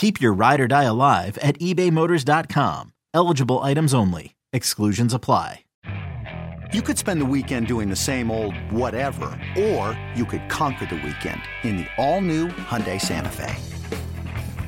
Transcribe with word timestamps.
Keep 0.00 0.18
your 0.18 0.32
ride 0.32 0.60
or 0.62 0.66
die 0.66 0.84
alive 0.84 1.36
at 1.42 1.58
ebaymotors.com. 1.58 2.94
Eligible 3.12 3.58
items 3.58 3.92
only. 3.92 4.34
Exclusions 4.50 5.12
apply. 5.12 5.66
You 6.72 6.80
could 6.80 6.96
spend 6.96 7.20
the 7.20 7.26
weekend 7.26 7.66
doing 7.66 7.90
the 7.90 7.96
same 7.96 8.30
old 8.30 8.54
whatever, 8.72 9.38
or 9.58 10.00
you 10.14 10.24
could 10.24 10.48
conquer 10.48 10.86
the 10.86 10.94
weekend 10.94 11.42
in 11.64 11.76
the 11.76 11.86
all-new 11.98 12.48
Hyundai 12.48 12.98
Santa 12.98 13.28
Fe. 13.28 13.54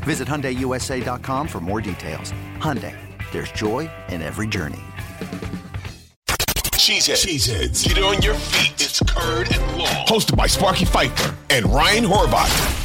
Visit 0.03 0.29
HyundaiUSA.com 0.29 1.49
for 1.49 1.61
more 1.61 1.81
details. 1.81 2.35
Hyundai, 2.59 2.95
there's 3.33 3.53
joy 3.53 3.91
in 4.11 4.21
every 4.21 4.47
journey. 4.47 4.83
Cheeseheads. 6.77 7.25
Cheeseheads. 7.25 7.89
Get 7.89 8.05
on 8.05 8.21
your 8.21 8.35
feet. 8.35 8.75
It's 8.75 9.01
Curd 9.01 9.51
and 9.51 9.79
Long. 9.79 10.07
Hosted 10.07 10.37
by 10.37 10.47
Sparky 10.47 10.85
Fifer 10.85 11.35
and 11.49 11.65
Ryan 11.73 12.05
Horvat. 12.05 12.82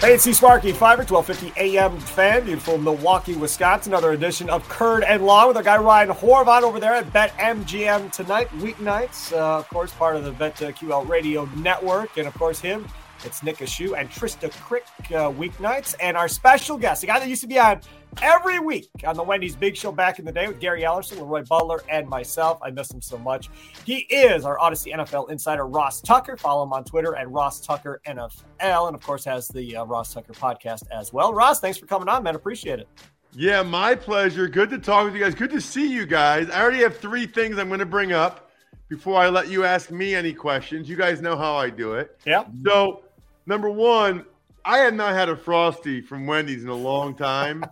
Hey, 0.00 0.14
it's 0.14 0.24
C 0.24 0.32
Sparky 0.32 0.72
Fifer, 0.72 1.04
1250 1.04 1.60
AM 1.60 2.00
fan, 2.00 2.46
beautiful 2.46 2.78
Milwaukee, 2.78 3.36
Wisconsin. 3.36 3.92
Another 3.92 4.12
edition 4.12 4.48
of 4.48 4.66
Curd 4.66 5.04
and 5.04 5.26
Long 5.26 5.48
with 5.48 5.58
our 5.58 5.62
guy 5.62 5.76
Ryan 5.76 6.08
Horvat 6.08 6.62
over 6.62 6.80
there 6.80 6.94
at 6.94 7.12
BetMGM 7.12 8.10
tonight, 8.10 8.48
weeknights. 8.60 9.30
Uh, 9.30 9.58
of 9.58 9.68
course, 9.68 9.92
part 9.92 10.16
of 10.16 10.24
the 10.24 10.32
BetQL 10.32 11.06
Radio 11.06 11.44
Network. 11.56 12.16
And 12.16 12.26
of 12.26 12.32
course, 12.32 12.60
him, 12.60 12.88
it's 13.24 13.42
Nick 13.42 13.58
Ashooh 13.58 13.94
and 13.94 14.08
Trysta 14.08 14.50
Krick 14.50 14.86
uh, 15.14 15.30
weeknights. 15.30 15.94
And 16.00 16.16
our 16.16 16.28
special 16.28 16.78
guest, 16.78 17.02
the 17.02 17.06
guy 17.06 17.18
that 17.18 17.28
used 17.28 17.42
to 17.42 17.46
be 17.46 17.58
on 17.58 17.82
every 18.22 18.58
week 18.58 18.90
on 19.04 19.16
the 19.16 19.22
Wendy's 19.22 19.56
Big 19.56 19.76
Show 19.76 19.92
back 19.92 20.18
in 20.18 20.24
the 20.24 20.32
day 20.32 20.48
with 20.48 20.60
Gary 20.60 20.82
Ellerson, 20.82 21.18
Leroy 21.18 21.44
Butler, 21.44 21.82
and 21.88 22.08
myself. 22.08 22.58
I 22.62 22.70
miss 22.70 22.90
him 22.90 23.00
so 23.00 23.18
much. 23.18 23.50
He 23.84 24.00
is 24.00 24.44
our 24.44 24.58
Audacy 24.58 24.94
NFL 24.94 25.30
insider, 25.30 25.66
Ross 25.66 26.00
Tucker. 26.00 26.36
Follow 26.36 26.62
him 26.64 26.72
on 26.72 26.84
Twitter 26.84 27.16
at 27.16 27.30
Ross 27.30 27.60
Tucker 27.60 28.00
NFL, 28.06 28.88
and 28.88 28.94
of 28.94 29.02
course 29.02 29.24
has 29.24 29.48
the 29.48 29.76
uh, 29.76 29.84
Ross 29.84 30.12
Tucker 30.14 30.32
podcast 30.32 30.82
as 30.90 31.12
well. 31.12 31.32
Ross, 31.32 31.60
thanks 31.60 31.78
for 31.78 31.86
coming 31.86 32.08
on, 32.08 32.22
man. 32.22 32.34
Appreciate 32.34 32.78
it. 32.78 32.88
Yeah, 33.32 33.62
my 33.62 33.94
pleasure. 33.94 34.48
Good 34.48 34.70
to 34.70 34.78
talk 34.78 35.04
with 35.04 35.14
you 35.14 35.20
guys. 35.20 35.34
Good 35.34 35.50
to 35.50 35.60
see 35.60 35.90
you 35.90 36.04
guys. 36.04 36.50
I 36.50 36.60
already 36.60 36.78
have 36.78 36.96
three 36.96 37.26
things 37.26 37.58
I'm 37.58 37.68
going 37.68 37.80
to 37.80 37.86
bring 37.86 38.12
up 38.12 38.50
before 38.88 39.16
I 39.16 39.28
let 39.28 39.48
you 39.48 39.64
ask 39.64 39.90
me 39.92 40.14
any 40.14 40.34
questions. 40.34 40.88
You 40.88 40.96
guys 40.96 41.22
know 41.22 41.36
how 41.36 41.54
I 41.54 41.70
do 41.70 41.94
it. 41.94 42.18
Yeah. 42.26 42.44
So, 42.66 43.04
number 43.46 43.70
one, 43.70 44.26
I 44.64 44.78
have 44.78 44.94
not 44.94 45.12
had 45.14 45.28
a 45.28 45.36
frosty 45.36 46.00
from 46.00 46.26
Wendy's 46.26 46.62
in 46.62 46.68
a 46.68 46.74
long 46.74 47.14
time. 47.14 47.64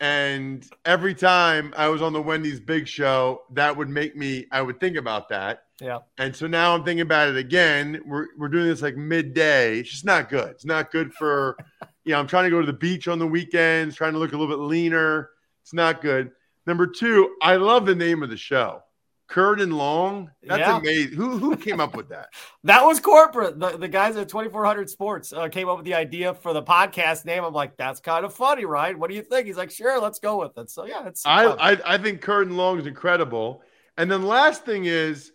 and 0.00 0.68
every 0.84 1.14
time 1.14 1.72
I 1.76 1.88
was 1.88 2.02
on 2.02 2.12
the 2.12 2.22
Wendy's 2.22 2.60
Big 2.60 2.86
Show, 2.86 3.42
that 3.52 3.76
would 3.76 3.88
make 3.88 4.16
me, 4.16 4.46
I 4.52 4.62
would 4.62 4.80
think 4.80 4.96
about 4.96 5.28
that. 5.30 5.64
Yeah. 5.80 5.98
And 6.18 6.34
so 6.34 6.46
now 6.46 6.74
I'm 6.74 6.84
thinking 6.84 7.02
about 7.02 7.28
it 7.28 7.36
again. 7.36 8.00
We're, 8.04 8.26
we're 8.36 8.48
doing 8.48 8.66
this 8.66 8.82
like 8.82 8.96
midday. 8.96 9.78
It's 9.78 9.90
just 9.90 10.04
not 10.04 10.28
good. 10.28 10.50
It's 10.50 10.64
not 10.64 10.90
good 10.90 11.12
for, 11.14 11.56
you 12.04 12.12
know, 12.12 12.18
I'm 12.18 12.26
trying 12.26 12.44
to 12.44 12.50
go 12.50 12.60
to 12.60 12.66
the 12.66 12.72
beach 12.72 13.08
on 13.08 13.18
the 13.18 13.26
weekends, 13.26 13.94
trying 13.94 14.12
to 14.12 14.18
look 14.18 14.32
a 14.32 14.36
little 14.36 14.54
bit 14.54 14.62
leaner. 14.62 15.30
It's 15.62 15.74
not 15.74 16.00
good. 16.00 16.32
Number 16.66 16.86
two, 16.86 17.36
I 17.40 17.56
love 17.56 17.86
the 17.86 17.94
name 17.94 18.22
of 18.22 18.30
the 18.30 18.36
show. 18.36 18.82
Curd 19.28 19.60
and 19.60 19.76
Long. 19.76 20.30
That's 20.42 20.60
Yeah. 20.60 20.78
amazing. 20.78 21.12
Who 21.12 21.38
who 21.38 21.56
came 21.56 21.80
up 21.80 21.94
with 21.94 22.08
that? 22.08 22.30
That 22.64 22.82
was 22.84 22.98
corporate. 23.00 23.58
The, 23.58 23.76
the 23.78 23.88
guys 23.88 24.16
at 24.16 24.28
2400 24.28 24.90
Sports 24.90 25.32
uh, 25.32 25.48
came 25.48 25.68
up 25.68 25.76
with 25.76 25.84
the 25.86 25.94
idea 25.94 26.34
for 26.34 26.52
the 26.52 26.62
podcast 26.62 27.24
name. 27.24 27.44
I'm 27.44 27.52
like, 27.54 27.76
that's 27.76 28.00
kind 28.00 28.24
of 28.24 28.34
funny, 28.34 28.64
right? 28.64 28.98
What 28.98 29.08
do 29.08 29.16
you 29.16 29.22
think? 29.22 29.46
He's 29.46 29.56
like, 29.56 29.70
sure, 29.70 30.00
let's 30.00 30.18
go 30.18 30.40
with 30.40 30.58
it. 30.58 30.68
So, 30.70 30.84
yeah, 30.84 31.06
it's. 31.06 31.24
I. 31.24 31.46
I 31.46 31.94
I 31.94 31.98
think 31.98 32.20
Curd 32.20 32.48
and 32.48 32.56
Long 32.56 32.78
is 32.78 32.86
incredible. 32.86 33.62
And 33.96 34.10
then 34.10 34.22
last 34.24 34.64
thing 34.64 34.84
is, 34.86 35.32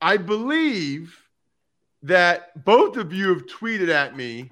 I 0.00 0.16
believe 0.18 1.18
that 2.02 2.64
both 2.64 2.96
of 2.96 3.12
you 3.12 3.28
have 3.30 3.46
tweeted 3.46 3.88
at 3.88 4.16
me 4.16 4.50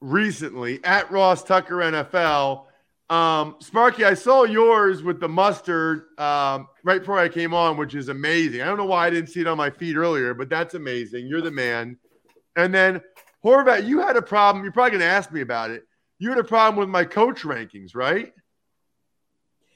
recently 0.00 0.84
at 0.84 1.10
Ross 1.10 1.42
Tucker 1.42 1.76
NFL. 1.76 2.65
Um, 3.08 3.56
Sparky, 3.60 4.04
I 4.04 4.14
saw 4.14 4.42
yours 4.42 5.02
with 5.02 5.20
the 5.20 5.28
mustard 5.28 6.18
um, 6.18 6.66
right 6.82 6.98
before 6.98 7.18
I 7.18 7.28
came 7.28 7.54
on, 7.54 7.76
which 7.76 7.94
is 7.94 8.08
amazing. 8.08 8.62
I 8.62 8.64
don't 8.64 8.78
know 8.78 8.86
why 8.86 9.06
I 9.06 9.10
didn't 9.10 9.30
see 9.30 9.40
it 9.40 9.46
on 9.46 9.56
my 9.56 9.70
feed 9.70 9.96
earlier, 9.96 10.34
but 10.34 10.48
that's 10.48 10.74
amazing. 10.74 11.26
You're 11.26 11.40
the 11.40 11.52
man. 11.52 11.98
And 12.56 12.74
then 12.74 13.00
Horvat, 13.44 13.86
you 13.86 14.00
had 14.00 14.16
a 14.16 14.22
problem. 14.22 14.64
You're 14.64 14.72
probably 14.72 14.92
going 14.92 15.02
to 15.02 15.06
ask 15.06 15.30
me 15.30 15.40
about 15.40 15.70
it. 15.70 15.84
You 16.18 16.30
had 16.30 16.38
a 16.38 16.44
problem 16.44 16.80
with 16.80 16.88
my 16.88 17.04
coach 17.04 17.42
rankings, 17.42 17.94
right? 17.94 18.32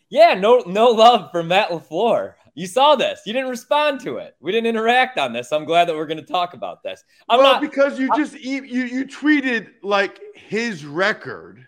Yeah, 0.08 0.34
no, 0.34 0.64
no 0.66 0.88
love 0.88 1.30
for 1.30 1.42
Matt 1.44 1.68
LaFleur. 1.70 2.34
You 2.54 2.66
saw 2.66 2.96
this. 2.96 3.20
You 3.26 3.32
didn't 3.32 3.48
respond 3.48 4.00
to 4.00 4.16
it. 4.16 4.34
We 4.40 4.50
didn't 4.50 4.66
interact 4.66 5.18
on 5.18 5.32
this. 5.32 5.52
I'm 5.52 5.64
glad 5.64 5.86
that 5.88 5.94
we're 5.94 6.06
going 6.06 6.18
to 6.18 6.26
talk 6.26 6.54
about 6.54 6.82
this. 6.82 7.04
I'm 7.28 7.38
well, 7.38 7.52
not 7.52 7.60
because 7.60 7.98
you 7.98 8.10
just 8.16 8.38
you 8.40 8.64
you 8.64 9.06
tweeted 9.06 9.68
like 9.82 10.20
his 10.34 10.84
record, 10.84 11.66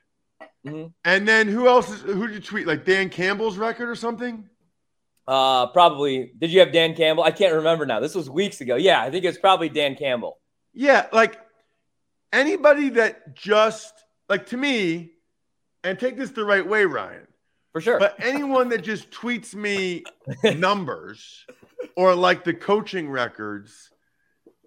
Mhm. 0.66 0.92
and 1.04 1.26
then 1.26 1.48
who 1.48 1.66
else? 1.66 1.90
Is, 1.90 2.02
who 2.02 2.26
did 2.28 2.34
you 2.34 2.40
tweet? 2.40 2.66
Like 2.66 2.84
Dan 2.84 3.08
Campbell's 3.08 3.56
record 3.58 3.88
or 3.88 3.94
something? 3.96 4.48
uh, 5.28 5.66
probably. 5.68 6.32
Did 6.38 6.52
you 6.52 6.60
have 6.60 6.72
Dan 6.72 6.94
Campbell? 6.96 7.22
I 7.24 7.30
can't 7.30 7.54
remember 7.54 7.86
now. 7.86 8.00
This 8.00 8.14
was 8.14 8.28
weeks 8.28 8.60
ago. 8.60 8.74
Yeah, 8.76 9.00
I 9.00 9.10
think 9.10 9.24
it's 9.24 9.38
probably 9.38 9.68
Dan 9.68 9.94
Campbell. 9.96 10.38
Yeah, 10.74 11.06
like 11.12 11.38
anybody 12.32 12.90
that 12.90 13.34
just 13.36 13.92
like 14.28 14.46
to 14.46 14.56
me, 14.56 15.12
and 15.84 15.98
take 15.98 16.16
this 16.16 16.30
the 16.30 16.44
right 16.44 16.66
way, 16.66 16.84
Ryan. 16.84 17.26
For 17.72 17.80
sure. 17.80 17.98
But 17.98 18.16
anyone 18.18 18.68
that 18.70 18.82
just 18.82 19.10
tweets 19.10 19.54
me 19.54 20.04
numbers 20.56 21.46
or 21.96 22.14
like 22.14 22.44
the 22.44 22.52
coaching 22.54 23.08
records, 23.08 23.90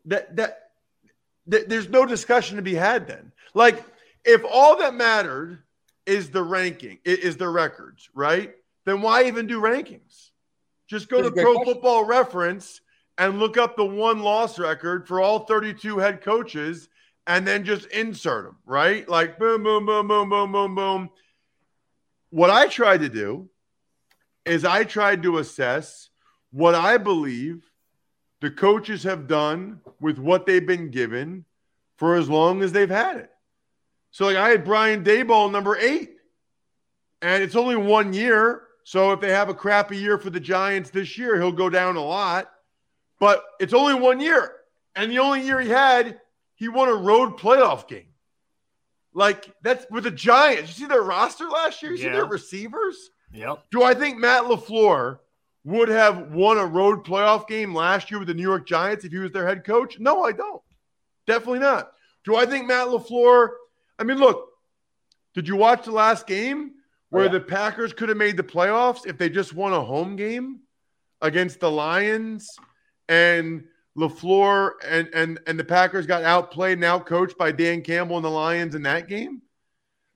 that 0.06 0.36
that, 0.38 0.60
that 1.48 1.70
there's 1.70 1.90
no 1.90 2.06
discussion 2.06 2.56
to 2.56 2.62
be 2.64 2.74
had 2.76 3.08
then. 3.08 3.32
Like 3.54 3.84
if 4.24 4.42
all 4.50 4.78
that 4.80 4.94
mattered 4.96 5.60
is 6.06 6.30
the 6.30 6.44
ranking, 6.44 7.00
is 7.04 7.38
the 7.38 7.50
records, 7.50 8.10
right? 8.14 8.54
Then 8.86 9.02
why 9.02 9.24
even 9.26 9.48
do 9.48 9.60
rankings? 9.60 10.30
Just 10.88 11.10
go 11.10 11.22
That's 11.22 11.36
to 11.36 11.42
Pro 11.42 11.56
question. 11.56 11.74
Football 11.74 12.06
Reference 12.06 12.82
and 13.18 13.40
look 13.40 13.58
up 13.58 13.76
the 13.76 13.86
one 13.86 14.20
loss 14.20 14.60
record 14.60 15.08
for 15.08 15.22
all 15.22 15.40
32 15.40 15.98
head 15.98 16.22
coaches 16.22 16.90
and 17.28 17.48
then 17.48 17.64
just 17.64 17.88
insert 17.88 18.46
them, 18.46 18.58
right? 18.66 19.08
Like 19.10 19.40
boom, 19.40 19.64
boom, 19.64 19.86
boom, 19.86 20.08
boom, 20.08 20.30
boom, 20.30 20.52
boom, 20.52 20.76
boom. 20.76 21.10
What 22.30 22.50
I 22.50 22.68
tried 22.68 23.02
to 23.02 23.10
do 23.10 23.50
is 24.46 24.64
I 24.66 24.84
tried 24.84 25.24
to 25.24 25.40
assess 25.40 26.10
what 26.52 26.76
I 26.76 26.98
believe 26.98 27.64
the 28.42 28.52
coaches 28.52 29.04
have 29.04 29.28
done 29.28 29.80
with 30.00 30.20
what 30.20 30.46
they've 30.46 30.66
been 30.66 30.92
given 30.92 31.46
for 31.98 32.16
as 32.16 32.30
long 32.30 32.62
as 32.62 32.72
they've 32.72 32.90
had 32.90 33.18
it. 33.18 33.32
So, 34.16 34.28
like, 34.28 34.38
I 34.38 34.48
had 34.48 34.64
Brian 34.64 35.04
Daboll 35.04 35.52
number 35.52 35.76
eight, 35.76 36.12
and 37.22 37.44
it's 37.44 37.58
only 37.58 37.76
one 37.76 38.14
year. 38.14 38.62
So, 38.86 39.12
if 39.12 39.20
they 39.20 39.32
have 39.32 39.50
a 39.50 39.54
crappy 39.54 39.98
year 39.98 40.18
for 40.18 40.30
the 40.30 40.40
Giants 40.40 40.90
this 40.90 41.18
year, 41.18 41.36
he'll 41.36 41.52
go 41.52 41.70
down 41.70 41.98
a 41.98 42.02
lot. 42.02 42.50
But 43.20 43.44
it's 43.60 43.74
only 43.74 43.94
one 43.94 44.22
year. 44.22 44.54
And 44.96 45.12
the 45.12 45.20
only 45.20 45.42
year 45.42 45.60
he 45.60 45.68
had, 45.68 46.22
he 46.54 46.70
won 46.70 46.88
a 46.88 46.94
road 46.94 47.38
playoff 47.38 47.90
game. 47.90 48.08
Like, 49.14 49.54
that's 49.62 49.86
with 49.92 50.06
the 50.06 50.12
Giants. 50.12 50.70
You 50.70 50.86
see 50.86 50.90
their 50.90 51.04
roster 51.04 51.50
last 51.50 51.84
year? 51.84 51.92
You 51.92 51.98
see 51.98 52.08
their 52.08 52.26
receivers? 52.26 52.96
Yep. 53.34 53.66
Do 53.70 53.84
I 53.84 53.94
think 53.94 54.18
Matt 54.18 54.44
LaFleur 54.44 55.20
would 55.66 55.90
have 55.90 56.32
won 56.32 56.58
a 56.58 56.66
road 56.66 57.04
playoff 57.04 57.50
game 57.50 57.76
last 57.76 58.10
year 58.10 58.20
with 58.20 58.30
the 58.30 58.34
New 58.34 58.44
York 58.44 58.66
Giants 58.66 59.04
if 59.04 59.12
he 59.12 59.18
was 59.18 59.34
their 59.34 59.46
head 59.46 59.66
coach? 59.66 60.00
No, 60.00 60.24
I 60.24 60.32
don't. 60.32 60.62
Definitely 61.28 61.60
not. 61.60 61.92
Do 62.24 62.38
I 62.38 62.46
think 62.46 62.66
Matt 62.66 62.88
LaFleur? 62.88 63.50
I 64.00 64.04
mean, 64.04 64.18
look, 64.18 64.50
did 65.34 65.48
you 65.48 65.56
watch 65.56 65.86
the 65.86 65.92
last 65.92 66.28
game 66.28 66.72
oh, 66.74 66.80
where 67.10 67.24
Oh, 67.24 67.26
yeah. 67.26 67.32
the 67.34 67.42
Packers 67.42 67.94
could 67.94 68.10
have 68.10 68.18
made 68.18 68.38
the 68.38 68.44
playoffs 68.44 69.06
if 69.06 69.18
they 69.18 69.30
just 69.30 69.54
won 69.54 69.74
a 69.74 69.82
home 69.82 70.16
game 70.16 70.60
against 71.22 71.60
the 71.60 71.72
Lions 71.72 72.56
and 73.08 73.64
LaFleur 73.98 74.72
and 74.86 75.08
and 75.14 75.40
and 75.48 75.58
the 75.58 75.64
Packers 75.64 76.06
got 76.06 76.24
outplayed 76.24 76.78
and 76.78 76.84
outcoached 76.84 77.38
by 77.38 77.52
Dan 77.52 77.82
Campbell 77.82 78.18
and 78.18 78.26
the 78.26 78.30
Lions 78.30 78.76
in 78.76 78.84
that 78.84 79.08
game? 79.08 79.42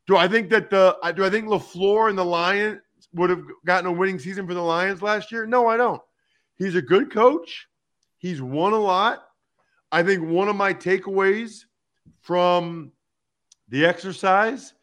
Do 0.05 0.17
I 0.17 0.27
think 0.27 0.49
that 0.49 0.69
the 0.69 0.97
do 1.15 1.23
I 1.23 1.29
think 1.29 1.47
LaFleur 1.47 2.09
and 2.09 2.17
the 2.17 2.25
Lions 2.25 2.81
would 3.13 3.29
have 3.29 3.43
gotten 3.65 3.87
a 3.87 3.91
winning 3.91 4.19
season 4.19 4.45
for 4.47 4.53
the 4.53 4.61
Lions 4.61 5.01
last 5.01 5.31
year? 5.31 5.45
No, 5.45 5.67
I 5.67 5.77
don't. 5.77 6.01
He's 6.57 6.75
a 6.75 6.81
good 6.81 7.11
coach. 7.11 7.67
He's 8.17 8.41
won 8.41 8.73
a 8.73 8.79
lot. 8.79 9.23
I 9.91 10.03
think 10.03 10.27
one 10.27 10.49
of 10.49 10.55
my 10.55 10.73
takeaways 10.73 11.63
from 12.21 12.91
the 13.69 13.85
exercise 13.85 14.73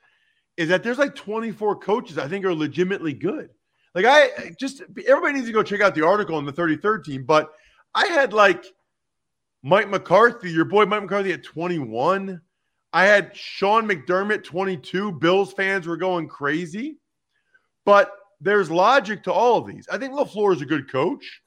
is 0.56 0.68
that 0.68 0.82
there's 0.82 0.98
like 0.98 1.14
24 1.14 1.76
coaches 1.76 2.18
I 2.18 2.28
think 2.28 2.44
are 2.44 2.54
legitimately 2.54 3.12
good. 3.12 3.50
Like 3.94 4.04
I 4.06 4.52
just 4.58 4.82
everybody 5.06 5.34
needs 5.34 5.46
to 5.46 5.52
go 5.52 5.62
check 5.62 5.80
out 5.80 5.94
the 5.94 6.06
article 6.06 6.36
on 6.36 6.44
the 6.44 6.52
33rd 6.52 7.04
team, 7.04 7.24
but 7.24 7.52
I 7.94 8.06
had 8.06 8.32
like 8.32 8.64
Mike 9.62 9.88
McCarthy, 9.88 10.50
your 10.50 10.64
boy 10.64 10.84
Mike 10.84 11.02
McCarthy 11.02 11.32
at 11.32 11.42
21. 11.42 12.40
I 12.92 13.04
had 13.04 13.36
Sean 13.36 13.88
McDermott 13.88 14.44
22. 14.44 15.12
Bills 15.12 15.52
fans 15.52 15.86
were 15.86 15.96
going 15.96 16.28
crazy. 16.28 16.98
But 17.84 18.10
there's 18.40 18.70
logic 18.70 19.22
to 19.24 19.32
all 19.32 19.58
of 19.58 19.66
these. 19.66 19.88
I 19.90 19.98
think 19.98 20.12
LaFleur 20.12 20.54
is 20.54 20.62
a 20.62 20.66
good 20.66 20.90
coach, 20.90 21.40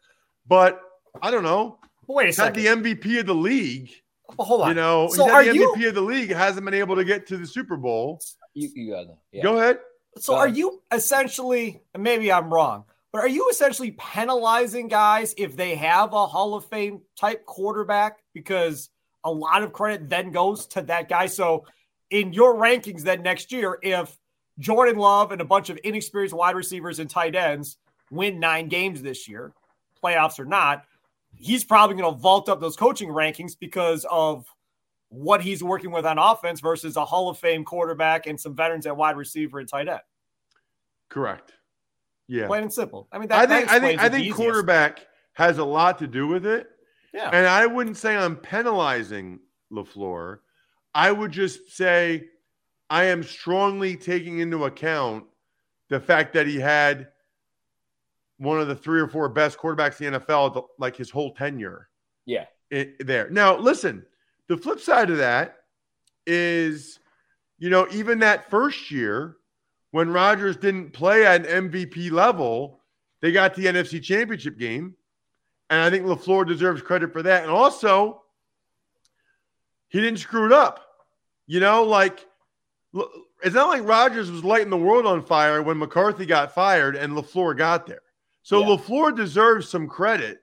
but 0.48 0.82
I 1.22 1.32
don't 1.32 1.44
know. 1.44 1.80
Wait 2.08 2.30
a 2.30 2.34
second. 2.34 2.64
the 2.64 2.68
MVP 2.68 3.20
of 3.20 3.28
the 3.28 3.36
league. 3.36 3.92
Well, 4.38 4.46
hold 4.48 4.62
on. 4.62 4.70
You 4.70 4.74
know, 4.76 5.08
So 5.10 5.24
he's 5.26 5.32
are 5.34 5.44
had 5.44 5.52
the 5.54 5.56
you- 5.60 5.74
MVP 5.76 5.88
of 5.90 5.96
the 5.96 6.02
league, 6.02 6.30
hasn't 6.32 6.64
been 6.66 6.74
able 6.74 6.96
to 6.96 7.04
get 7.04 7.28
to 7.28 7.38
the 7.38 7.48
Super 7.48 7.78
Bowl. 7.78 8.20
You, 8.54 8.70
you 8.76 8.92
got. 8.92 9.06
Yeah. 9.32 9.44
Go 9.44 9.58
ahead. 9.58 9.80
So 10.18 10.34
Go 10.34 10.40
are 10.40 10.46
ahead. 10.46 10.58
you 10.58 10.82
essentially, 10.92 11.82
maybe 11.98 12.32
I'm 12.32 12.52
wrong, 12.54 12.86
but 13.12 13.20
are 13.20 13.28
you 13.28 13.50
essentially 13.50 13.92
penalizing 13.92 14.88
guys 14.88 15.34
if 15.38 15.56
they 15.56 15.76
have 15.76 16.14
a 16.14 16.26
Hall 16.28 16.56
of 16.56 16.66
Fame 16.66 17.02
type 17.18 17.46
quarterback 17.46 18.18
because 18.34 18.90
a 19.24 19.32
lot 19.32 19.64
of 19.64 19.74
credit 19.74 20.10
then 20.10 20.32
goes 20.32 20.68
to 20.68 20.82
that 20.84 21.10
guy? 21.10 21.28
So 21.28 21.66
in 22.10 22.34
your 22.34 22.56
rankings 22.56 23.02
then 23.04 23.22
next 23.24 23.52
year, 23.52 23.78
if 23.82 24.18
Jordan 24.58 24.98
Love 24.98 25.32
and 25.32 25.42
a 25.42 25.46
bunch 25.46 25.70
of 25.70 25.80
inexperienced 25.84 26.36
wide 26.36 26.56
receivers 26.56 27.00
and 27.00 27.10
tight 27.10 27.36
ends 27.36 27.78
win 28.12 28.40
nine 28.40 28.68
games 28.68 29.02
this 29.02 29.28
year, 29.28 29.54
playoffs 30.04 30.40
or 30.40 30.46
not, 30.46 30.84
he's 31.40 31.64
probably 31.64 31.96
going 31.96 32.14
to 32.14 32.20
vault 32.20 32.50
up 32.50 32.60
those 32.60 32.76
coaching 32.76 33.10
rankings 33.10 33.58
because 33.58 34.06
of 34.12 34.46
what 35.08 35.42
he's 35.42 35.64
working 35.64 35.90
with 35.90 36.06
on 36.06 36.20
offense 36.20 36.60
versus 36.60 36.96
a 36.96 37.06
Hall 37.06 37.30
of 37.30 37.38
Fame 37.40 37.66
quarterback 37.66 38.28
and 38.28 38.40
some 38.40 38.56
veterans 38.56 38.86
at 38.86 38.96
wide 38.96 39.18
receiver 39.18 39.60
and 39.60 39.68
tight 39.68 39.88
end. 39.88 40.02
Correct. 41.10 41.54
Yeah. 42.28 42.46
Plain 42.46 42.64
and 42.64 42.74
simple. 42.74 43.08
I 43.12 43.18
mean, 43.18 43.30
that, 43.30 43.40
I 43.40 43.46
that 43.48 43.58
think 43.58 43.72
I 43.72 43.80
think 43.80 44.02
I 44.02 44.10
think 44.10 44.22
easiest. 44.22 44.38
quarterback 44.38 45.08
has 45.34 45.58
a 45.58 45.64
lot 45.64 45.98
to 46.00 46.08
do 46.08 46.28
with 46.28 46.46
it. 46.46 46.68
Yeah. 47.12 47.32
And 47.34 47.48
I 47.48 47.66
wouldn't 47.66 47.98
say 47.98 48.16
I'm 48.16 48.36
penalizing 48.36 49.40
LaFleur. 49.72 50.40
I 50.94 51.12
would 51.12 51.32
just 51.32 51.72
say 51.72 52.26
I 52.92 53.06
am 53.06 53.24
strongly 53.24 53.96
taking 53.96 54.40
into 54.40 54.66
account 54.66 55.24
the 55.90 56.00
fact 56.00 56.34
that 56.34 56.46
he 56.46 56.60
had 56.60 57.08
one 58.40 58.60
of 58.60 58.68
the 58.68 58.76
three 58.76 59.00
or 59.00 59.08
four 59.08 59.30
best 59.30 59.58
quarterbacks 59.60 60.02
in 60.02 60.14
the 60.14 60.20
NFL, 60.20 60.50
the- 60.54 60.64
like 60.80 60.96
his 60.96 61.10
whole 61.12 61.34
tenure 61.36 61.90
Yeah. 62.26 62.46
i- 62.74 62.94
there. 63.00 63.30
Now, 63.30 63.56
listen, 63.58 64.06
the 64.48 64.58
flip 64.58 64.80
side 64.80 65.10
of 65.12 65.18
that 65.18 65.58
is, 66.26 67.00
you 67.58 67.70
know, 67.70 67.88
even 67.92 68.20
that 68.20 68.50
first 68.50 68.90
year 68.92 69.36
when 69.92 70.12
Rodgers 70.12 70.56
didn't 70.58 70.92
play 70.92 71.26
at 71.26 71.46
an 71.46 71.70
MVP 71.72 72.10
level, 72.10 72.82
they 73.22 73.32
got 73.32 73.56
the 73.56 73.66
NFC 73.68 74.00
Championship 74.02 74.58
game. 74.58 74.96
And 75.70 75.82
I 75.82 75.90
think 75.90 76.06
LaFleur 76.06 76.48
deserves 76.48 76.82
credit 76.82 77.12
for 77.12 77.22
that. 77.24 77.44
And 77.44 77.52
also, 77.52 78.24
he 79.90 80.00
didn't 80.00 80.20
screw 80.20 80.46
it 80.46 80.52
up. 80.52 80.86
You 81.48 81.60
know, 81.60 81.84
like, 81.84 82.26
it's 83.44 83.56
not 83.56 83.68
like 83.70 83.84
Rodgers 83.84 84.32
was 84.32 84.44
lighting 84.44 84.70
the 84.70 84.78
world 84.78 85.06
on 85.06 85.22
fire 85.24 85.62
when 85.62 85.78
McCarthy 85.78 86.26
got 86.26 86.54
fired 86.54 86.96
and 86.96 87.14
LaFleur 87.14 87.58
got 87.58 87.86
there. 87.88 88.02
So 88.50 88.62
Yeah. 88.62 88.78
LaFleur 88.78 89.16
deserves 89.16 89.70
some 89.70 89.88
credit 89.88 90.40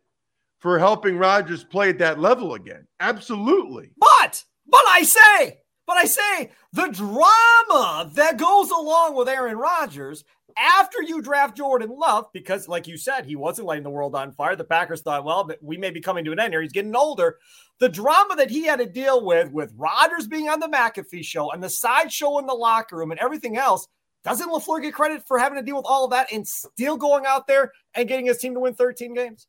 for 0.61 0.79
helping 0.79 1.19
Rodgers 1.19 1.65
play 1.65 1.89
at 1.89 1.99
that 1.99 2.21
level 2.21 2.55
again. 2.55 2.87
Absolutely. 3.01 3.91
But, 3.99 4.45
but 4.65 4.85
I 4.87 5.03
say, 5.03 5.59
but 5.89 5.97
I 5.97 6.05
say 6.05 6.53
the 6.73 6.87
drama 6.87 8.09
that 8.15 8.39
goes 8.39 8.71
along 8.71 9.17
with 9.17 9.29
Aaron 9.29 9.57
Rodgers 9.57 10.23
after 10.57 11.03
you 11.03 11.21
draft 11.21 11.57
Jordan 11.57 11.91
Love, 11.91 12.27
because 12.33 12.69
like 12.69 12.87
you 12.87 12.97
said, 12.97 13.27
he 13.27 13.35
wasn't 13.35 13.67
lighting 13.67 13.83
the 13.83 13.91
world 13.91 14.15
on 14.15 14.31
fire. 14.31 14.55
The 14.55 14.63
Packers 14.63 15.03
thought, 15.03 15.25
well, 15.25 15.51
we 15.61 15.77
may 15.77 15.91
be 15.91 16.01
coming 16.01 16.25
to 16.27 16.33
an 16.33 16.39
end 16.39 16.55
here. 16.55 16.63
He's 16.63 16.71
getting 16.71 16.95
older. 16.95 17.39
The 17.81 17.89
drama 17.89 18.37
that 18.37 18.51
he 18.51 18.67
had 18.67 18.79
to 18.79 18.87
deal 18.87 19.27
with, 19.27 19.51
with 19.51 19.75
Rodgers 19.77 20.29
being 20.29 20.49
on 20.49 20.61
the 20.61 20.69
McAfee 20.69 21.25
show 21.25 21.51
and 21.51 21.61
the 21.61 21.69
sideshow 21.69 22.39
in 22.39 22.47
the 22.47 22.55
locker 22.55 22.99
room 22.99 23.11
and 23.11 23.19
everything 23.19 23.57
else, 23.57 23.89
doesn't 24.27 24.51
LaFleur 24.51 24.83
get 24.83 24.93
credit 24.93 25.23
for 25.27 25.39
having 25.39 25.57
to 25.57 25.63
deal 25.65 25.77
with 25.77 25.87
all 25.89 26.05
of 26.05 26.11
that 26.11 26.33
and 26.33 26.47
still 26.47 26.97
going 26.97 27.25
out 27.27 27.47
there 27.47 27.73
and 27.95 28.09
getting 28.09 28.27
his 28.27 28.39
team 28.39 28.55
to 28.55 28.61
win 28.61 28.75
13 28.75 29.15
games? 29.15 29.47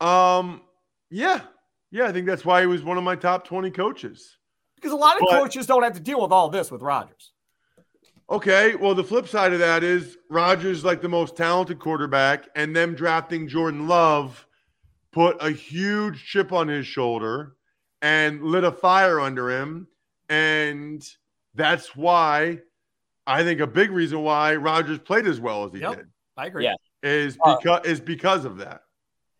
Um, 0.00 0.62
yeah. 1.10 1.42
Yeah, 1.90 2.06
I 2.06 2.12
think 2.12 2.26
that's 2.26 2.44
why 2.44 2.62
he 2.62 2.66
was 2.66 2.82
one 2.82 2.96
of 2.96 3.04
my 3.04 3.14
top 3.14 3.46
20 3.46 3.70
coaches. 3.70 4.38
Because 4.76 4.92
a 4.92 4.96
lot 4.96 5.16
of 5.16 5.20
But- 5.28 5.38
coaches 5.40 5.66
don't 5.66 5.82
have 5.82 5.92
to 5.94 6.00
deal 6.00 6.22
with 6.22 6.32
all 6.32 6.48
this 6.48 6.70
with 6.70 6.80
Rodgers. 6.80 7.32
Okay, 8.30 8.74
well, 8.76 8.94
the 8.94 9.04
flip 9.04 9.28
side 9.28 9.52
of 9.52 9.58
that 9.58 9.84
is 9.84 10.16
Rodgers 10.30 10.84
like 10.84 11.02
the 11.02 11.08
most 11.08 11.36
talented 11.36 11.78
quarterback, 11.78 12.48
and 12.56 12.74
them 12.74 12.94
drafting 12.94 13.46
Jordan 13.46 13.86
Love 13.86 14.46
put 15.12 15.36
a 15.42 15.50
huge 15.50 16.24
chip 16.24 16.50
on 16.50 16.66
his 16.68 16.86
shoulder 16.86 17.56
and 18.00 18.42
lit 18.42 18.64
a 18.64 18.72
fire 18.72 19.20
under 19.20 19.50
him. 19.50 19.86
And 20.30 21.06
that's 21.54 21.94
why 21.94 22.60
I 23.26 23.42
think 23.44 23.60
a 23.60 23.66
big 23.66 23.90
reason 23.90 24.22
why 24.22 24.56
Rodgers 24.56 24.98
played 24.98 25.26
as 25.26 25.40
well 25.40 25.64
as 25.64 25.72
he 25.72 25.80
Yep. 25.80 25.96
did 25.96 26.06
I 26.36 26.46
agree. 26.46 26.64
Yeah. 26.64 26.74
is 27.02 27.38
Uh, 27.44 27.56
because 27.56 27.86
is 27.86 28.00
because 28.00 28.44
of 28.44 28.58
that. 28.58 28.82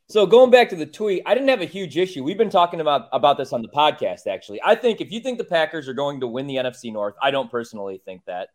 So 0.08 0.26
going 0.26 0.50
back 0.50 0.68
to 0.70 0.76
the 0.76 0.84
tweet, 0.86 1.22
I 1.24 1.34
didn't 1.34 1.48
have 1.48 1.62
a 1.62 1.66
huge 1.66 1.96
issue. 1.96 2.22
We've 2.22 2.36
been 2.36 2.50
talking 2.50 2.80
about 2.80 3.08
about 3.12 3.38
this 3.38 3.52
on 3.52 3.62
the 3.62 3.68
podcast. 3.68 4.26
Actually, 4.26 4.60
I 4.62 4.74
think 4.74 5.00
if 5.00 5.10
you 5.10 5.20
think 5.20 5.38
the 5.38 5.44
Packers 5.44 5.88
are 5.88 5.94
going 5.94 6.20
to 6.20 6.26
win 6.26 6.46
the 6.46 6.56
NFC 6.56 6.92
North, 6.92 7.14
I 7.22 7.30
don't 7.30 7.50
personally 7.50 8.00
think 8.04 8.22
that. 8.26 8.48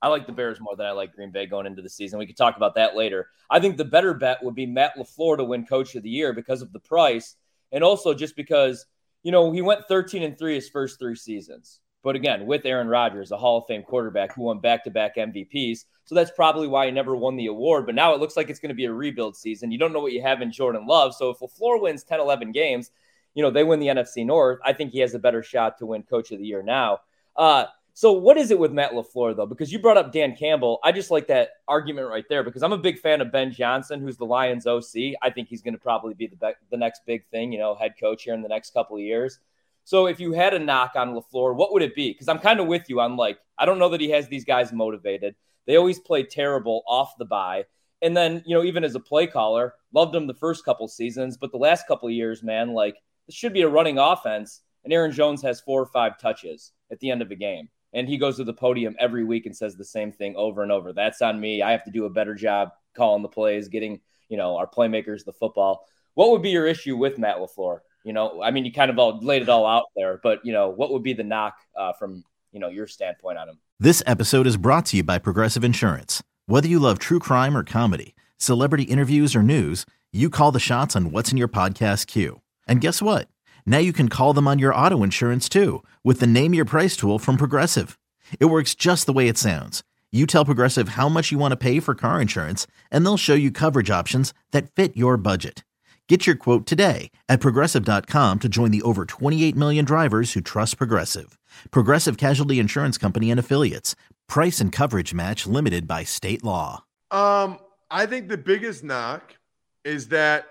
I 0.00 0.08
like 0.08 0.26
the 0.26 0.32
Bears 0.32 0.60
more 0.60 0.74
than 0.74 0.86
I 0.86 0.90
like 0.90 1.14
Green 1.14 1.30
Bay 1.30 1.46
going 1.46 1.64
into 1.64 1.80
the 1.80 1.88
season. 1.88 2.18
We 2.18 2.26
could 2.26 2.36
talk 2.36 2.56
about 2.56 2.74
that 2.74 2.96
later. 2.96 3.28
I 3.48 3.60
think 3.60 3.76
the 3.76 3.84
better 3.84 4.14
bet 4.14 4.42
would 4.42 4.56
be 4.56 4.66
Matt 4.66 4.96
LaFleur 4.96 5.36
to 5.36 5.44
win 5.44 5.64
Coach 5.64 5.94
of 5.94 6.02
the 6.02 6.10
Year 6.10 6.32
because 6.32 6.60
of 6.60 6.72
the 6.72 6.80
price, 6.80 7.36
and 7.70 7.84
also 7.84 8.12
just 8.12 8.34
because 8.34 8.84
you 9.22 9.30
know 9.30 9.52
he 9.52 9.62
went 9.62 9.86
13 9.86 10.22
and 10.24 10.36
three 10.36 10.54
his 10.54 10.68
first 10.68 10.98
three 10.98 11.14
seasons. 11.14 11.78
But 12.02 12.16
again, 12.16 12.46
with 12.46 12.66
Aaron 12.66 12.88
Rodgers, 12.88 13.30
a 13.30 13.36
Hall 13.36 13.58
of 13.58 13.66
Fame 13.66 13.82
quarterback 13.82 14.34
who 14.34 14.42
won 14.42 14.58
back 14.58 14.84
to 14.84 14.90
back 14.90 15.16
MVPs. 15.16 15.84
So 16.04 16.14
that's 16.14 16.32
probably 16.32 16.66
why 16.66 16.86
he 16.86 16.92
never 16.92 17.14
won 17.14 17.36
the 17.36 17.46
award. 17.46 17.86
But 17.86 17.94
now 17.94 18.12
it 18.12 18.20
looks 18.20 18.36
like 18.36 18.50
it's 18.50 18.58
going 18.58 18.70
to 18.70 18.74
be 18.74 18.86
a 18.86 18.92
rebuild 18.92 19.36
season. 19.36 19.70
You 19.70 19.78
don't 19.78 19.92
know 19.92 20.00
what 20.00 20.12
you 20.12 20.22
have 20.22 20.42
in 20.42 20.50
Jordan 20.50 20.86
Love. 20.86 21.14
So 21.14 21.30
if 21.30 21.38
LaFleur 21.38 21.80
wins 21.80 22.02
10, 22.02 22.18
11 22.18 22.50
games, 22.50 22.90
you 23.34 23.42
know, 23.42 23.50
they 23.50 23.64
win 23.64 23.78
the 23.78 23.86
NFC 23.86 24.26
North. 24.26 24.58
I 24.64 24.72
think 24.72 24.92
he 24.92 24.98
has 24.98 25.14
a 25.14 25.18
better 25.18 25.42
shot 25.42 25.78
to 25.78 25.86
win 25.86 26.02
Coach 26.02 26.32
of 26.32 26.38
the 26.38 26.46
Year 26.46 26.62
now. 26.62 26.98
Uh, 27.36 27.66
so 27.94 28.12
what 28.12 28.38
is 28.38 28.50
it 28.50 28.58
with 28.58 28.72
Matt 28.72 28.92
LaFleur, 28.92 29.36
though? 29.36 29.46
Because 29.46 29.70
you 29.70 29.78
brought 29.78 29.98
up 29.98 30.12
Dan 30.12 30.34
Campbell. 30.34 30.80
I 30.82 30.92
just 30.92 31.10
like 31.10 31.26
that 31.28 31.50
argument 31.68 32.08
right 32.08 32.24
there 32.28 32.42
because 32.42 32.62
I'm 32.62 32.72
a 32.72 32.78
big 32.78 32.98
fan 32.98 33.20
of 33.20 33.30
Ben 33.30 33.52
Johnson, 33.52 34.00
who's 34.00 34.16
the 34.16 34.24
Lions 34.24 34.66
OC. 34.66 35.14
I 35.22 35.30
think 35.30 35.48
he's 35.48 35.62
going 35.62 35.74
to 35.74 35.80
probably 35.80 36.14
be 36.14 36.26
the, 36.26 36.36
be- 36.36 36.52
the 36.70 36.76
next 36.76 37.02
big 37.06 37.26
thing, 37.30 37.52
you 37.52 37.58
know, 37.58 37.74
head 37.74 37.94
coach 38.00 38.24
here 38.24 38.34
in 38.34 38.42
the 38.42 38.48
next 38.48 38.72
couple 38.72 38.96
of 38.96 39.02
years. 39.02 39.40
So 39.84 40.06
if 40.06 40.20
you 40.20 40.32
had 40.32 40.54
a 40.54 40.58
knock 40.58 40.92
on 40.94 41.14
LaFleur, 41.14 41.56
what 41.56 41.72
would 41.72 41.82
it 41.82 41.94
be? 41.94 42.12
Because 42.12 42.28
I'm 42.28 42.38
kind 42.38 42.60
of 42.60 42.66
with 42.66 42.88
you 42.88 43.00
on 43.00 43.16
like, 43.16 43.38
I 43.58 43.66
don't 43.66 43.78
know 43.78 43.88
that 43.88 44.00
he 44.00 44.10
has 44.10 44.28
these 44.28 44.44
guys 44.44 44.72
motivated. 44.72 45.34
They 45.66 45.76
always 45.76 45.98
play 45.98 46.22
terrible 46.22 46.82
off 46.86 47.16
the 47.18 47.24
bye. 47.24 47.64
And 48.00 48.16
then, 48.16 48.42
you 48.46 48.56
know, 48.56 48.64
even 48.64 48.84
as 48.84 48.94
a 48.94 49.00
play 49.00 49.26
caller, 49.26 49.74
loved 49.92 50.14
him 50.14 50.26
the 50.26 50.34
first 50.34 50.64
couple 50.64 50.88
seasons, 50.88 51.36
but 51.36 51.52
the 51.52 51.58
last 51.58 51.86
couple 51.86 52.10
years, 52.10 52.42
man, 52.42 52.72
like 52.72 52.96
this 53.26 53.36
should 53.36 53.52
be 53.52 53.62
a 53.62 53.68
running 53.68 53.98
offense. 53.98 54.62
And 54.84 54.92
Aaron 54.92 55.12
Jones 55.12 55.42
has 55.42 55.60
four 55.60 55.80
or 55.80 55.86
five 55.86 56.18
touches 56.18 56.72
at 56.90 56.98
the 56.98 57.10
end 57.10 57.22
of 57.22 57.30
a 57.30 57.36
game. 57.36 57.68
And 57.92 58.08
he 58.08 58.16
goes 58.16 58.36
to 58.38 58.44
the 58.44 58.54
podium 58.54 58.96
every 58.98 59.22
week 59.22 59.46
and 59.46 59.56
says 59.56 59.76
the 59.76 59.84
same 59.84 60.10
thing 60.10 60.34
over 60.36 60.62
and 60.62 60.72
over. 60.72 60.92
That's 60.92 61.22
on 61.22 61.38
me. 61.38 61.62
I 61.62 61.70
have 61.72 61.84
to 61.84 61.90
do 61.90 62.06
a 62.06 62.10
better 62.10 62.34
job 62.34 62.70
calling 62.96 63.22
the 63.22 63.28
plays, 63.28 63.68
getting, 63.68 64.00
you 64.28 64.36
know, 64.36 64.56
our 64.56 64.66
playmakers 64.66 65.24
the 65.24 65.32
football. 65.32 65.86
What 66.14 66.30
would 66.30 66.42
be 66.42 66.50
your 66.50 66.66
issue 66.66 66.96
with 66.96 67.18
Matt 67.18 67.36
LaFleur? 67.36 67.80
You 68.04 68.12
know, 68.12 68.42
I 68.42 68.50
mean, 68.50 68.64
you 68.64 68.72
kind 68.72 68.90
of 68.90 68.98
all 68.98 69.18
laid 69.22 69.42
it 69.42 69.48
all 69.48 69.66
out 69.66 69.84
there, 69.94 70.20
but, 70.22 70.44
you 70.44 70.52
know, 70.52 70.68
what 70.70 70.92
would 70.92 71.02
be 71.02 71.12
the 71.12 71.22
knock 71.22 71.56
uh, 71.76 71.92
from, 71.92 72.24
you 72.52 72.60
know, 72.60 72.68
your 72.68 72.86
standpoint 72.86 73.38
on 73.38 73.48
him? 73.48 73.58
This 73.78 74.02
episode 74.06 74.46
is 74.46 74.56
brought 74.56 74.86
to 74.86 74.96
you 74.96 75.02
by 75.04 75.18
Progressive 75.18 75.64
Insurance. 75.64 76.22
Whether 76.46 76.68
you 76.68 76.78
love 76.78 76.98
true 76.98 77.18
crime 77.18 77.56
or 77.56 77.64
comedy, 77.64 78.14
celebrity 78.38 78.84
interviews 78.84 79.36
or 79.36 79.42
news, 79.42 79.86
you 80.12 80.28
call 80.30 80.52
the 80.52 80.60
shots 80.60 80.94
on 80.96 81.10
what's 81.10 81.30
in 81.30 81.38
your 81.38 81.48
podcast 81.48 82.06
queue. 82.06 82.40
And 82.66 82.80
guess 82.80 83.00
what? 83.00 83.28
Now 83.64 83.78
you 83.78 83.92
can 83.92 84.08
call 84.08 84.32
them 84.32 84.48
on 84.48 84.58
your 84.58 84.74
auto 84.74 85.02
insurance 85.02 85.48
too 85.48 85.82
with 86.04 86.20
the 86.20 86.26
Name 86.26 86.54
Your 86.54 86.64
Price 86.64 86.96
tool 86.96 87.18
from 87.18 87.36
Progressive. 87.36 87.98
It 88.38 88.46
works 88.46 88.74
just 88.74 89.06
the 89.06 89.12
way 89.12 89.28
it 89.28 89.38
sounds. 89.38 89.82
You 90.10 90.26
tell 90.26 90.44
Progressive 90.44 90.90
how 90.90 91.08
much 91.08 91.32
you 91.32 91.38
want 91.38 91.52
to 91.52 91.56
pay 91.56 91.80
for 91.80 91.94
car 91.94 92.20
insurance, 92.20 92.66
and 92.90 93.04
they'll 93.04 93.16
show 93.16 93.34
you 93.34 93.50
coverage 93.50 93.90
options 93.90 94.34
that 94.50 94.74
fit 94.74 94.96
your 94.96 95.16
budget. 95.16 95.64
Get 96.08 96.26
your 96.26 96.36
quote 96.36 96.66
today 96.66 97.10
at 97.28 97.38
progressive.com 97.40 98.40
to 98.40 98.48
join 98.48 98.72
the 98.72 98.82
over 98.82 99.04
28 99.04 99.54
million 99.54 99.84
drivers 99.84 100.32
who 100.32 100.40
trust 100.40 100.76
Progressive. 100.76 101.38
Progressive 101.70 102.18
Casualty 102.18 102.58
Insurance 102.58 102.98
Company 102.98 103.30
and 103.30 103.38
Affiliates. 103.38 103.94
Price 104.28 104.60
and 104.60 104.72
coverage 104.72 105.14
match 105.14 105.46
limited 105.46 105.86
by 105.86 106.02
state 106.02 106.42
law. 106.42 106.82
Um, 107.12 107.58
I 107.88 108.06
think 108.06 108.28
the 108.28 108.36
biggest 108.36 108.82
knock 108.82 109.36
is 109.84 110.08
that 110.08 110.46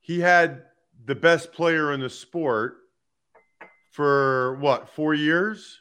he 0.00 0.20
had 0.20 0.62
the 1.04 1.14
best 1.14 1.52
player 1.52 1.92
in 1.92 2.00
the 2.00 2.10
sport 2.10 2.76
for 3.90 4.54
what, 4.60 4.88
four 4.90 5.14
years? 5.14 5.80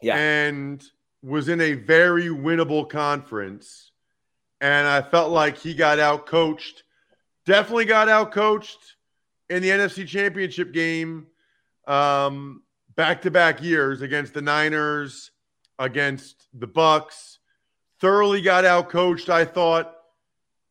Yeah. 0.00 0.16
And 0.16 0.82
was 1.22 1.48
in 1.48 1.60
a 1.60 1.74
very 1.74 2.28
winnable 2.28 2.88
conference. 2.88 3.90
And 4.60 4.86
I 4.86 5.02
felt 5.02 5.30
like 5.30 5.58
he 5.58 5.74
got 5.74 5.98
out 5.98 6.26
coached, 6.26 6.84
definitely 7.46 7.84
got 7.86 8.08
out 8.08 8.32
coached 8.32 8.96
in 9.48 9.62
the 9.62 9.70
NFC 9.70 10.06
championship 10.06 10.72
game 10.72 11.28
um, 11.86 12.62
back-to-back 12.96 13.62
years 13.62 14.02
against 14.02 14.34
the 14.34 14.42
Niners, 14.42 15.30
against 15.78 16.48
the 16.52 16.66
Bucs. 16.66 17.38
Thoroughly 18.00 18.42
got 18.42 18.64
out 18.64 18.90
coached, 18.90 19.30
I 19.30 19.44
thought, 19.44 19.94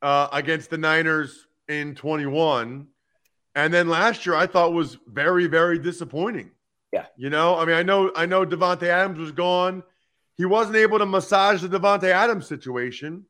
uh, 0.02 0.28
against 0.32 0.70
the 0.70 0.78
Niners 0.78 1.48
in 1.68 1.96
21. 1.96 2.88
And 3.56 3.74
then 3.74 3.88
last 3.88 4.26
year, 4.26 4.36
I 4.36 4.46
thought 4.46 4.74
was 4.74 4.98
very, 5.08 5.48
very 5.48 5.80
disappointing. 5.80 6.52
Yeah. 6.92 7.06
You 7.16 7.30
know, 7.30 7.58
I 7.58 7.66
mean, 7.66 7.76
I 7.76 7.84
know, 7.84 8.12
I 8.16 8.26
know 8.26 8.46
Davante 8.46 8.84
Adams 8.84 9.18
was 9.18 9.32
gone. 9.32 9.82
He 10.36 10.46
wasn't 10.46 10.76
able 10.76 11.00
to 11.00 11.06
massage 11.06 11.62
the 11.62 11.70
Davante 11.70 12.10
Adams 12.10 12.46
situation 12.46 13.26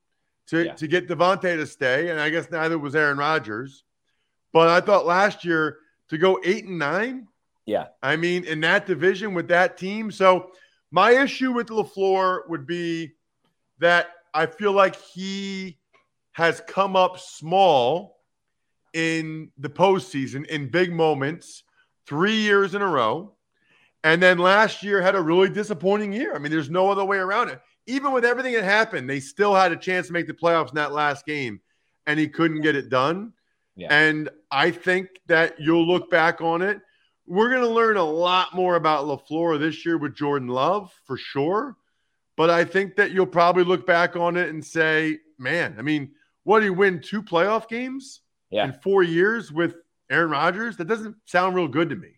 to, 0.47 0.65
Yeah. 0.65 0.73
to 0.73 0.87
get 0.87 1.07
Davante 1.07 1.55
to 1.55 1.65
stay. 1.65 2.09
And 2.09 2.19
I 2.19 2.29
guess 2.29 2.49
neither 2.51 2.77
was 2.77 2.95
Aaron 2.95 3.17
Rodgers. 3.17 3.83
But 4.53 4.69
I 4.69 4.81
thought 4.81 5.05
last 5.05 5.43
year 5.43 5.79
to 6.09 6.17
go 6.17 6.39
eight 6.43 6.65
and 6.65 6.79
nine, 6.79 7.27
Yeah. 7.65 7.87
I 8.03 8.15
mean, 8.15 8.43
in 8.45 8.61
that 8.61 8.85
division 8.85 9.33
with 9.33 9.47
that 9.47 9.77
team. 9.77 10.11
So 10.11 10.51
my 10.91 11.11
issue 11.11 11.51
with 11.51 11.67
LaFleur 11.67 12.47
would 12.47 12.67
be 12.67 13.13
that 13.79 14.09
I 14.33 14.45
feel 14.45 14.71
like 14.71 14.95
he 14.95 15.79
has 16.33 16.61
come 16.67 16.95
up 16.95 17.17
small 17.19 18.19
in 18.93 19.51
the 19.57 19.69
postseason 19.69 20.45
in 20.45 20.69
big 20.69 20.93
moments, 20.93 21.63
three 22.05 22.35
years 22.35 22.75
in 22.75 22.81
a 22.81 22.87
row. 22.87 23.35
And 24.03 24.21
then 24.21 24.37
last 24.37 24.83
year 24.83 25.01
had 25.01 25.15
a 25.15 25.21
really 25.21 25.49
disappointing 25.49 26.13
year. 26.13 26.35
I 26.35 26.39
mean, 26.39 26.51
there's 26.51 26.69
no 26.69 26.91
other 26.91 27.03
way 27.03 27.17
around 27.17 27.49
it. 27.49 27.59
Even 27.87 28.11
with 28.11 28.25
everything 28.25 28.53
that 28.53 28.63
happened, 28.63 29.09
they 29.09 29.19
still 29.19 29.53
had 29.53 29.71
a 29.71 29.75
chance 29.77 30.07
to 30.07 30.13
make 30.13 30.27
the 30.27 30.33
playoffs 30.33 30.69
in 30.69 30.75
that 30.75 30.91
last 30.91 31.25
game, 31.25 31.59
and 32.07 32.19
he 32.19 32.27
couldn't 32.27 32.61
get 32.61 32.75
it 32.75 32.89
done. 32.89 33.33
Yeah. 33.75 33.87
And 33.91 34.29
I 34.51 34.71
think 34.71 35.09
that 35.27 35.59
you'll 35.59 35.85
look 35.85 36.09
back 36.09 36.41
on 36.41 36.61
it. 36.61 36.79
We're 37.27 37.49
going 37.49 37.61
to 37.61 37.67
learn 37.69 37.97
a 37.97 38.03
lot 38.03 38.53
more 38.53 38.75
about 38.75 39.05
LaFleur 39.05 39.59
this 39.59 39.85
year 39.85 39.97
with 39.97 40.15
Jordan 40.15 40.47
Love 40.47 40.93
for 41.05 41.17
sure. 41.17 41.75
But 42.37 42.49
I 42.49 42.65
think 42.65 42.95
that 42.97 43.11
you'll 43.11 43.25
probably 43.25 43.63
look 43.63 43.85
back 43.85 44.15
on 44.15 44.37
it 44.37 44.49
and 44.49 44.63
say, 44.63 45.19
man, 45.37 45.75
I 45.77 45.81
mean, 45.81 46.11
what 46.43 46.59
do 46.59 46.65
you 46.65 46.73
win 46.73 47.01
two 47.01 47.21
playoff 47.23 47.67
games 47.67 48.21
Yeah. 48.49 48.65
in 48.65 48.73
four 48.73 49.03
years 49.03 49.51
with 49.51 49.75
Aaron 50.09 50.29
Rodgers? 50.31 50.77
That 50.77 50.87
doesn't 50.87 51.15
sound 51.25 51.55
real 51.55 51.67
good 51.67 51.89
to 51.89 51.95
me. 51.95 52.14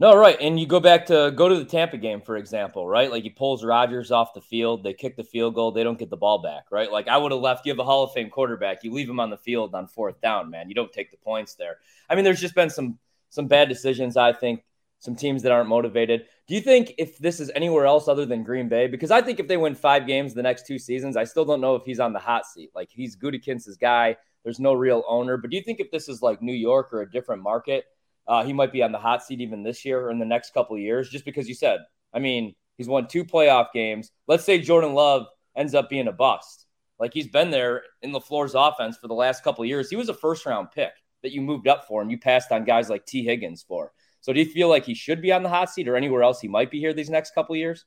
No, 0.00 0.16
right. 0.16 0.38
And 0.40 0.58
you 0.58 0.66
go 0.66 0.80
back 0.80 1.04
to 1.06 1.30
go 1.36 1.46
to 1.46 1.56
the 1.56 1.64
Tampa 1.66 1.98
game, 1.98 2.22
for 2.22 2.38
example, 2.38 2.88
right? 2.88 3.10
Like 3.10 3.22
he 3.22 3.28
pulls 3.28 3.62
Rodgers 3.62 4.10
off 4.10 4.32
the 4.32 4.40
field, 4.40 4.82
they 4.82 4.94
kick 4.94 5.14
the 5.14 5.22
field 5.22 5.54
goal, 5.54 5.72
they 5.72 5.84
don't 5.84 5.98
get 5.98 6.08
the 6.08 6.16
ball 6.16 6.40
back, 6.40 6.64
right? 6.70 6.90
Like 6.90 7.06
I 7.06 7.18
would 7.18 7.32
have 7.32 7.42
left, 7.42 7.66
you 7.66 7.72
have 7.72 7.78
a 7.78 7.84
Hall 7.84 8.02
of 8.02 8.12
Fame 8.12 8.30
quarterback, 8.30 8.82
you 8.82 8.92
leave 8.92 9.10
him 9.10 9.20
on 9.20 9.28
the 9.28 9.36
field 9.36 9.74
on 9.74 9.86
fourth 9.86 10.18
down, 10.22 10.48
man. 10.48 10.70
You 10.70 10.74
don't 10.74 10.90
take 10.90 11.10
the 11.10 11.18
points 11.18 11.54
there. 11.54 11.76
I 12.08 12.14
mean, 12.14 12.24
there's 12.24 12.40
just 12.40 12.54
been 12.54 12.70
some 12.70 12.98
some 13.28 13.46
bad 13.46 13.68
decisions, 13.68 14.16
I 14.16 14.32
think, 14.32 14.64
some 15.00 15.16
teams 15.16 15.42
that 15.42 15.52
aren't 15.52 15.68
motivated. 15.68 16.24
Do 16.48 16.54
you 16.54 16.62
think 16.62 16.94
if 16.96 17.18
this 17.18 17.38
is 17.38 17.50
anywhere 17.54 17.84
else 17.84 18.08
other 18.08 18.24
than 18.24 18.42
Green 18.42 18.70
Bay? 18.70 18.86
Because 18.86 19.10
I 19.10 19.20
think 19.20 19.38
if 19.38 19.48
they 19.48 19.58
win 19.58 19.74
five 19.74 20.06
games 20.06 20.32
the 20.32 20.42
next 20.42 20.66
two 20.66 20.78
seasons, 20.78 21.14
I 21.14 21.24
still 21.24 21.44
don't 21.44 21.60
know 21.60 21.74
if 21.74 21.84
he's 21.84 22.00
on 22.00 22.14
the 22.14 22.18
hot 22.18 22.46
seat. 22.46 22.70
Like 22.74 22.88
he's 22.90 23.16
Gutekunst's 23.16 23.76
guy. 23.76 24.16
There's 24.44 24.60
no 24.60 24.72
real 24.72 25.04
owner. 25.06 25.36
But 25.36 25.50
do 25.50 25.58
you 25.58 25.62
think 25.62 25.78
if 25.78 25.90
this 25.90 26.08
is 26.08 26.22
like 26.22 26.40
New 26.40 26.54
York 26.54 26.88
or 26.94 27.02
a 27.02 27.10
different 27.10 27.42
market, 27.42 27.84
uh, 28.30 28.44
he 28.44 28.52
might 28.52 28.72
be 28.72 28.80
on 28.82 28.92
the 28.92 28.98
hot 28.98 29.24
seat 29.24 29.40
even 29.40 29.64
this 29.64 29.84
year 29.84 30.00
or 30.00 30.10
in 30.12 30.20
the 30.20 30.24
next 30.24 30.54
couple 30.54 30.76
of 30.76 30.80
years, 30.82 31.10
just 31.10 31.24
because 31.24 31.48
you 31.48 31.54
said, 31.54 31.80
I 32.14 32.20
mean, 32.20 32.54
he's 32.78 32.86
won 32.86 33.08
two 33.08 33.24
playoff 33.24 33.72
games. 33.74 34.12
Let's 34.28 34.44
say 34.44 34.60
Jordan 34.60 34.94
Love 34.94 35.26
ends 35.56 35.74
up 35.74 35.90
being 35.90 36.06
a 36.06 36.12
bust. 36.12 36.66
Like 37.00 37.12
he's 37.12 37.26
been 37.26 37.50
there 37.50 37.82
in 38.02 38.12
LaFleur's 38.12 38.54
offense 38.54 38.96
for 38.96 39.08
the 39.08 39.14
last 39.14 39.42
couple 39.42 39.64
of 39.64 39.68
years. 39.68 39.90
He 39.90 39.96
was 39.96 40.08
a 40.08 40.14
first 40.14 40.46
round 40.46 40.70
pick 40.70 40.92
that 41.22 41.32
you 41.32 41.40
moved 41.42 41.66
up 41.66 41.86
for 41.88 42.02
and 42.02 42.10
you 42.10 42.18
passed 42.18 42.52
on 42.52 42.64
guys 42.64 42.88
like 42.88 43.04
Tee 43.04 43.24
Higgins 43.24 43.64
for. 43.66 43.92
So 44.20 44.32
do 44.32 44.38
you 44.38 44.46
feel 44.46 44.68
like 44.68 44.84
he 44.84 44.94
should 44.94 45.20
be 45.20 45.32
on 45.32 45.42
the 45.42 45.48
hot 45.48 45.70
seat 45.70 45.88
or 45.88 45.96
anywhere 45.96 46.22
else 46.22 46.40
he 46.40 46.46
might 46.46 46.70
be 46.70 46.78
here 46.78 46.92
these 46.92 47.10
next 47.10 47.34
couple 47.34 47.54
of 47.54 47.58
years? 47.58 47.84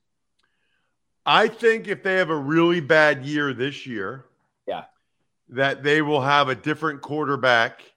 I 1.25 1.47
think 1.47 1.87
if 1.87 2.03
they 2.03 2.15
have 2.15 2.29
a 2.29 2.35
really 2.35 2.81
bad 2.81 3.23
year 3.23 3.53
this 3.53 3.87
year, 3.87 4.25
Yeah. 4.67 4.85
that 5.49 5.83
they 5.83 6.01
will 6.01 6.21
have 6.21 6.49
a 6.49 6.55
different 6.55 7.01
quarterback 7.01 7.92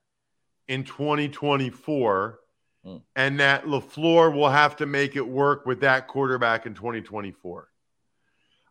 in 0.68 0.84
2024 0.84 2.40
Hmm. 2.86 2.98
and 3.16 3.40
that 3.40 3.64
LaFleur 3.64 4.32
will 4.32 4.48
have 4.48 4.76
to 4.76 4.86
make 4.86 5.16
it 5.16 5.26
work 5.26 5.66
with 5.66 5.80
that 5.80 6.06
quarterback 6.06 6.66
in 6.66 6.74
2024. 6.74 7.68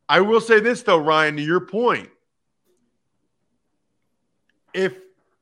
I 0.07 0.21
will 0.21 0.39
say 0.39 0.61
this 0.61 0.83
though, 0.83 0.99
Ryan, 0.99 1.35
to 1.35 1.41
your 1.41 1.59
point. 1.59 2.09
If 4.73 4.97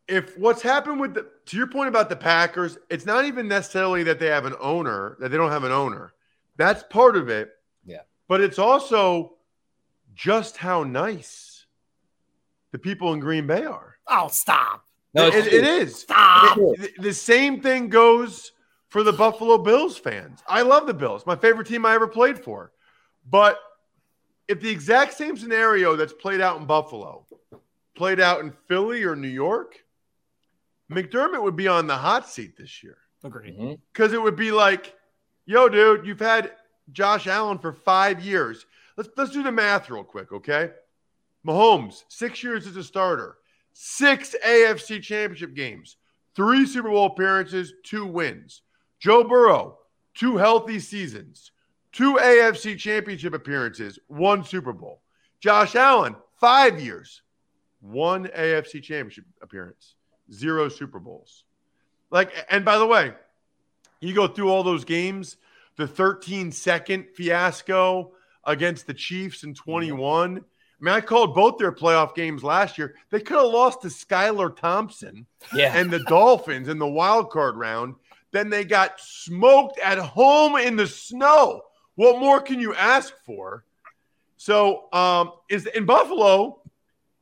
if 0.08 0.36
what's 0.38 0.64
happened 0.64 1.00
with 1.00 1.14
the 1.14 1.28
to 1.46 1.58
your 1.58 1.68
point 1.68 1.88
about 1.88 2.10
the 2.10 2.16
Packers, 2.16 2.80
it's 2.90 3.06
not 3.06 3.26
even 3.26 3.48
necessarily 3.48 4.04
that 4.04 4.20
they 4.20 4.28
have 4.28 4.46
an 4.46 4.56
owner, 4.60 5.18
that 5.20 5.30
they 5.30 5.38
don't 5.38 5.52
have 5.52 5.64
an 5.66 5.72
owner. 5.72 6.14
That's 6.58 6.82
part 6.82 7.16
of 7.16 7.30
it. 7.30 7.52
Yeah. 7.86 8.02
But 8.28 8.42
it's 8.42 8.58
also 8.58 9.36
just 10.16 10.58
how 10.58 10.84
nice 10.84 11.68
the 12.72 12.80
people 12.80 13.14
in 13.14 13.20
Green 13.20 13.46
Bay 13.46 13.66
are. 13.66 13.98
Oh, 14.08 14.30
stop. 14.30 14.86
No, 15.14 15.28
it's 15.28 15.48
It- 15.48 15.54
it 15.54 15.64
is. 15.64 16.00
Stop. 16.00 16.58
It- 16.58 16.96
the, 16.98 17.02
the 17.04 17.14
same 17.14 17.62
thing 17.62 17.90
goes 17.90 18.52
for 18.90 19.04
the 19.04 19.14
Buffalo 19.14 19.58
Bills 19.58 19.98
fans. 19.98 20.44
I 20.48 20.62
love 20.62 20.88
the 20.88 20.94
Bills, 20.94 21.26
my 21.26 21.36
favorite 21.36 21.68
team 21.68 21.86
I 21.86 21.94
ever 21.96 22.08
played 22.08 22.40
for. 22.44 22.72
But 23.30 23.60
if 24.48 24.60
the 24.60 24.70
exact 24.70 25.14
same 25.14 25.38
scenario 25.38 25.96
that's 25.96 26.14
played 26.14 26.42
out 26.42 26.60
in 26.60 26.66
Buffalo 26.66 27.26
played 27.96 28.20
out 28.20 28.40
in 28.42 28.52
Philly 28.68 29.04
or 29.04 29.16
New 29.16 29.28
York, 29.28 29.84
McDermott 30.92 31.42
would 31.44 31.56
be 31.56 31.68
on 31.68 31.88
the 31.88 31.96
hot 31.96 32.28
seat 32.28 32.58
this 32.58 32.84
year 32.84 32.98
Agreed. 33.24 33.58
Mhm. 33.58 33.80
because 33.92 34.14
it 34.14 34.22
would 34.22 34.36
be 34.36 34.52
like, 34.52 34.96
yo, 35.46 35.70
dude, 35.70 36.06
you've 36.06 36.20
had 36.20 36.52
Josh 36.92 37.28
Allen 37.28 37.60
for 37.60 37.72
five 37.72 38.20
years. 38.24 38.66
Let's 38.98 39.10
let's 39.16 39.32
do 39.32 39.44
the 39.44 39.52
math 39.52 39.90
real 39.90 40.04
quick, 40.04 40.32
okay? 40.32 40.72
Mahomes, 41.46 42.04
six 42.10 42.44
years 42.44 42.68
as 42.68 42.76
a 42.78 42.84
starter, 42.84 43.38
six 43.74 44.36
AFC 44.46 45.02
championship 45.02 45.54
games, 45.54 45.98
three 46.36 46.66
Super 46.66 46.90
Bowl 46.90 47.08
appearances, 47.08 47.74
two 47.84 48.06
wins. 48.06 48.62
Joe 49.00 49.24
Burrow, 49.24 49.80
two 50.14 50.38
healthy 50.38 50.80
seasons, 50.80 51.52
two 51.92 52.16
AFC 52.16 52.78
championship 52.78 53.34
appearances, 53.34 54.00
one 54.08 54.44
Super 54.44 54.74
Bowl. 54.74 55.02
Josh 55.40 55.76
Allen, 55.76 56.16
five 56.40 56.80
years, 56.80 57.22
one 57.82 58.28
AFC 58.28 58.82
championship 58.82 59.26
appearance, 59.42 59.96
zero 60.32 60.70
Super 60.70 61.00
Bowls. 61.00 61.44
Like, 62.12 62.32
and 62.50 62.64
by 62.64 62.78
the 62.78 62.86
way, 62.86 63.14
you 64.00 64.14
go 64.14 64.28
through 64.28 64.50
all 64.50 64.64
those 64.64 64.86
games, 64.86 65.38
the 65.76 65.88
13 65.88 66.52
second 66.52 67.08
fiasco 67.16 68.14
against 68.46 68.88
the 68.88 68.94
Chiefs 68.94 69.44
in 69.44 69.54
21. 69.54 70.44
I 70.80 70.84
mean, 70.86 70.94
I 70.94 71.02
called 71.02 71.34
both 71.34 71.58
their 71.58 71.72
playoff 71.72 72.14
games 72.16 72.44
last 72.44 72.78
year. 72.78 72.96
They 73.10 73.20
could 73.22 73.38
have 73.38 73.46
lost 73.52 73.82
to 73.84 73.88
Skylar 73.88 74.56
Thompson 74.56 75.26
Yeah. 75.54 75.76
and 75.76 75.90
the 75.90 76.00
Dolphins 76.00 76.68
in 76.68 76.78
the 76.80 76.88
wild 76.88 77.30
card 77.30 77.56
round. 77.56 77.96
Then 78.32 78.50
they 78.50 78.66
got 78.66 79.00
smoked 79.00 79.80
at 79.80 79.98
home 79.98 80.58
in 80.58 80.76
the 80.76 80.88
snow. 80.88 81.62
What 81.96 82.20
more 82.20 82.42
can 82.42 82.60
you 82.60 82.74
ask 82.74 83.14
for? 83.26 83.64
So, 84.38 84.92
um, 84.92 85.32
is 85.50 85.68
in 85.68 85.86
Buffalo, 85.86 86.60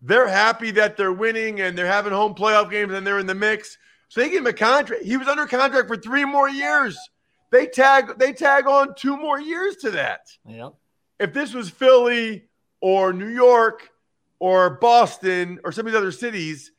they're 0.02 0.28
happy 0.28 0.72
that 0.72 0.98
they're 0.98 1.12
winning 1.14 1.62
and 1.62 1.78
they're 1.78 1.86
having 1.86 2.14
home 2.14 2.34
playoff 2.34 2.72
games 2.72 2.94
and 2.94 3.06
they're 3.06 3.20
in 3.20 3.28
the 3.28 3.36
mix. 3.36 3.78
So 4.08 4.22
they 4.22 4.30
give 4.30 4.40
him 4.42 4.48
a 4.48 4.54
contract. 4.54 5.04
He 5.04 5.18
was 5.18 5.28
under 5.28 5.46
contract 5.46 5.88
for 5.88 5.98
three 5.98 6.26
more 6.26 6.50
years. 6.50 6.98
They 7.52 7.68
tag 7.68 8.18
they 8.18 8.32
tag 8.34 8.66
on 8.66 8.96
two 8.96 9.18
more 9.18 9.40
years 9.40 9.76
to 9.78 9.92
that. 9.92 10.32
Yeah. 10.48 10.70
If 11.20 11.34
this 11.34 11.54
was 11.54 11.70
Philly 11.70 12.46
or 12.82 13.14
New 13.14 13.30
York 13.30 13.90
or 14.40 14.72
Boston 14.72 15.60
or 15.64 15.72
some 15.72 15.86
of 15.86 15.94
these 15.94 15.98
other 15.98 16.12
cities, 16.12 16.72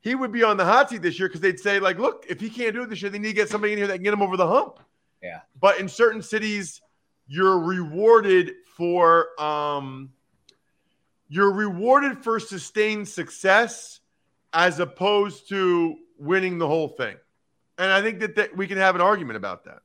he 0.00 0.14
would 0.14 0.32
be 0.32 0.42
on 0.42 0.56
the 0.56 0.64
hot 0.64 0.88
seat 0.88 1.02
this 1.02 1.18
year 1.18 1.28
because 1.28 1.40
they'd 1.40 1.60
say, 1.60 1.80
like, 1.80 1.98
look, 1.98 2.24
if 2.28 2.40
he 2.40 2.48
can't 2.48 2.74
do 2.74 2.82
it 2.82 2.90
this 2.90 3.02
year, 3.02 3.10
they 3.10 3.18
need 3.18 3.28
to 3.28 3.34
get 3.34 3.48
somebody 3.48 3.72
in 3.72 3.78
here 3.78 3.88
that 3.88 3.94
can 3.94 4.04
get 4.04 4.14
him 4.14 4.22
over 4.22 4.36
the 4.36 4.46
hump. 4.46 4.78
Yeah. 5.22 5.40
But 5.60 5.80
in 5.80 5.88
certain 5.88 6.22
cities, 6.22 6.80
you're 7.26 7.58
rewarded 7.58 8.52
for 8.76 9.28
um 9.40 10.10
you're 11.28 11.52
rewarded 11.52 12.24
for 12.24 12.40
sustained 12.40 13.06
success 13.06 14.00
as 14.52 14.78
opposed 14.80 15.48
to 15.50 15.96
winning 16.18 16.58
the 16.58 16.66
whole 16.66 16.88
thing. 16.88 17.16
And 17.76 17.92
I 17.92 18.00
think 18.00 18.20
that, 18.20 18.36
that 18.36 18.56
we 18.56 18.66
can 18.66 18.78
have 18.78 18.94
an 18.94 19.00
argument 19.02 19.36
about 19.36 19.64
that. 19.64 19.82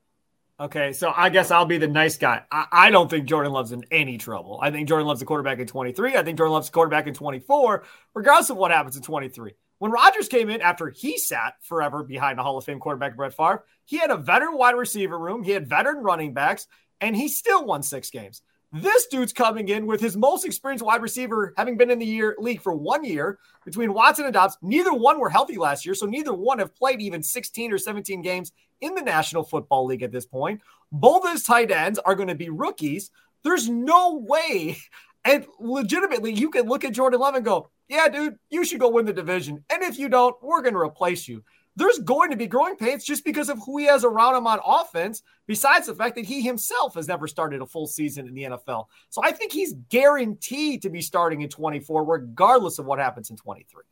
Okay, 0.60 0.92
so 0.92 1.12
I 1.14 1.30
guess 1.30 1.50
I'll 1.50 1.66
be 1.66 1.78
the 1.78 1.88
nice 1.88 2.16
guy. 2.16 2.42
I, 2.48 2.66
I, 2.70 2.90
don't 2.90 3.10
think 3.10 3.26
Jordan 3.26 3.50
Love's 3.50 3.72
in 3.72 3.84
any 3.90 4.18
trouble. 4.18 4.60
I 4.62 4.70
think 4.70 4.88
Jordan 4.88 5.08
Love's 5.08 5.20
a 5.20 5.24
quarterback 5.24 5.58
in 5.58 5.66
23. 5.66 6.16
I 6.16 6.22
think 6.22 6.38
Jordan 6.38 6.52
Love's 6.52 6.68
a 6.68 6.72
quarterback 6.72 7.08
in 7.08 7.14
24, 7.14 7.82
regardless 8.14 8.50
of 8.50 8.56
what 8.56 8.70
happens 8.70 8.96
in 8.96 9.02
23. 9.02 9.54
When 9.78 9.90
Rodgers 9.90 10.28
came 10.28 10.50
in 10.50 10.60
after 10.60 10.90
he 10.90 11.18
sat 11.18 11.54
forever 11.60 12.04
behind 12.04 12.38
the 12.38 12.44
Hall 12.44 12.56
of 12.56 12.64
Fame 12.64 12.78
quarterback 12.78 13.16
Brett 13.16 13.34
Favre, 13.34 13.64
he 13.84 13.98
had 13.98 14.12
a 14.12 14.16
veteran 14.16 14.56
wide 14.56 14.76
receiver 14.76 15.18
room, 15.18 15.42
he 15.42 15.50
had 15.50 15.68
veteran 15.68 16.04
running 16.04 16.34
backs, 16.34 16.68
and 17.00 17.16
he 17.16 17.26
still 17.26 17.64
won 17.64 17.82
six 17.82 18.10
games. 18.10 18.40
This 18.76 19.06
dude's 19.06 19.32
coming 19.32 19.68
in 19.68 19.86
with 19.86 20.00
his 20.00 20.16
most 20.16 20.44
experienced 20.44 20.84
wide 20.84 21.00
receiver, 21.00 21.54
having 21.56 21.76
been 21.76 21.92
in 21.92 22.00
the 22.00 22.04
year 22.04 22.34
league 22.40 22.60
for 22.60 22.74
one 22.74 23.04
year 23.04 23.38
between 23.64 23.94
Watson 23.94 24.24
and 24.24 24.34
Doubs. 24.34 24.58
Neither 24.62 24.92
one 24.92 25.20
were 25.20 25.30
healthy 25.30 25.56
last 25.56 25.86
year, 25.86 25.94
so 25.94 26.06
neither 26.06 26.34
one 26.34 26.58
have 26.58 26.74
played 26.74 27.00
even 27.00 27.22
16 27.22 27.72
or 27.72 27.78
17 27.78 28.20
games 28.20 28.50
in 28.80 28.96
the 28.96 29.00
National 29.00 29.44
Football 29.44 29.86
League 29.86 30.02
at 30.02 30.10
this 30.10 30.26
point. 30.26 30.60
Both 30.90 31.30
his 31.30 31.44
tight 31.44 31.70
ends 31.70 32.00
are 32.00 32.16
going 32.16 32.26
to 32.26 32.34
be 32.34 32.50
rookies. 32.50 33.12
There's 33.44 33.68
no 33.68 34.16
way, 34.16 34.76
and 35.24 35.46
legitimately, 35.60 36.32
you 36.32 36.50
can 36.50 36.66
look 36.66 36.84
at 36.84 36.94
Jordan 36.94 37.20
Love 37.20 37.36
and 37.36 37.44
go, 37.44 37.70
"Yeah, 37.88 38.08
dude, 38.08 38.40
you 38.50 38.64
should 38.64 38.80
go 38.80 38.88
win 38.88 39.06
the 39.06 39.12
division." 39.12 39.64
And 39.70 39.84
if 39.84 40.00
you 40.00 40.08
don't, 40.08 40.34
we're 40.42 40.62
going 40.62 40.74
to 40.74 40.80
replace 40.80 41.28
you 41.28 41.44
there's 41.76 41.98
going 41.98 42.30
to 42.30 42.36
be 42.36 42.46
growing 42.46 42.76
pains 42.76 43.04
just 43.04 43.24
because 43.24 43.48
of 43.48 43.58
who 43.64 43.78
he 43.78 43.86
has 43.86 44.04
around 44.04 44.36
him 44.36 44.46
on 44.46 44.60
offense, 44.64 45.22
besides 45.46 45.86
the 45.86 45.94
fact 45.94 46.14
that 46.16 46.24
he 46.24 46.40
himself 46.40 46.94
has 46.94 47.08
never 47.08 47.26
started 47.26 47.60
a 47.60 47.66
full 47.66 47.86
season 47.86 48.28
in 48.28 48.34
the 48.34 48.42
NFL. 48.44 48.86
So 49.10 49.20
I 49.24 49.32
think 49.32 49.52
he's 49.52 49.74
guaranteed 49.88 50.82
to 50.82 50.90
be 50.90 51.00
starting 51.00 51.42
in 51.42 51.48
24, 51.48 52.04
regardless 52.04 52.78
of 52.78 52.86
what 52.86 52.98
happens 52.98 53.30
in 53.30 53.36
23. 53.36 53.82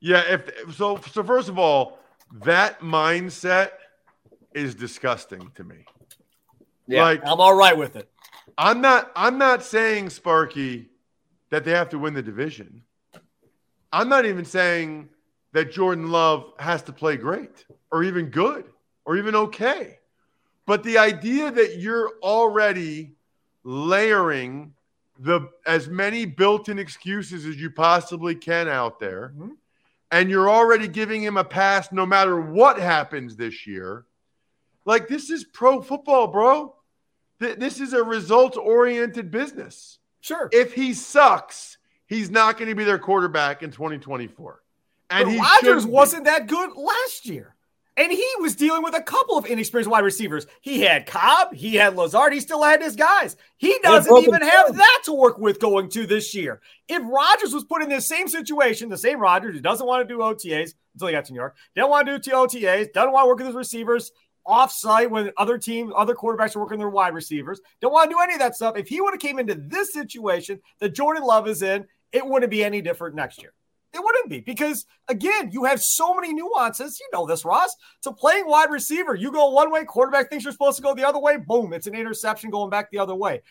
Yeah, 0.00 0.22
if 0.28 0.76
so 0.76 1.00
so 1.12 1.22
first 1.22 1.48
of 1.48 1.58
all, 1.58 1.98
that 2.42 2.80
mindset 2.80 3.70
is 4.54 4.74
disgusting 4.74 5.50
to 5.54 5.64
me. 5.64 5.84
Yeah, 6.86 7.04
like, 7.04 7.20
I'm 7.24 7.40
all 7.40 7.54
right 7.54 7.76
with 7.76 7.96
it. 7.96 8.10
I'm 8.58 8.80
not 8.80 9.10
I'm 9.16 9.38
not 9.38 9.62
saying 9.62 10.10
Sparky 10.10 10.90
that 11.50 11.64
they 11.64 11.70
have 11.70 11.88
to 11.90 11.98
win 11.98 12.14
the 12.14 12.22
division. 12.22 12.82
I'm 13.92 14.08
not 14.08 14.26
even 14.26 14.44
saying 14.44 15.08
that 15.54 15.70
Jordan 15.70 16.10
Love 16.10 16.52
has 16.58 16.82
to 16.82 16.92
play 16.92 17.16
great 17.16 17.64
or 17.90 18.02
even 18.02 18.26
good 18.26 18.64
or 19.06 19.16
even 19.16 19.36
okay. 19.36 20.00
But 20.66 20.82
the 20.82 20.98
idea 20.98 21.50
that 21.50 21.78
you're 21.78 22.14
already 22.22 23.14
layering 23.62 24.74
the 25.20 25.48
as 25.64 25.88
many 25.88 26.26
built-in 26.26 26.78
excuses 26.80 27.46
as 27.46 27.56
you 27.56 27.70
possibly 27.70 28.34
can 28.34 28.66
out 28.68 28.98
there 28.98 29.32
mm-hmm. 29.36 29.52
and 30.10 30.28
you're 30.28 30.50
already 30.50 30.88
giving 30.88 31.22
him 31.22 31.36
a 31.36 31.44
pass 31.44 31.92
no 31.92 32.04
matter 32.04 32.40
what 32.40 32.80
happens 32.80 33.36
this 33.36 33.64
year 33.64 34.06
like 34.84 35.06
this 35.06 35.30
is 35.30 35.44
pro 35.44 35.80
football 35.80 36.26
bro 36.26 36.74
this 37.38 37.80
is 37.80 37.92
a 37.92 38.02
results 38.02 38.56
oriented 38.56 39.30
business 39.30 40.00
sure 40.20 40.48
if 40.50 40.74
he 40.74 40.92
sucks 40.92 41.78
he's 42.08 42.28
not 42.28 42.58
going 42.58 42.68
to 42.68 42.74
be 42.74 42.82
their 42.82 42.98
quarterback 42.98 43.62
in 43.62 43.70
2024 43.70 44.63
and 45.20 45.38
but 45.38 45.38
Rodgers 45.38 45.86
wasn't 45.86 46.24
that 46.24 46.46
good 46.46 46.70
last 46.76 47.26
year. 47.26 47.54
And 47.96 48.10
he 48.10 48.26
was 48.40 48.56
dealing 48.56 48.82
with 48.82 48.96
a 48.96 49.02
couple 49.02 49.38
of 49.38 49.46
inexperienced 49.46 49.88
wide 49.88 50.02
receivers. 50.02 50.48
He 50.60 50.80
had 50.80 51.06
Cobb, 51.06 51.54
he 51.54 51.76
had 51.76 51.94
Lazard, 51.94 52.32
he 52.32 52.40
still 52.40 52.62
had 52.62 52.82
his 52.82 52.96
guys. 52.96 53.36
He 53.56 53.78
doesn't 53.84 54.16
even 54.18 54.42
have 54.42 54.74
that 54.74 55.02
to 55.04 55.12
work 55.12 55.38
with 55.38 55.60
going 55.60 55.88
to 55.90 56.04
this 56.04 56.34
year. 56.34 56.60
If 56.88 57.02
Rodgers 57.04 57.54
was 57.54 57.62
put 57.62 57.82
in 57.82 57.88
this 57.88 58.08
same 58.08 58.26
situation, 58.26 58.88
the 58.88 58.98
same 58.98 59.20
Rodgers 59.20 59.54
who 59.54 59.60
doesn't 59.60 59.86
want 59.86 60.06
to 60.08 60.12
do 60.12 60.20
OTAs 60.20 60.74
until 60.94 61.06
he 61.06 61.12
got 61.12 61.26
to 61.26 61.32
New 61.32 61.38
York, 61.38 61.56
didn't 61.76 61.90
want 61.90 62.08
to 62.08 62.18
do 62.18 62.32
OTAs, 62.32 62.92
doesn't 62.92 63.12
want 63.12 63.24
to 63.24 63.28
work 63.28 63.38
with 63.38 63.46
his 63.46 63.56
receivers 63.56 64.10
off-site 64.44 65.10
when 65.10 65.30
other 65.36 65.56
teams, 65.56 65.92
other 65.96 66.14
quarterbacks 66.14 66.56
are 66.56 66.60
working 66.60 66.78
their 66.78 66.90
wide 66.90 67.14
receivers, 67.14 67.60
don't 67.80 67.92
want 67.92 68.10
to 68.10 68.14
do 68.14 68.20
any 68.20 68.34
of 68.34 68.40
that 68.40 68.56
stuff. 68.56 68.76
If 68.76 68.88
he 68.88 69.00
would 69.00 69.14
have 69.14 69.20
came 69.20 69.38
into 69.38 69.54
this 69.54 69.92
situation 69.92 70.60
that 70.80 70.94
Jordan 70.94 71.22
Love 71.22 71.46
is 71.46 71.62
in, 71.62 71.86
it 72.12 72.26
wouldn't 72.26 72.50
be 72.50 72.64
any 72.64 72.82
different 72.82 73.14
next 73.14 73.40
year. 73.40 73.52
It 73.94 74.02
wouldn't 74.02 74.28
be 74.28 74.40
because 74.40 74.86
again, 75.08 75.50
you 75.52 75.64
have 75.64 75.80
so 75.80 76.14
many 76.14 76.34
nuances. 76.34 76.98
You 76.98 77.08
know 77.12 77.26
this, 77.26 77.44
Ross. 77.44 77.74
To 78.02 78.12
playing 78.12 78.48
wide 78.48 78.70
receiver, 78.70 79.14
you 79.14 79.30
go 79.30 79.50
one 79.50 79.70
way, 79.70 79.84
quarterback 79.84 80.28
thinks 80.28 80.44
you're 80.44 80.52
supposed 80.52 80.76
to 80.76 80.82
go 80.82 80.94
the 80.94 81.06
other 81.06 81.20
way. 81.20 81.36
Boom, 81.36 81.72
it's 81.72 81.86
an 81.86 81.94
interception 81.94 82.50
going 82.50 82.70
back 82.70 82.90
the 82.90 82.98
other 82.98 83.14
way. 83.14 83.42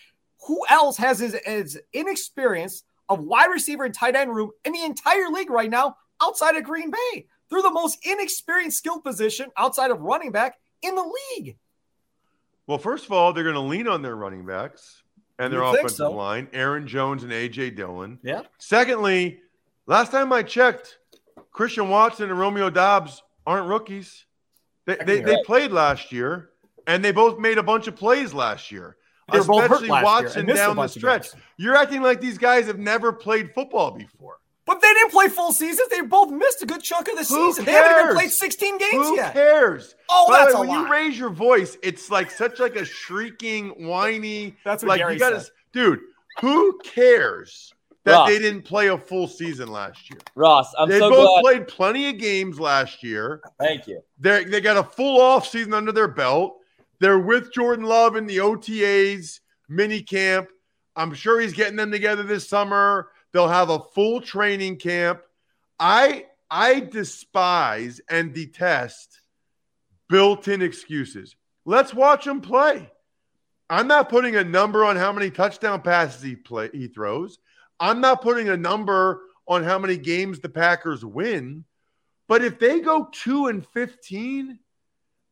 Who 0.45 0.62
else 0.69 0.97
has 0.97 1.19
his, 1.19 1.38
his 1.45 1.79
inexperience 1.93 2.84
of 3.08 3.23
wide 3.23 3.47
receiver 3.47 3.86
and 3.86 3.93
tight 3.93 4.15
end 4.15 4.36
room 4.36 4.51
in 4.65 4.73
the 4.73 4.84
entire 4.84 5.29
league 5.29 5.49
right 5.49 5.69
now 5.69 5.95
outside 6.21 6.58
of 6.58 6.65
Green 6.65 6.91
Bay? 6.91 7.27
They're 7.49 7.62
the 7.62 7.71
most 7.71 7.99
inexperienced 8.06 8.77
skill 8.77 8.99
position 8.99 9.49
outside 9.56 9.91
of 9.91 10.01
running 10.01 10.32
back 10.32 10.60
in 10.82 10.95
the 10.95 11.13
league. 11.38 11.58
Well, 12.67 12.77
first 12.77 13.06
of 13.06 13.12
all, 13.12 13.32
they're 13.32 13.43
going 13.43 13.56
to 13.56 13.62
lean 13.62 13.88
on 13.88 14.01
their 14.01 14.15
running 14.15 14.45
backs 14.45 15.03
and 15.39 15.51
their 15.53 15.63
offensive 15.63 15.97
so. 15.97 16.12
line, 16.12 16.47
Aaron 16.53 16.88
Jones 16.88 17.23
and 17.23 17.32
AJ 17.32 17.75
Dillon. 17.75 18.19
Yeah. 18.23 18.41
Secondly, 18.58 19.39
Last 19.86 20.12
time 20.12 20.32
I 20.32 20.43
checked, 20.43 20.98
Christian 21.52 21.89
Watson 21.89 22.30
and 22.30 22.39
Romeo 22.39 22.69
Doubs 22.69 23.22
aren't 23.46 23.67
rookies. 23.67 24.26
They, 24.86 24.98
they, 25.06 25.22
they 25.22 25.38
played 25.46 25.72
last 25.72 26.12
year, 26.12 26.50
and 26.88 27.04
they 27.04 27.12
both 27.12 27.39
made 27.39 27.58
a 27.58 27.63
bunch 27.63 27.88
of 27.88 27.96
plays 27.96 28.34
last 28.34 28.72
year. 28.72 28.98
They're 29.32 29.41
especially 29.41 29.89
Watson 29.89 30.46
down 30.46 30.76
the 30.76 30.88
stretch. 30.88 31.28
You're 31.58 31.76
acting 31.76 32.02
like 32.02 32.19
these 32.19 32.38
guys 32.38 32.67
have 32.67 32.80
never 32.80 33.13
played 33.13 33.54
football 33.54 33.91
before. 33.91 34.38
But 34.65 34.82
they 34.82 34.93
didn't 34.93 35.12
play 35.12 35.28
full 35.28 35.52
seasons. 35.52 35.89
They 35.89 36.02
both 36.02 36.30
missed 36.32 36.62
a 36.62 36.65
good 36.65 36.82
chunk 36.82 37.10
of 37.10 37.15
the 37.15 37.24
Who 37.26 37.52
season. 37.52 37.65
Cares? 37.65 37.65
They 37.65 37.72
haven't 37.74 38.04
even 38.04 38.15
played 38.15 38.32
16 38.32 38.78
games 38.78 38.93
Who 38.93 39.15
yet. 39.15 39.28
Who 39.28 39.34
cares? 39.34 39.96
Oh, 40.10 40.26
By 40.30 40.39
that's 40.39 40.54
way, 40.54 40.58
a 40.58 40.60
when 40.62 40.69
lot. 40.69 40.88
you 40.88 40.91
raise 40.91 41.19
your 41.19 41.30
voice, 41.30 41.78
it's 41.84 42.10
like 42.10 42.32
such 42.32 42.60
like 42.60 42.76
a 42.78 42.86
shrieking, 42.86 43.69
whiny. 43.88 44.56
That's 44.63 44.84
what 44.84 44.89
like 44.89 45.00
Gary 45.00 45.13
you 45.13 45.19
gotta, 45.19 45.41
said. 45.41 45.52
dude. 45.74 46.00
Who 46.39 46.80
cares? 46.84 47.74
That 48.06 48.12
Ross. 48.13 48.30
they 48.30 48.39
didn't 48.39 48.63
play 48.63 48.88
a 48.88 48.98
full 48.98 49.28
season 49.28 49.70
last 49.70 50.10
year. 50.10 50.20
Ross, 50.36 50.74
I'm 50.78 50.89
they 50.89 51.00
so 51.00 51.10
both 51.10 51.42
glad. 51.42 51.42
played 51.42 51.68
plenty 51.68 52.10
of 52.10 52.18
games 52.18 52.60
last 52.60 53.02
year. 53.04 53.42
Thank 53.60 53.88
you. 53.88 54.02
They 54.20 54.44
they 54.44 54.62
got 54.62 54.78
a 54.78 54.84
full 54.84 55.22
off 55.22 55.48
season 55.48 55.74
under 55.74 55.92
their 55.92 56.08
belt. 56.08 56.58
They're 57.00 57.20
with 57.20 57.54
Jordan 57.54 57.86
Love 57.86 58.16
in 58.16 58.28
the 58.28 58.38
OTAs 58.38 59.39
mini 59.70 60.02
camp. 60.02 60.50
I'm 60.96 61.13
sure 61.13 61.39
he's 61.39 61.54
getting 61.54 61.76
them 61.76 61.92
together 61.92 62.24
this 62.24 62.48
summer. 62.48 63.10
They'll 63.32 63.48
have 63.48 63.70
a 63.70 63.80
full 63.80 64.22
training 64.22 64.78
camp. 64.78 65.22
I 65.80 66.26
I 66.52 66.82
despise 66.82 68.00
and 68.10 68.34
detest 68.34 69.22
built-in 70.10 70.62
excuses. 70.62 71.36
Let's 71.66 71.94
watch 71.94 72.28
him 72.28 72.42
play. 72.42 72.92
I'm 73.70 73.88
not 73.88 74.10
putting 74.10 74.36
a 74.36 74.44
number 74.44 74.86
on 74.86 74.96
how 74.96 75.12
many 75.12 75.32
touchdown 75.32 75.82
passes 75.82 76.22
he 76.22 76.36
play 76.36 76.70
he 76.72 76.88
throws. 76.88 77.39
I'm 77.84 78.00
not 78.00 78.22
putting 78.22 78.48
a 78.48 78.56
number 78.56 79.24
on 79.46 79.62
how 79.62 79.78
many 79.78 79.98
games 79.98 80.39
the 80.39 80.48
Packers 80.48 81.04
win, 81.04 81.65
but 82.30 82.41
if 82.41 82.58
they 82.58 82.80
go 82.80 83.10
2 83.12 83.48
and 83.48 83.67
15 83.67 84.58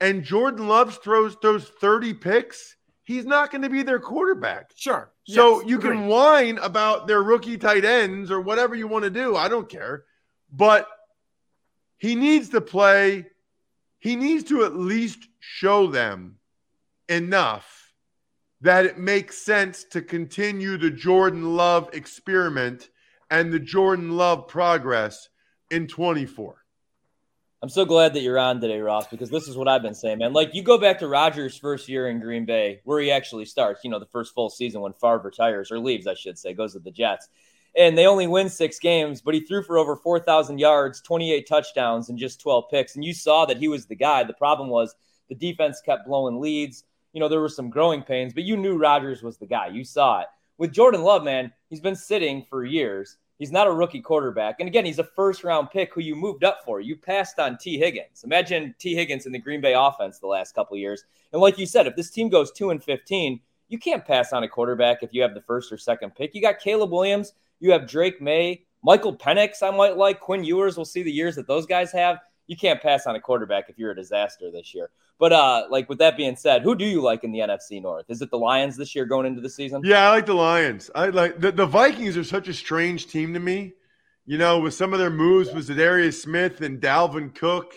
and 0.02 0.24
Jordan 0.24 0.68
Love 0.68 1.02
throws 1.02 1.38
those 1.42 1.70
30 1.80 2.14
picks, 2.16 2.76
he's 3.04 3.26
not 3.26 3.52
going 3.52 3.62
to 3.62 3.70
be 3.70 3.84
their 3.84 4.02
quarterback. 4.02 4.72
Sure. 4.76 5.14
So 5.24 5.62
yes, 5.62 5.70
you 5.70 5.78
agreed. 5.78 5.92
can 5.92 6.08
whine 6.08 6.58
about 6.58 7.08
their 7.08 7.24
rookie 7.24 7.58
tight 7.58 7.86
ends 7.86 8.30
or 8.30 8.42
whatever 8.42 8.76
you 8.76 8.86
want 8.86 9.06
to 9.06 9.10
do. 9.10 9.38
I 9.38 9.48
don't 9.48 9.70
care. 9.70 10.04
But 10.52 10.90
he 12.00 12.16
needs 12.16 12.50
to 12.50 12.60
play. 12.60 13.28
He 14.00 14.18
needs 14.18 14.44
to 14.50 14.66
at 14.66 14.76
least 14.76 15.26
show 15.40 15.88
them 15.88 16.36
enough 17.08 17.81
that 18.62 18.86
it 18.86 18.98
makes 18.98 19.38
sense 19.38 19.84
to 19.86 20.02
continue 20.02 20.78
the 20.78 20.92
Jordan 20.92 21.56
Love 21.56 21.90
experiment 21.94 22.90
and 23.30 23.52
the 23.52 23.60
Jordan 23.60 24.18
Love 24.18 24.48
progress 24.48 25.30
in 25.72 25.88
24. 25.88 26.58
I'm 27.64 27.70
so 27.70 27.86
glad 27.86 28.16
that 28.16 28.22
you're 28.22 28.40
on 28.40 28.60
today, 28.60 28.80
Ross, 28.80 29.08
because 29.08 29.30
this 29.30 29.48
is 29.48 29.56
what 29.56 29.68
I've 29.68 29.84
been 29.84 29.94
saying, 29.94 30.18
man. 30.18 30.34
Like 30.34 30.56
you 30.56 30.64
go 30.64 30.80
back 30.80 30.98
to 31.00 31.08
Rodgers' 31.08 31.58
first 31.58 31.88
year 31.88 32.10
in 32.10 32.20
Green 32.20 32.44
Bay, 32.44 32.82
where 32.86 33.00
he 33.00 33.12
actually 33.12 33.46
starts, 33.46 33.84
you 33.84 33.92
know, 33.92 34.00
the 34.00 34.08
first 34.08 34.34
full 34.34 34.50
season 34.50 34.82
when 34.82 34.94
Favre 34.94 35.20
retires 35.20 35.72
or 35.72 35.78
leaves, 35.78 36.08
I 36.08 36.16
should 36.16 36.40
say, 36.40 36.54
goes 36.54 36.74
to 36.74 36.80
the 36.80 36.90
Jets. 36.92 37.30
And 37.78 37.98
they 37.98 38.08
only 38.08 38.28
win 38.28 38.50
six 38.50 38.80
games, 38.80 39.22
but 39.22 39.34
he 39.34 39.42
threw 39.42 39.64
for 39.64 39.78
over 39.78 39.96
4,000 39.96 40.58
yards, 40.58 41.02
28 41.02 41.48
touchdowns, 41.48 42.10
and 42.10 42.18
just 42.18 42.42
12 42.42 42.66
picks. 42.70 42.96
And 42.96 43.06
you 43.06 43.14
saw 43.14 43.46
that 43.46 43.58
he 43.58 43.68
was 43.68 43.86
the 43.86 43.96
guy. 43.96 44.24
The 44.24 44.34
problem 44.34 44.68
was 44.68 44.96
the 45.30 45.36
defense 45.36 45.82
kept 45.86 46.08
blowing 46.08 46.42
leads 46.42 46.84
you 47.14 47.20
know, 47.20 47.28
there 47.28 47.42
were 47.42 47.50
some 47.50 47.70
growing 47.70 48.02
pains, 48.02 48.34
but 48.34 48.44
you 48.44 48.58
knew 48.58 48.78
Rodgers 48.78 49.24
was 49.24 49.38
the 49.38 49.46
guy. 49.46 49.68
You 49.68 49.84
saw 49.84 50.22
it. 50.22 50.28
With 50.58 50.72
Jordan 50.72 51.02
Love, 51.02 51.24
man, 51.24 51.52
he's 51.70 51.82
been 51.82 51.96
sitting 51.96 52.46
for 52.50 52.64
years. 52.64 53.18
He's 53.40 53.52
not 53.52 53.66
a 53.66 53.74
rookie 53.74 54.02
quarterback. 54.02 54.60
And 54.60 54.70
again, 54.70 54.86
he's 54.86 55.00
a 55.00 55.04
first 55.04 55.44
round 55.44 55.72
pick 55.72 55.92
who 55.92 56.02
you 56.02 56.16
moved 56.16 56.44
up 56.44 56.60
for. 56.64 56.80
You 56.80 56.96
passed 56.96 57.40
on 57.40 57.58
Tee 57.58 57.80
Higgins. 57.80 58.24
Imagine 58.24 58.76
Tee 58.78 58.94
Higgins 58.94 59.26
in 59.26 59.32
the 59.32 59.40
Green 59.40 59.62
Bay 59.62 59.74
offense 59.74 60.20
the 60.20 60.28
last 60.28 60.54
couple 60.54 60.78
years. 60.78 61.04
And 61.34 61.42
like 61.42 61.58
you 61.58 61.66
said, 61.66 61.88
if 61.88 61.96
this 61.96 62.12
team 62.12 62.30
goes 62.30 62.52
2 62.52 62.70
and 62.70 62.84
15, 62.84 63.40
you 63.68 63.80
can't 63.80 64.06
pass 64.06 64.32
on 64.34 64.44
a 64.44 64.48
quarterback 64.48 65.02
if 65.02 65.12
you 65.14 65.24
have 65.24 65.34
the 65.34 65.42
first 65.42 65.72
or 65.72 65.78
second 65.78 66.14
pick. 66.14 66.36
You 66.36 66.42
got 66.42 66.60
Caleb 66.60 66.92
Williams 66.92 67.34
You 67.60 67.72
have 67.72 67.88
Drake 67.88 68.22
Maye, 68.22 68.64
Michael 68.84 69.16
Penix. 69.16 69.64
I 69.64 69.72
might 69.72 69.98
like 69.98 70.20
Quinn 70.20 70.44
Ewers. 70.44 70.78
We'll 70.78 70.86
see 70.86 71.02
the 71.02 71.12
years 71.12 71.36
that 71.38 71.48
those 71.48 71.66
guys 71.66 71.92
have. 71.94 72.20
You 72.52 72.58
can't 72.58 72.82
pass 72.82 73.08
on 73.08 73.16
a 73.16 73.20
quarterback 73.22 73.70
if 73.70 73.80
you're 73.80 73.92
a 73.92 73.96
disaster 73.96 74.52
this 74.52 74.76
year. 74.76 74.90
But 75.18 75.32
uh, 75.32 75.68
like 75.70 75.88
with 75.88 76.00
that 76.00 76.18
being 76.18 76.36
said, 76.36 76.64
who 76.64 76.76
do 76.76 76.84
you 76.84 77.02
like 77.02 77.24
in 77.24 77.32
the 77.32 77.40
NFC 77.40 77.82
North? 77.82 78.08
Is 78.10 78.22
it 78.22 78.30
the 78.30 78.38
Lions 78.38 78.76
this 78.76 78.94
year 78.94 79.06
going 79.06 79.26
into 79.26 79.40
the 79.40 79.50
season? 79.50 79.84
Yeah, 79.86 80.10
I 80.10 80.10
like 80.10 80.26
the 80.26 80.34
Lions. 80.34 80.92
I 80.94 81.06
like 81.06 81.40
the, 81.40 81.54
the 81.54 81.66
Vikings 81.66 82.18
are 82.18 82.26
such 82.26 82.50
a 82.50 82.54
strange 82.54 83.08
team 83.08 83.34
to 83.36 83.40
me. 83.40 83.72
You 84.26 84.38
know, 84.38 84.60
with 84.60 84.74
some 84.74 84.92
of 84.92 85.00
their 85.00 85.10
moves 85.10 85.54
with 85.54 85.70
Za'Darius 85.70 86.22
Smith 86.22 86.60
and 86.60 86.82
Dalvin 86.82 87.34
Cook. 87.34 87.74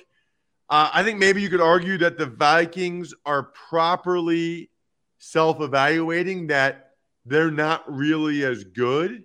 Uh, 0.68 0.90
I 0.92 1.04
think 1.04 1.20
maybe 1.20 1.40
you 1.40 1.50
could 1.50 1.60
argue 1.60 1.96
that 1.98 2.18
the 2.18 2.26
Vikings 2.26 3.14
are 3.24 3.44
properly 3.68 4.70
self-evaluating 5.18 6.48
that 6.48 6.94
they're 7.26 7.52
not 7.52 7.84
really 7.86 8.44
as 8.44 8.64
good 8.64 9.22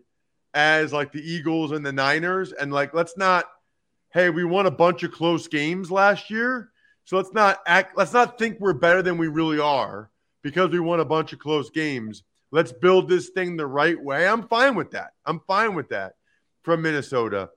as 0.54 0.94
like 0.94 1.12
the 1.12 1.28
Eagles 1.28 1.72
and 1.72 1.84
the 1.84 1.92
Niners. 1.92 2.52
And 2.52 2.72
like, 2.72 2.94
let's 2.94 3.18
not 3.18 3.46
hey, 4.12 4.30
we 4.30 4.44
won 4.44 4.66
a 4.66 4.72
bunch 4.72 5.04
of 5.04 5.12
close 5.12 5.48
games 5.48 5.92
last 5.92 6.30
year. 6.30 6.72
So 7.06 7.18
let's 7.18 7.34
not 7.34 7.60
act, 7.66 7.98
let's 7.98 8.14
not 8.14 8.38
think 8.38 8.60
we're 8.60 8.74
better 8.74 9.02
than 9.02 9.18
we 9.18 9.28
really 9.28 9.60
are 9.60 10.10
because 10.42 10.70
we 10.70 10.80
won 10.80 11.00
a 11.00 11.06
bunch 11.06 11.34
of 11.34 11.40
close 11.40 11.70
games. 11.70 12.24
Let's 12.52 12.72
build 12.72 13.10
this 13.10 13.30
thing 13.30 13.58
the 13.58 13.68
right 13.68 14.02
way. 14.02 14.28
I'm 14.28 14.48
fine 14.48 14.76
with 14.76 14.92
that. 14.92 15.12
I'm 15.26 15.40
fine 15.48 15.76
with 15.76 15.90
that 15.90 16.14
from 16.64 16.82
Minnesota. 16.82 17.50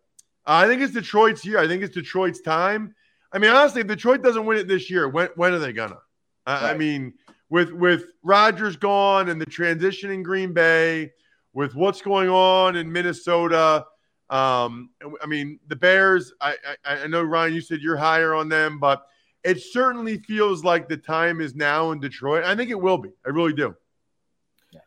Uh, 0.46 0.64
I 0.64 0.66
think 0.66 0.82
it's 0.82 0.92
Detroit's 0.92 1.44
year. 1.44 1.58
I 1.58 1.68
think 1.68 1.82
it's 1.82 1.94
Detroit's 1.94 2.40
time. 2.40 2.94
I 3.32 3.38
mean, 3.38 3.50
honestly, 3.50 3.80
if 3.80 3.86
Detroit 3.86 4.22
doesn't 4.22 4.44
win 4.44 4.58
it 4.58 4.68
this 4.68 4.90
year, 4.90 5.08
when 5.08 5.28
when 5.36 5.54
are 5.54 5.58
they 5.58 5.72
gonna? 5.72 5.98
Uh, 6.46 6.60
right. 6.62 6.74
I 6.74 6.76
mean, 6.76 7.14
with 7.48 7.72
with 7.72 8.06
Rodgers 8.22 8.76
gone 8.76 9.28
and 9.28 9.40
the 9.40 9.46
transition 9.46 10.10
in 10.10 10.22
Green 10.22 10.52
Bay, 10.52 11.12
with 11.54 11.74
what's 11.74 12.02
going 12.02 12.28
on 12.28 12.76
in 12.76 12.90
Minnesota, 12.90 13.86
um, 14.32 14.88
I 15.22 15.26
mean, 15.26 15.60
the 15.68 15.76
Bears, 15.76 16.32
I, 16.40 16.56
I, 16.84 17.02
I 17.02 17.06
know, 17.06 17.22
Ryan, 17.22 17.52
you 17.52 17.60
said 17.60 17.80
you're 17.80 17.98
higher 17.98 18.34
on 18.34 18.48
them, 18.48 18.78
but 18.78 19.06
it 19.44 19.60
certainly 19.60 20.18
feels 20.18 20.64
like 20.64 20.88
the 20.88 20.96
time 20.96 21.42
is 21.42 21.54
now 21.54 21.90
in 21.90 22.00
Detroit. 22.00 22.44
I 22.44 22.56
think 22.56 22.70
it 22.70 22.80
will 22.80 22.96
be. 22.96 23.10
I 23.26 23.28
really 23.28 23.52
do. 23.52 23.76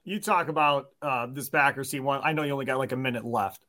You 0.04 0.20
talk 0.20 0.48
about 0.48 0.88
uh, 1.00 1.28
this 1.28 1.48
Packers 1.48 1.92
team. 1.92 2.04
One, 2.04 2.22
I 2.24 2.34
know 2.34 2.42
you 2.42 2.54
only 2.54 2.66
got 2.66 2.80
like 2.80 2.92
a 2.92 2.98
minute 2.98 3.24
left. 3.24 3.62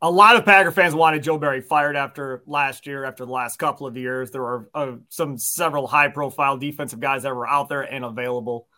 A 0.00 0.10
lot 0.10 0.36
of 0.36 0.44
Packer 0.44 0.70
fans 0.70 0.94
wanted 0.94 1.24
Joe 1.24 1.38
Barry 1.38 1.62
fired 1.62 1.96
after 1.96 2.44
last 2.46 2.86
year, 2.86 3.04
after 3.04 3.24
the 3.24 3.32
last 3.32 3.58
couple 3.58 3.88
of 3.88 3.96
years. 3.96 4.30
There 4.30 4.42
are 4.42 4.68
uh, 4.72 4.92
some 5.08 5.36
several 5.36 5.88
high 5.88 6.08
profile 6.08 6.58
defensive 6.58 7.00
guys 7.00 7.24
that 7.24 7.34
were 7.34 7.48
out 7.48 7.68
there 7.68 7.82
and 7.82 8.04
available. 8.04 8.68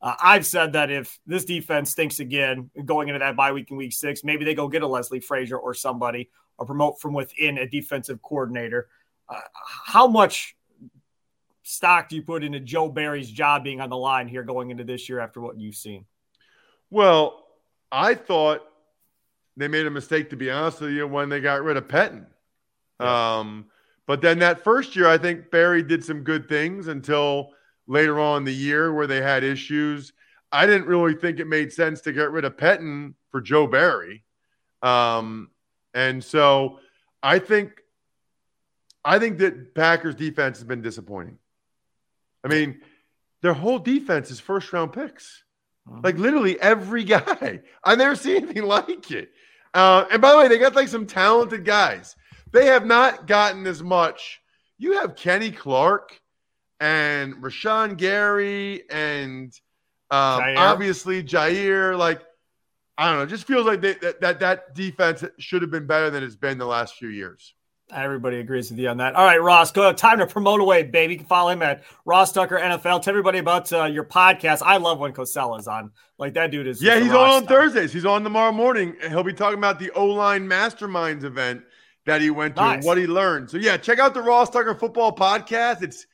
Uh, 0.00 0.14
I've 0.22 0.46
said 0.46 0.74
that 0.74 0.90
if 0.90 1.18
this 1.26 1.44
defense 1.44 1.90
stinks 1.90 2.20
again 2.20 2.70
going 2.84 3.08
into 3.08 3.18
that 3.18 3.36
bye 3.36 3.52
week 3.52 3.70
in 3.70 3.76
week 3.76 3.92
six, 3.92 4.22
maybe 4.24 4.44
they 4.44 4.54
go 4.54 4.68
get 4.68 4.82
a 4.82 4.86
Leslie 4.86 5.20
Frazier 5.20 5.56
or 5.56 5.74
somebody 5.74 6.30
or 6.58 6.66
promote 6.66 7.00
from 7.00 7.14
within 7.14 7.58
a 7.58 7.68
defensive 7.68 8.20
coordinator. 8.22 8.88
Uh, 9.28 9.40
how 9.84 10.06
much 10.06 10.56
stock 11.62 12.08
do 12.08 12.16
you 12.16 12.22
put 12.22 12.44
into 12.44 12.60
Joe 12.60 12.88
Barry's 12.88 13.30
job 13.30 13.64
being 13.64 13.80
on 13.80 13.90
the 13.90 13.96
line 13.96 14.28
here 14.28 14.42
going 14.42 14.70
into 14.70 14.84
this 14.84 15.08
year 15.08 15.20
after 15.20 15.40
what 15.40 15.58
you've 15.58 15.74
seen? 15.74 16.04
Well, 16.90 17.46
I 17.90 18.14
thought 18.14 18.62
they 19.56 19.68
made 19.68 19.86
a 19.86 19.90
mistake, 19.90 20.30
to 20.30 20.36
be 20.36 20.50
honest 20.50 20.80
with 20.80 20.92
you, 20.92 21.06
when 21.08 21.28
they 21.28 21.40
got 21.40 21.62
rid 21.62 21.76
of. 21.76 21.90
Yeah. 21.92 23.38
Um, 23.38 23.66
but 24.06 24.20
then 24.20 24.38
that 24.38 24.62
first 24.62 24.94
year, 24.94 25.08
I 25.08 25.18
think 25.18 25.50
Barry 25.50 25.82
did 25.82 26.04
some 26.04 26.22
good 26.22 26.48
things 26.48 26.86
until 26.86 27.50
later 27.86 28.18
on 28.20 28.38
in 28.38 28.44
the 28.44 28.54
year 28.54 28.92
where 28.92 29.06
they 29.06 29.20
had 29.20 29.44
issues. 29.44 30.12
I 30.52 30.66
didn't 30.66 30.86
really 30.86 31.14
think 31.14 31.38
it 31.38 31.46
made 31.46 31.72
sense 31.72 32.00
to 32.02 32.12
get 32.12 32.30
rid 32.30 32.44
of 32.44 32.56
Pettine 32.56 33.14
for 33.30 33.40
Joe 33.40 33.66
Barry. 33.66 34.24
Um, 34.82 35.50
and 35.94 36.22
so 36.22 36.80
I 37.22 37.38
think 37.38 37.82
I 39.04 39.18
think 39.18 39.38
that 39.38 39.74
Packers 39.74 40.14
defense 40.14 40.58
has 40.58 40.64
been 40.64 40.82
disappointing. 40.82 41.38
I 42.44 42.48
mean, 42.48 42.80
their 43.42 43.54
whole 43.54 43.78
defense 43.78 44.30
is 44.30 44.40
first 44.40 44.72
round 44.72 44.92
picks. 44.92 45.44
Like 46.02 46.18
literally 46.18 46.60
every 46.60 47.04
guy. 47.04 47.60
I've 47.84 47.98
never 47.98 48.16
seen 48.16 48.36
anything 48.42 48.64
like 48.64 49.10
it. 49.10 49.30
Uh, 49.72 50.06
and 50.10 50.20
by 50.20 50.32
the 50.32 50.38
way, 50.38 50.48
they 50.48 50.58
got 50.58 50.74
like 50.74 50.88
some 50.88 51.06
talented 51.06 51.64
guys. 51.64 52.16
They 52.52 52.66
have 52.66 52.86
not 52.86 53.26
gotten 53.26 53.66
as 53.66 53.82
much. 53.82 54.40
You 54.78 55.00
have 55.00 55.16
Kenny 55.16 55.50
Clark 55.50 56.20
and 56.80 57.36
Rashan 57.36 57.96
Gary 57.96 58.82
and 58.90 59.52
um, 60.10 60.40
Jaire. 60.40 60.56
obviously 60.56 61.22
Jaire. 61.22 61.96
Like, 61.98 62.22
I 62.98 63.10
don't 63.10 63.18
know, 63.18 63.26
just 63.26 63.46
feels 63.46 63.66
like 63.66 63.80
they, 63.80 63.94
that, 63.94 64.20
that 64.20 64.40
that 64.40 64.74
defense 64.74 65.24
should 65.38 65.62
have 65.62 65.70
been 65.70 65.86
better 65.86 66.10
than 66.10 66.22
it's 66.22 66.36
been 66.36 66.58
the 66.58 66.66
last 66.66 66.96
few 66.96 67.08
years. 67.08 67.54
Everybody 67.92 68.40
agrees 68.40 68.68
with 68.68 68.80
you 68.80 68.88
on 68.88 68.96
that. 68.96 69.14
All 69.14 69.24
right, 69.24 69.40
Ross, 69.40 69.70
go 69.70 69.92
time 69.92 70.18
to 70.18 70.26
promote 70.26 70.60
away, 70.60 70.82
baby. 70.82 71.12
You 71.12 71.18
can 71.20 71.28
follow 71.28 71.50
him 71.50 71.62
at 71.62 71.84
Ross 72.04 72.32
Tucker 72.32 72.58
NFL. 72.58 73.02
Tell 73.02 73.12
everybody 73.12 73.38
about 73.38 73.72
uh, 73.72 73.84
your 73.84 74.02
podcast. 74.02 74.60
I 74.64 74.78
love 74.78 74.98
when 74.98 75.12
Cosella's 75.12 75.68
on. 75.68 75.92
Like 76.18 76.34
that 76.34 76.50
dude 76.50 76.66
is. 76.66 76.82
Yeah, 76.82 76.98
he's 76.98 77.12
on 77.12 77.30
on 77.30 77.46
Thursdays. 77.46 77.92
He's 77.92 78.04
on 78.04 78.24
tomorrow 78.24 78.50
morning. 78.50 78.96
He'll 79.08 79.22
be 79.22 79.32
talking 79.32 79.58
about 79.58 79.78
the 79.78 79.92
O 79.92 80.06
line 80.06 80.48
Masterminds 80.48 81.22
event 81.22 81.62
that 82.06 82.20
he 82.20 82.30
went 82.30 82.56
to 82.56 82.62
nice. 82.62 82.76
and 82.76 82.84
what 82.84 82.98
he 82.98 83.06
learned. 83.06 83.50
So 83.50 83.56
yeah, 83.56 83.76
check 83.76 84.00
out 84.00 84.14
the 84.14 84.22
Ross 84.22 84.50
Tucker 84.50 84.74
Football 84.74 85.14
Podcast. 85.14 85.82
It's 85.82 86.06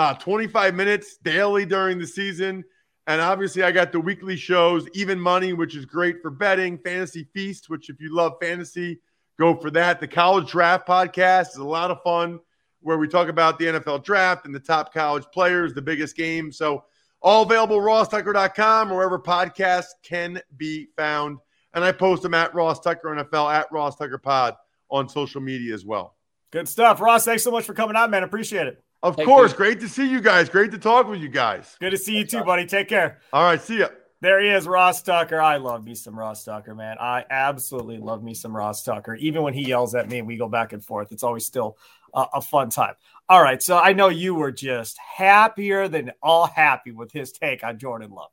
uh, 0.00 0.14
25 0.14 0.74
minutes 0.74 1.18
daily 1.18 1.66
during 1.66 1.98
the 1.98 2.06
season. 2.06 2.64
And 3.06 3.20
obviously, 3.20 3.62
I 3.62 3.70
got 3.70 3.92
the 3.92 4.00
weekly 4.00 4.34
shows, 4.34 4.88
Even 4.94 5.20
Money, 5.20 5.52
which 5.52 5.76
is 5.76 5.84
great 5.84 6.22
for 6.22 6.30
betting, 6.30 6.78
Fantasy 6.78 7.28
Feast, 7.34 7.68
which, 7.68 7.90
if 7.90 8.00
you 8.00 8.14
love 8.14 8.32
fantasy, 8.40 8.98
go 9.38 9.54
for 9.54 9.70
that. 9.72 10.00
The 10.00 10.08
College 10.08 10.50
Draft 10.50 10.88
Podcast 10.88 11.50
is 11.50 11.56
a 11.56 11.64
lot 11.64 11.90
of 11.90 12.02
fun 12.02 12.40
where 12.80 12.96
we 12.96 13.08
talk 13.08 13.28
about 13.28 13.58
the 13.58 13.66
NFL 13.66 14.02
draft 14.02 14.46
and 14.46 14.54
the 14.54 14.60
top 14.60 14.94
college 14.94 15.24
players, 15.34 15.74
the 15.74 15.82
biggest 15.82 16.16
game. 16.16 16.50
So, 16.50 16.84
all 17.20 17.42
available 17.42 17.76
rosstucker.com 17.78 18.90
or 18.90 18.96
wherever 18.96 19.18
podcasts 19.18 19.90
can 20.02 20.40
be 20.56 20.86
found. 20.96 21.36
And 21.74 21.84
I 21.84 21.92
post 21.92 22.22
them 22.22 22.32
at 22.32 22.54
Ross 22.54 22.80
Tucker 22.80 23.08
NFL, 23.08 23.52
at 23.52 23.70
Ross 23.70 23.96
Tucker 23.96 24.16
Pod 24.16 24.56
on 24.88 25.10
social 25.10 25.42
media 25.42 25.74
as 25.74 25.84
well. 25.84 26.16
Good 26.52 26.70
stuff. 26.70 27.02
Ross, 27.02 27.26
thanks 27.26 27.44
so 27.44 27.50
much 27.50 27.64
for 27.66 27.74
coming 27.74 27.96
on, 27.96 28.10
man. 28.10 28.22
Appreciate 28.22 28.66
it. 28.66 28.82
Of 29.02 29.16
Take 29.16 29.26
course. 29.26 29.52
Care. 29.52 29.58
Great 29.58 29.80
to 29.80 29.88
see 29.88 30.08
you 30.08 30.20
guys. 30.20 30.48
Great 30.48 30.70
to 30.72 30.78
talk 30.78 31.08
with 31.08 31.20
you 31.20 31.28
guys. 31.28 31.76
Good 31.80 31.90
to 31.90 31.96
see 31.96 32.16
you 32.16 32.26
too, 32.26 32.44
buddy. 32.44 32.66
Take 32.66 32.88
care. 32.88 33.20
All 33.32 33.42
right. 33.42 33.60
See 33.60 33.78
ya. 33.78 33.88
There 34.22 34.38
he 34.42 34.50
is, 34.50 34.68
Ross 34.68 35.02
Tucker. 35.02 35.40
I 35.40 35.56
love 35.56 35.82
me 35.82 35.94
some 35.94 36.18
Ross 36.18 36.44
Tucker, 36.44 36.74
man. 36.74 36.98
I 37.00 37.24
absolutely 37.30 37.96
love 37.96 38.22
me 38.22 38.34
some 38.34 38.54
Ross 38.54 38.82
Tucker. 38.82 39.14
Even 39.14 39.42
when 39.42 39.54
he 39.54 39.66
yells 39.66 39.94
at 39.94 40.10
me 40.10 40.18
and 40.18 40.28
we 40.28 40.36
go 40.36 40.46
back 40.46 40.74
and 40.74 40.84
forth, 40.84 41.10
it's 41.10 41.22
always 41.22 41.46
still 41.46 41.78
a, 42.12 42.26
a 42.34 42.42
fun 42.42 42.68
time. 42.68 42.94
All 43.30 43.42
right. 43.42 43.62
So 43.62 43.78
I 43.78 43.94
know 43.94 44.08
you 44.08 44.34
were 44.34 44.52
just 44.52 44.98
happier 44.98 45.88
than 45.88 46.12
all 46.22 46.46
happy 46.46 46.92
with 46.92 47.12
his 47.12 47.32
take 47.32 47.64
on 47.64 47.78
Jordan 47.78 48.10
Love. 48.10 48.28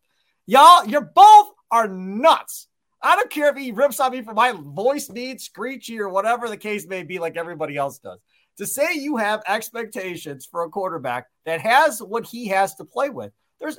Y'all, 0.46 0.86
you're 0.86 1.00
both 1.00 1.52
are 1.72 1.88
nuts. 1.88 2.68
I 3.02 3.16
don't 3.16 3.30
care 3.30 3.50
if 3.50 3.56
he 3.56 3.72
rips 3.72 4.02
on 4.02 4.12
me 4.12 4.24
for 4.24 4.34
my 4.34 4.52
voice 4.52 5.10
needs 5.10 5.46
screechy 5.46 6.00
or 6.00 6.10
whatever 6.10 6.50
the 6.50 6.58
case 6.58 6.86
may 6.86 7.04
be, 7.04 7.20
like 7.20 7.38
everybody 7.38 7.78
else 7.78 8.00
does 8.00 8.20
to 8.58 8.66
say 8.66 8.94
you 8.94 9.18
have 9.18 9.44
expectations 9.48 10.46
for 10.46 10.64
a 10.64 10.70
quarterback 10.70 11.28
that 11.46 11.62
has 11.62 12.02
what 12.02 12.26
he 12.26 12.48
has 12.48 12.76
to 12.76 12.86
play 12.86 13.10
with. 13.10 13.32
There's 13.60 13.78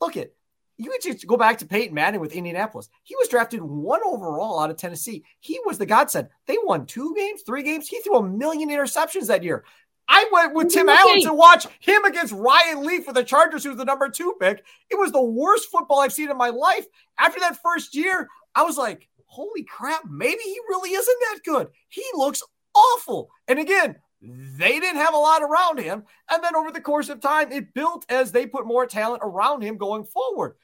look 0.00 0.16
at 0.16 0.30
you 0.76 0.90
can 0.90 1.00
just 1.00 1.26
go 1.26 1.36
back 1.36 1.58
to 1.58 1.66
Peyton 1.66 1.94
Manning 1.94 2.20
with 2.20 2.32
Indianapolis. 2.32 2.88
He 3.04 3.14
was 3.16 3.28
drafted 3.28 3.62
one 3.62 4.00
overall 4.04 4.58
out 4.58 4.70
of 4.70 4.76
Tennessee. 4.76 5.24
He 5.38 5.60
was 5.64 5.78
the 5.78 5.86
godsend. 5.86 6.28
They 6.46 6.56
won 6.64 6.86
two 6.86 7.14
games, 7.16 7.42
three 7.46 7.62
games. 7.62 7.86
He 7.86 8.00
threw 8.00 8.16
a 8.16 8.28
million 8.28 8.70
interceptions 8.70 9.28
that 9.28 9.44
year. 9.44 9.64
I 10.08 10.28
went 10.32 10.54
with 10.54 10.72
Tim 10.72 10.88
Allen 10.88 11.22
to 11.22 11.32
watch 11.32 11.66
him 11.80 12.04
against 12.04 12.32
Ryan 12.32 12.84
Leaf 12.84 13.04
for 13.04 13.12
the 13.12 13.24
Chargers, 13.24 13.64
who's 13.64 13.76
the 13.76 13.84
number 13.84 14.08
two 14.10 14.34
pick. 14.40 14.62
It 14.90 14.98
was 14.98 15.12
the 15.12 15.22
worst 15.22 15.70
football 15.70 16.00
I've 16.00 16.12
seen 16.12 16.30
in 16.30 16.36
my 16.36 16.50
life. 16.50 16.84
After 17.18 17.40
that 17.40 17.62
first 17.62 17.94
year, 17.94 18.28
I 18.54 18.64
was 18.64 18.76
like, 18.76 19.08
holy 19.26 19.62
crap, 19.62 20.02
maybe 20.08 20.42
he 20.42 20.58
really 20.68 20.90
isn't 20.90 21.20
that 21.20 21.40
good. 21.44 21.68
He 21.88 22.04
looks 22.14 22.42
awful. 22.74 23.30
And 23.48 23.58
again, 23.58 23.96
they 24.24 24.80
didn't 24.80 25.00
have 25.00 25.14
a 25.14 25.18
lot 25.18 25.42
around 25.42 25.78
him. 25.78 26.04
And 26.30 26.42
then 26.42 26.56
over 26.56 26.70
the 26.70 26.80
course 26.80 27.08
of 27.08 27.20
time, 27.20 27.52
it 27.52 27.74
built 27.74 28.06
as 28.08 28.32
they 28.32 28.46
put 28.46 28.66
more 28.66 28.86
talent 28.86 29.22
around 29.24 29.62
him 29.62 29.76
going 29.76 30.04
forward. 30.04 30.56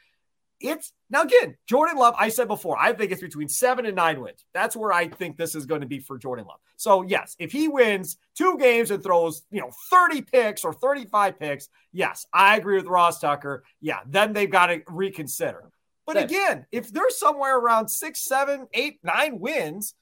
It's 0.60 0.92
now 1.08 1.22
again, 1.22 1.56
Jordan 1.66 1.96
Love. 1.96 2.14
I 2.18 2.28
said 2.28 2.46
before, 2.46 2.78
I 2.78 2.92
think 2.92 3.12
it's 3.12 3.22
between 3.22 3.48
seven 3.48 3.86
and 3.86 3.96
nine 3.96 4.20
wins. 4.20 4.44
That's 4.52 4.76
where 4.76 4.92
I 4.92 5.08
think 5.08 5.36
this 5.36 5.54
is 5.54 5.64
going 5.64 5.80
to 5.80 5.86
be 5.86 6.00
for 6.00 6.18
Jordan 6.18 6.44
Love. 6.46 6.58
So, 6.76 7.02
yes, 7.02 7.34
if 7.38 7.50
he 7.50 7.66
wins 7.68 8.18
two 8.36 8.58
games 8.58 8.90
and 8.90 9.02
throws, 9.02 9.42
you 9.50 9.60
know, 9.60 9.70
30 9.90 10.22
picks 10.22 10.64
or 10.64 10.74
35 10.74 11.38
picks, 11.38 11.68
yes, 11.92 12.26
I 12.32 12.58
agree 12.58 12.76
with 12.76 12.86
Ross 12.86 13.20
Tucker. 13.20 13.64
Yeah, 13.80 14.00
then 14.06 14.34
they've 14.34 14.50
got 14.50 14.66
to 14.66 14.82
reconsider. 14.86 15.70
But 16.06 16.24
again, 16.24 16.66
if 16.72 16.92
they're 16.92 17.08
somewhere 17.10 17.56
around 17.56 17.88
six, 17.88 18.24
seven, 18.24 18.66
eight, 18.74 18.98
nine 19.04 19.38
wins, 19.38 19.94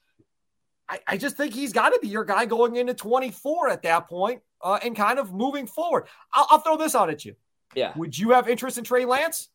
I, 0.88 1.01
I 1.07 1.16
just 1.16 1.37
think 1.37 1.55
he's 1.55 1.72
got 1.72 1.90
to 1.90 1.98
be 2.01 2.09
your 2.09 2.24
guy 2.24 2.46
going 2.46 2.77
into 2.77 2.94
24 2.94 3.68
at 3.68 3.83
that 3.83 4.09
point, 4.09 4.42
uh, 4.62 4.79
and 4.83 4.96
kind 4.96 5.18
of 5.18 5.33
moving 5.33 5.66
forward. 5.66 6.07
I'll, 6.33 6.46
I'll 6.51 6.59
throw 6.61 6.77
this 6.77 6.94
out 6.94 7.11
at 7.11 7.24
you. 7.24 7.37
Yeah. 7.74 7.92
Would 7.96 8.18
you 8.18 8.31
have 8.31 8.48
interest 8.48 8.79
in 8.79 8.85
Trey 8.85 9.05
Lance? 9.05 9.48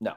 No. 0.00 0.14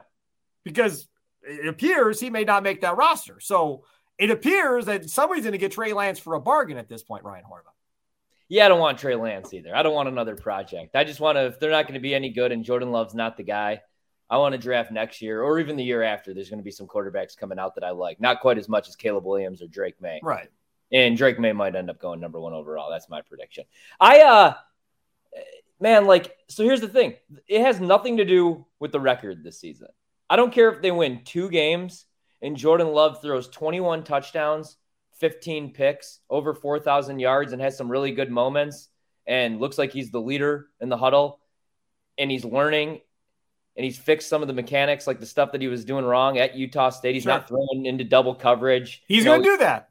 Because 0.64 1.08
it 1.42 1.68
appears 1.68 2.20
he 2.20 2.30
may 2.30 2.44
not 2.44 2.62
make 2.62 2.80
that 2.80 2.96
roster. 2.96 3.40
So 3.40 3.84
it 4.18 4.30
appears 4.30 4.86
that 4.86 5.08
somebody's 5.08 5.44
going 5.44 5.52
to 5.52 5.58
get 5.58 5.72
Trey 5.72 5.92
Lance 5.92 6.18
for 6.18 6.34
a 6.34 6.40
bargain 6.40 6.76
at 6.76 6.88
this 6.88 7.02
point, 7.02 7.24
Ryan 7.24 7.44
Horvat. 7.44 7.72
Yeah, 8.48 8.64
I 8.64 8.68
don't 8.68 8.80
want 8.80 8.98
Trey 8.98 9.14
Lance 9.14 9.52
either. 9.52 9.76
I 9.76 9.82
don't 9.82 9.94
want 9.94 10.08
another 10.08 10.34
project. 10.34 10.96
I 10.96 11.04
just 11.04 11.20
want 11.20 11.36
to, 11.36 11.46
if 11.46 11.60
they're 11.60 11.70
not 11.70 11.84
going 11.84 11.94
to 11.94 12.00
be 12.00 12.14
any 12.14 12.30
good 12.30 12.50
and 12.50 12.64
Jordan 12.64 12.90
Love's 12.90 13.14
not 13.14 13.36
the 13.36 13.42
guy, 13.42 13.82
I 14.30 14.36
want 14.36 14.52
to 14.52 14.58
draft 14.58 14.92
next 14.92 15.22
year 15.22 15.42
or 15.42 15.58
even 15.58 15.76
the 15.76 15.84
year 15.84 16.02
after. 16.02 16.34
There's 16.34 16.50
going 16.50 16.58
to 16.58 16.64
be 16.64 16.70
some 16.70 16.86
quarterbacks 16.86 17.36
coming 17.36 17.58
out 17.58 17.74
that 17.76 17.84
I 17.84 17.90
like. 17.90 18.20
Not 18.20 18.40
quite 18.40 18.58
as 18.58 18.68
much 18.68 18.88
as 18.88 18.96
Caleb 18.96 19.24
Williams 19.24 19.62
or 19.62 19.66
Drake 19.68 20.00
Maye. 20.00 20.20
Right. 20.22 20.50
And 20.92 21.16
Drake 21.16 21.38
Maye 21.38 21.52
might 21.52 21.74
end 21.74 21.90
up 21.90 21.98
going 21.98 22.20
number 22.20 22.40
one 22.40 22.52
overall. 22.52 22.90
That's 22.90 23.08
my 23.08 23.22
prediction. 23.22 23.64
I, 24.00 24.20
uh, 24.20 24.54
man, 25.80 26.06
like, 26.06 26.36
so 26.48 26.62
here's 26.62 26.80
the 26.80 26.88
thing 26.88 27.14
it 27.46 27.62
has 27.62 27.80
nothing 27.80 28.18
to 28.18 28.24
do 28.24 28.66
with 28.78 28.92
the 28.92 29.00
record 29.00 29.42
this 29.42 29.60
season. 29.60 29.88
I 30.30 30.36
don't 30.36 30.52
care 30.52 30.70
if 30.70 30.82
they 30.82 30.90
win 30.90 31.22
two 31.24 31.48
games 31.48 32.04
and 32.42 32.56
Jordan 32.56 32.88
Love 32.88 33.20
throws 33.22 33.48
21 33.48 34.04
touchdowns, 34.04 34.76
15 35.16 35.72
picks, 35.72 36.20
over 36.30 36.54
4,000 36.54 37.18
yards, 37.18 37.52
and 37.52 37.62
has 37.62 37.76
some 37.76 37.90
really 37.90 38.12
good 38.12 38.30
moments 38.30 38.88
and 39.26 39.60
looks 39.60 39.78
like 39.78 39.92
he's 39.92 40.10
the 40.10 40.20
leader 40.20 40.68
in 40.80 40.88
the 40.88 40.96
huddle 40.96 41.40
and 42.16 42.30
he's 42.30 42.44
learning 42.44 43.00
and 43.78 43.84
he's 43.84 43.96
fixed 43.96 44.28
some 44.28 44.42
of 44.42 44.48
the 44.48 44.54
mechanics, 44.54 45.06
like 45.06 45.20
the 45.20 45.26
stuff 45.26 45.52
that 45.52 45.60
he 45.60 45.68
was 45.68 45.84
doing 45.84 46.04
wrong 46.04 46.36
at 46.36 46.56
Utah 46.56 46.90
State. 46.90 47.14
He's 47.14 47.22
sure. 47.22 47.32
not 47.32 47.46
throwing 47.46 47.86
into 47.86 48.02
double 48.02 48.34
coverage. 48.34 49.04
He's 49.06 49.22
going 49.22 49.40
to 49.40 49.48
do 49.48 49.56
that. 49.58 49.90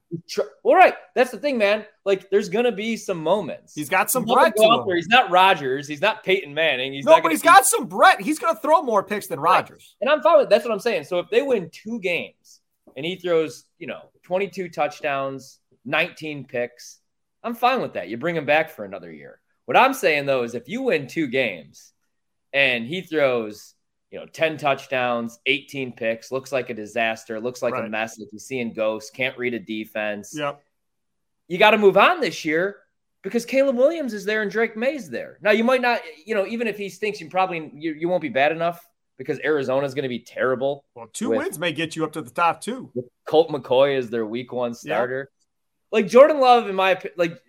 All 0.64 0.76
right, 0.76 0.94
that's 1.16 1.32
the 1.32 1.38
thing, 1.38 1.58
man. 1.58 1.86
Like, 2.04 2.30
there's 2.30 2.50
going 2.50 2.66
to 2.66 2.74
be 2.74 2.98
some 2.98 3.24
moments. 3.24 3.74
He's 3.74 3.88
got 3.88 4.12
some 4.12 4.26
Brett 4.26 4.58
to 4.58 4.62
him. 4.62 4.84
He's 4.94 5.08
not 5.08 5.32
Rodgers. 5.32 5.88
He's 5.88 6.02
not 6.02 6.26
Peyton 6.26 6.54
Manning. 6.54 6.92
He's 6.92 7.06
no, 7.06 7.22
but 7.22 7.32
he's 7.32 7.42
be... 7.42 7.48
got 7.48 7.66
some 7.66 7.86
Brett. 7.86 8.20
He's 8.20 8.40
going 8.40 8.54
to 8.54 8.60
throw 8.60 8.82
more 8.82 9.04
picks 9.04 9.28
than 9.28 9.40
Rodgers. 9.40 9.96
Right. 10.02 10.06
And 10.06 10.10
I'm 10.10 10.22
fine 10.22 10.40
with 10.40 10.50
that's 10.50 10.66
what 10.66 10.74
I'm 10.74 10.82
saying. 10.82 11.06
So 11.06 11.20
if 11.20 11.30
they 11.30 11.42
win 11.42 11.70
two 11.72 12.02
games 12.02 12.60
and 12.98 13.06
he 13.06 13.16
throws, 13.16 13.64
you 13.80 13.88
know, 13.88 14.10
22 14.24 14.68
touchdowns, 14.68 15.60
19 15.86 16.44
picks, 16.44 17.00
I'm 17.42 17.56
fine 17.56 17.82
with 17.82 17.94
that. 17.94 18.10
You 18.10 18.18
bring 18.18 18.36
him 18.36 18.46
back 18.46 18.70
for 18.70 18.84
another 18.84 19.14
year. 19.14 19.40
What 19.64 19.78
I'm 19.78 19.94
saying 19.94 20.26
though 20.26 20.44
is 20.44 20.56
if 20.56 20.68
you 20.68 20.82
win 20.82 21.08
two 21.08 21.28
games 21.28 21.94
and 22.52 22.86
he 22.86 23.02
throws 23.02 23.76
you 24.12 24.20
know, 24.20 24.26
10 24.26 24.58
touchdowns, 24.58 25.40
18 25.46 25.94
picks, 25.94 26.32
looks 26.32 26.52
like 26.52 26.70
a 26.70 26.74
disaster, 26.74 27.40
looks 27.40 27.62
like 27.62 27.74
right. 27.74 27.86
a 27.86 27.90
mess. 27.90 28.20
If 28.20 28.32
you 28.32 28.40
see 28.40 28.60
in 28.60 28.74
ghosts, 28.74 29.10
can't 29.10 29.38
read 29.38 29.54
a 29.54 29.60
defense. 29.60 30.34
Yep. 30.36 30.62
You 31.48 31.58
got 31.58 31.72
to 31.72 31.78
move 31.78 31.98
on 31.98 32.22
this 32.22 32.46
year 32.46 32.78
because 33.22 33.46
Caleb 33.46 33.76
Williams 33.76 34.14
is 34.14 34.26
there 34.26 34.42
and 34.42 34.52
Drake 34.52 34.78
Maye's 34.78 35.10
there. 35.10 35.38
Now 35.42 35.52
you 35.52 35.64
might 35.64 35.82
not, 35.82 36.02
you 36.26 36.36
know, 36.36 36.46
even 36.46 36.68
if 36.68 36.78
he 36.78 36.90
stinks, 36.90 37.20
you 37.20 37.30
probably 37.30 37.72
you, 37.74 37.94
you 37.94 38.08
won't 38.08 38.22
be 38.22 38.30
bad 38.30 38.52
enough 38.52 38.86
because 39.18 39.40
Arizona 39.44 39.86
is 39.86 39.94
going 39.94 40.04
to 40.04 40.10
be 40.10 40.20
terrible. 40.20 40.86
Well, 40.96 41.08
two 41.12 41.30
with, 41.30 41.40
wins 41.40 41.60
may 41.60 41.74
get 41.74 41.96
you 41.96 42.04
up 42.06 42.14
to 42.14 42.22
the 42.22 42.30
top 42.30 42.62
two. 42.62 42.92
Colt 43.26 43.50
McCoy 43.50 43.98
is 43.98 44.10
their 44.10 44.26
week 44.26 44.54
one 44.54 44.74
starter. 44.74 45.20
Yep. 45.20 45.30
Like 45.92 46.08
Jordan 46.08 46.40
Love, 46.40 46.70
in 46.70 46.76
my 46.76 46.92
opinion, 46.92 47.16
like 47.18 47.42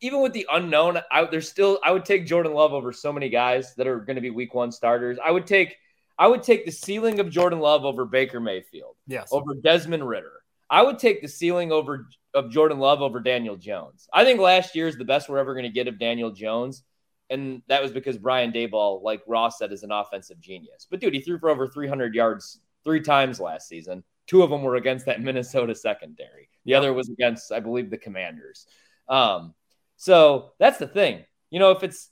even 0.00 0.22
with 0.22 0.32
the 0.32 0.46
unknown, 0.50 0.98
I, 1.10 1.24
there's 1.24 1.48
still 1.48 1.78
I 1.84 1.90
would 1.90 2.04
take 2.04 2.26
Jordan 2.26 2.54
Love 2.54 2.72
over 2.72 2.92
so 2.92 3.12
many 3.12 3.28
guys 3.28 3.74
that 3.76 3.86
are 3.86 4.00
going 4.00 4.16
to 4.16 4.22
be 4.22 4.30
Week 4.30 4.54
One 4.54 4.72
starters. 4.72 5.18
I 5.24 5.30
would 5.30 5.46
take 5.46 5.76
I 6.18 6.26
would 6.26 6.42
take 6.42 6.66
the 6.66 6.72
ceiling 6.72 7.18
of 7.18 7.30
Jordan 7.30 7.60
Love 7.60 7.84
over 7.84 8.04
Baker 8.04 8.40
Mayfield. 8.40 8.96
Yes. 9.06 9.28
Over 9.32 9.54
Desmond 9.54 10.06
Ridder. 10.06 10.32
I 10.68 10.82
would 10.82 10.98
take 10.98 11.22
the 11.22 11.28
ceiling 11.28 11.72
over 11.72 12.08
of 12.34 12.50
Jordan 12.50 12.78
Love 12.78 13.02
over 13.02 13.20
Daniel 13.20 13.56
Jones. 13.56 14.08
I 14.12 14.24
think 14.24 14.38
last 14.38 14.76
year 14.76 14.86
is 14.86 14.96
the 14.96 15.04
best 15.04 15.28
we're 15.28 15.38
ever 15.38 15.54
going 15.54 15.64
to 15.64 15.70
get 15.70 15.88
of 15.88 15.98
Daniel 15.98 16.30
Jones. 16.30 16.84
And 17.28 17.62
that 17.68 17.82
was 17.82 17.92
because 17.92 18.18
Brian 18.18 18.52
Daboll, 18.52 19.02
like 19.02 19.22
Ross 19.26 19.58
said, 19.58 19.72
is 19.72 19.82
an 19.82 19.92
offensive 19.92 20.40
genius. 20.40 20.86
But 20.90 21.00
dude, 21.00 21.14
he 21.14 21.20
threw 21.20 21.38
for 21.38 21.48
over 21.48 21.66
300 21.66 22.14
yards 22.14 22.60
three 22.84 23.00
times 23.00 23.40
last 23.40 23.68
season. 23.68 24.04
Two 24.26 24.42
of 24.42 24.50
them 24.50 24.62
were 24.62 24.76
against 24.76 25.06
that 25.06 25.22
Minnesota 25.22 25.74
secondary. 25.74 26.48
The 26.64 26.74
other 26.74 26.92
was 26.92 27.08
against, 27.08 27.50
I 27.50 27.60
believe, 27.60 27.90
the 27.90 27.98
Commanders. 27.98 28.66
Um, 29.08 29.54
so 30.00 30.52
that's 30.58 30.78
the 30.78 30.86
thing. 30.86 31.26
You 31.50 31.58
know, 31.58 31.72
if 31.72 31.82
it's 31.82 32.08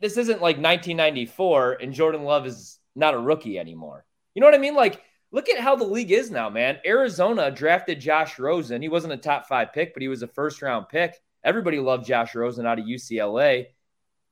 this 0.00 0.16
isn't 0.16 0.40
like 0.40 0.56
1994 0.56 1.72
and 1.82 1.92
Jordan 1.92 2.22
Love 2.22 2.46
is 2.46 2.78
not 2.96 3.12
a 3.12 3.18
rookie 3.18 3.58
anymore. 3.58 4.06
You 4.34 4.40
know 4.40 4.46
what 4.46 4.54
I 4.54 4.58
mean? 4.58 4.74
Like, 4.74 5.02
look 5.30 5.50
at 5.50 5.60
how 5.60 5.76
the 5.76 5.84
league 5.84 6.12
is 6.12 6.30
now, 6.30 6.48
man. 6.48 6.78
Arizona 6.86 7.50
drafted 7.50 8.00
Josh 8.00 8.38
Rosen. 8.38 8.80
He 8.80 8.88
wasn't 8.88 9.12
a 9.12 9.18
top 9.18 9.46
five 9.46 9.74
pick, 9.74 9.92
but 9.92 10.00
he 10.00 10.08
was 10.08 10.22
a 10.22 10.28
first 10.28 10.62
round 10.62 10.88
pick. 10.88 11.20
Everybody 11.44 11.78
loved 11.78 12.06
Josh 12.06 12.34
Rosen 12.34 12.64
out 12.64 12.78
of 12.78 12.86
UCLA. 12.86 13.66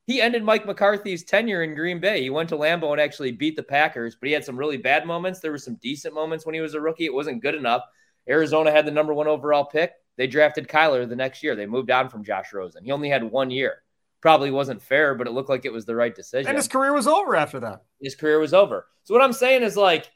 He 0.06 0.22
ended 0.22 0.42
Mike 0.42 0.64
McCarthy's 0.64 1.24
tenure 1.24 1.64
in 1.64 1.74
Green 1.74 2.00
Bay. 2.00 2.22
He 2.22 2.30
went 2.30 2.48
to 2.48 2.56
Lambeau 2.56 2.92
and 2.92 3.02
actually 3.02 3.32
beat 3.32 3.54
the 3.54 3.62
Packers, 3.62 4.16
but 4.18 4.28
he 4.28 4.32
had 4.32 4.46
some 4.46 4.56
really 4.56 4.78
bad 4.78 5.06
moments. 5.06 5.40
There 5.40 5.52
were 5.52 5.58
some 5.58 5.76
decent 5.82 6.14
moments 6.14 6.46
when 6.46 6.54
he 6.54 6.62
was 6.62 6.72
a 6.72 6.80
rookie. 6.80 7.04
It 7.04 7.12
wasn't 7.12 7.42
good 7.42 7.54
enough. 7.54 7.82
Arizona 8.26 8.70
had 8.70 8.86
the 8.86 8.92
number 8.92 9.12
one 9.12 9.28
overall 9.28 9.66
pick. 9.66 9.92
They 10.16 10.26
drafted 10.26 10.68
Kyler 10.68 11.08
the 11.08 11.16
next 11.16 11.42
year. 11.42 11.56
They 11.56 11.66
moved 11.66 11.90
on 11.90 12.08
from 12.08 12.24
Josh 12.24 12.52
Rosen. 12.52 12.84
He 12.84 12.92
only 12.92 13.08
had 13.08 13.24
one 13.24 13.50
year. 13.50 13.82
Probably 14.20 14.50
wasn't 14.50 14.82
fair, 14.82 15.14
but 15.14 15.26
it 15.26 15.32
looked 15.32 15.48
like 15.48 15.64
it 15.64 15.72
was 15.72 15.84
the 15.84 15.96
right 15.96 16.14
decision. 16.14 16.48
And 16.48 16.56
his 16.56 16.68
career 16.68 16.92
was 16.92 17.08
over 17.08 17.34
after 17.34 17.60
that. 17.60 17.82
His 18.00 18.14
career 18.14 18.38
was 18.38 18.54
over. 18.54 18.86
So 19.04 19.14
what 19.14 19.22
I'm 19.22 19.32
saying 19.32 19.62
is 19.62 19.76
like, 19.76 20.08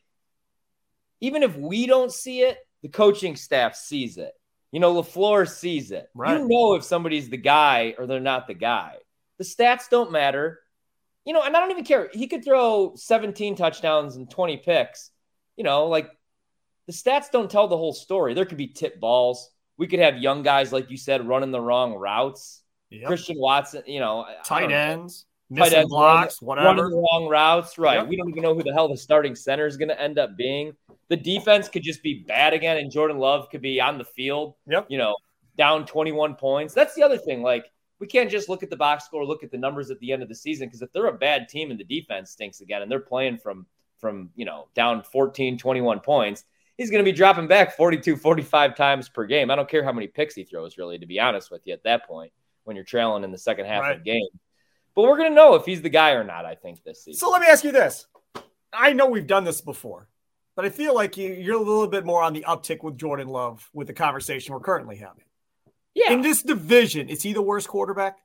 even 1.20 1.42
if 1.42 1.56
we 1.56 1.86
don't 1.86 2.12
see 2.12 2.42
it, 2.42 2.58
the 2.82 2.88
coaching 2.88 3.34
staff 3.34 3.74
sees 3.74 4.16
it. 4.16 4.32
You 4.70 4.80
know, 4.80 5.02
LaFleur 5.02 5.48
sees 5.48 5.90
it. 5.90 6.08
Right. 6.14 6.38
You 6.38 6.46
know 6.46 6.74
if 6.74 6.84
somebody's 6.84 7.30
the 7.30 7.36
guy 7.36 7.94
or 7.98 8.06
they're 8.06 8.20
not 8.20 8.46
the 8.46 8.54
guy. 8.54 8.96
The 9.38 9.44
stats 9.44 9.88
don't 9.90 10.12
matter. 10.12 10.60
You 11.24 11.32
know, 11.32 11.42
and 11.42 11.56
I 11.56 11.60
don't 11.60 11.72
even 11.72 11.84
care. 11.84 12.08
He 12.12 12.28
could 12.28 12.44
throw 12.44 12.92
17 12.94 13.56
touchdowns 13.56 14.16
and 14.16 14.30
20 14.30 14.58
picks. 14.58 15.10
You 15.56 15.64
know, 15.64 15.86
like 15.86 16.10
the 16.86 16.92
stats 16.92 17.30
don't 17.32 17.50
tell 17.50 17.66
the 17.66 17.76
whole 17.76 17.92
story. 17.92 18.34
There 18.34 18.44
could 18.44 18.58
be 18.58 18.68
tip 18.68 19.00
balls. 19.00 19.50
We 19.78 19.86
could 19.86 20.00
have 20.00 20.18
young 20.18 20.42
guys, 20.42 20.72
like 20.72 20.90
you 20.90 20.96
said, 20.96 21.26
running 21.26 21.50
the 21.50 21.60
wrong 21.60 21.94
routes. 21.94 22.62
Yep. 22.90 23.06
Christian 23.06 23.36
Watson, 23.38 23.82
you 23.86 24.00
know, 24.00 24.26
tight 24.44 24.70
ends, 24.70 25.26
know, 25.50 25.62
missing 25.62 25.80
tight 25.80 25.88
blocks, 25.88 26.40
running, 26.40 26.64
whatever. 26.64 26.82
Running 26.82 26.90
the 26.90 26.96
wrong 26.96 27.28
routes, 27.28 27.78
right? 27.78 27.98
Yep. 27.98 28.08
We 28.08 28.16
don't 28.16 28.28
even 28.28 28.42
know 28.42 28.54
who 28.54 28.62
the 28.62 28.72
hell 28.72 28.88
the 28.88 28.96
starting 28.96 29.34
center 29.34 29.66
is 29.66 29.76
going 29.76 29.88
to 29.88 30.00
end 30.00 30.18
up 30.18 30.36
being. 30.36 30.72
The 31.08 31.16
defense 31.16 31.68
could 31.68 31.82
just 31.82 32.02
be 32.02 32.24
bad 32.26 32.52
again, 32.52 32.78
and 32.78 32.90
Jordan 32.90 33.18
Love 33.18 33.48
could 33.50 33.62
be 33.62 33.80
on 33.80 33.98
the 33.98 34.04
field, 34.04 34.54
yep. 34.66 34.86
you 34.88 34.98
know, 34.98 35.14
down 35.56 35.84
21 35.86 36.36
points. 36.36 36.74
That's 36.74 36.94
the 36.94 37.02
other 37.02 37.18
thing. 37.18 37.42
Like, 37.42 37.66
we 37.98 38.06
can't 38.06 38.30
just 38.30 38.48
look 38.48 38.62
at 38.62 38.70
the 38.70 38.76
box 38.76 39.04
score, 39.04 39.24
look 39.24 39.42
at 39.42 39.50
the 39.50 39.58
numbers 39.58 39.90
at 39.90 39.98
the 40.00 40.12
end 40.12 40.22
of 40.22 40.28
the 40.28 40.34
season, 40.34 40.68
because 40.68 40.82
if 40.82 40.92
they're 40.92 41.06
a 41.06 41.12
bad 41.12 41.48
team 41.48 41.70
and 41.70 41.80
the 41.80 41.84
defense 41.84 42.30
stinks 42.30 42.60
again 42.60 42.82
and 42.82 42.90
they're 42.90 43.00
playing 43.00 43.38
from, 43.38 43.66
from, 43.98 44.30
you 44.36 44.44
know, 44.44 44.68
down 44.74 45.02
14, 45.02 45.58
21 45.58 46.00
points, 46.00 46.44
he's 46.76 46.90
going 46.90 47.04
to 47.04 47.10
be 47.10 47.16
dropping 47.16 47.46
back 47.46 47.76
42, 47.76 48.16
45 48.16 48.76
times 48.76 49.08
per 49.08 49.24
game. 49.24 49.50
I 49.50 49.56
don't 49.56 49.68
care 49.68 49.84
how 49.84 49.92
many 49.92 50.06
picks 50.06 50.34
he 50.34 50.44
throws, 50.44 50.78
really, 50.78 50.98
to 50.98 51.06
be 51.06 51.20
honest 51.20 51.50
with 51.50 51.66
you 51.66 51.72
at 51.72 51.84
that 51.84 52.06
point 52.06 52.32
when 52.64 52.76
you're 52.76 52.84
trailing 52.84 53.24
in 53.24 53.32
the 53.32 53.38
second 53.38 53.66
half 53.66 53.82
right. 53.82 53.96
of 53.96 54.04
the 54.04 54.10
game. 54.10 54.28
But 54.94 55.02
we're 55.02 55.16
going 55.16 55.30
to 55.30 55.34
know 55.34 55.54
if 55.54 55.64
he's 55.64 55.82
the 55.82 55.88
guy 55.88 56.12
or 56.12 56.24
not, 56.24 56.44
I 56.44 56.54
think, 56.54 56.82
this 56.82 57.04
season. 57.04 57.18
So 57.18 57.30
let 57.30 57.40
me 57.40 57.48
ask 57.48 57.64
you 57.64 57.72
this. 57.72 58.06
I 58.72 58.92
know 58.92 59.06
we've 59.06 59.26
done 59.26 59.44
this 59.44 59.60
before, 59.60 60.08
but 60.54 60.64
I 60.64 60.70
feel 60.70 60.94
like 60.94 61.16
you, 61.16 61.52
are 61.52 61.56
a 61.56 61.58
little 61.58 61.86
bit 61.86 62.04
more 62.04 62.22
on 62.22 62.32
the 62.32 62.44
uptick 62.48 62.82
with 62.82 62.98
Jordan 62.98 63.28
Love 63.28 63.68
with 63.72 63.86
the 63.86 63.92
conversation 63.92 64.54
we're 64.54 64.60
currently 64.60 64.96
having. 64.96 65.24
Yeah. 65.94 66.12
In 66.12 66.20
this 66.20 66.42
division, 66.42 67.08
is 67.08 67.22
he 67.22 67.32
the 67.32 67.42
worst 67.42 67.68
quarterback? 67.68 68.18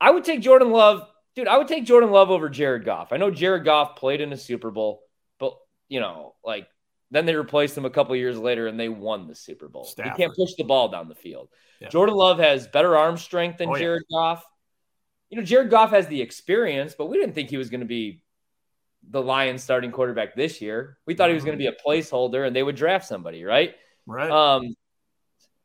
I 0.00 0.10
would 0.10 0.24
take 0.24 0.40
Jordan 0.40 0.70
Love. 0.70 1.06
Dude, 1.34 1.48
I 1.48 1.58
would 1.58 1.68
take 1.68 1.84
Jordan 1.84 2.10
Love 2.10 2.30
over 2.30 2.48
Jared 2.48 2.84
Goff. 2.84 3.12
I 3.12 3.16
know 3.16 3.30
Jared 3.30 3.64
Goff 3.64 3.96
played 3.96 4.20
in 4.20 4.32
a 4.32 4.36
Super 4.36 4.70
Bowl 4.70 5.02
you 5.90 6.00
know, 6.00 6.34
like 6.42 6.66
then 7.10 7.26
they 7.26 7.34
replaced 7.34 7.76
him 7.76 7.84
a 7.84 7.90
couple 7.90 8.16
years 8.16 8.38
later 8.38 8.68
and 8.68 8.80
they 8.80 8.88
won 8.88 9.26
the 9.26 9.34
Super 9.34 9.68
Bowl. 9.68 9.84
Stafford. 9.84 10.12
He 10.12 10.22
can't 10.22 10.34
push 10.34 10.54
the 10.56 10.64
ball 10.64 10.88
down 10.88 11.08
the 11.08 11.14
field. 11.14 11.48
Yeah. 11.80 11.88
Jordan 11.88 12.14
Love 12.14 12.38
has 12.38 12.66
better 12.68 12.96
arm 12.96 13.18
strength 13.18 13.58
than 13.58 13.68
oh, 13.68 13.76
Jared 13.76 14.04
yeah. 14.08 14.16
Goff. 14.16 14.44
You 15.28 15.38
know, 15.38 15.44
Jared 15.44 15.70
Goff 15.70 15.90
has 15.90 16.06
the 16.06 16.22
experience, 16.22 16.94
but 16.96 17.06
we 17.06 17.18
didn't 17.18 17.34
think 17.34 17.50
he 17.50 17.56
was 17.56 17.68
going 17.68 17.80
to 17.80 17.86
be 17.86 18.22
the 19.08 19.20
Lions 19.20 19.62
starting 19.62 19.90
quarterback 19.90 20.34
this 20.34 20.60
year. 20.60 20.98
We 21.06 21.14
thought 21.14 21.28
he 21.28 21.34
was 21.34 21.44
going 21.44 21.58
to 21.58 21.62
be 21.62 21.66
a 21.66 21.72
placeholder 21.72 22.46
and 22.46 22.54
they 22.54 22.62
would 22.62 22.76
draft 22.76 23.06
somebody, 23.06 23.44
right? 23.44 23.74
Right. 24.06 24.30
Um, 24.30 24.74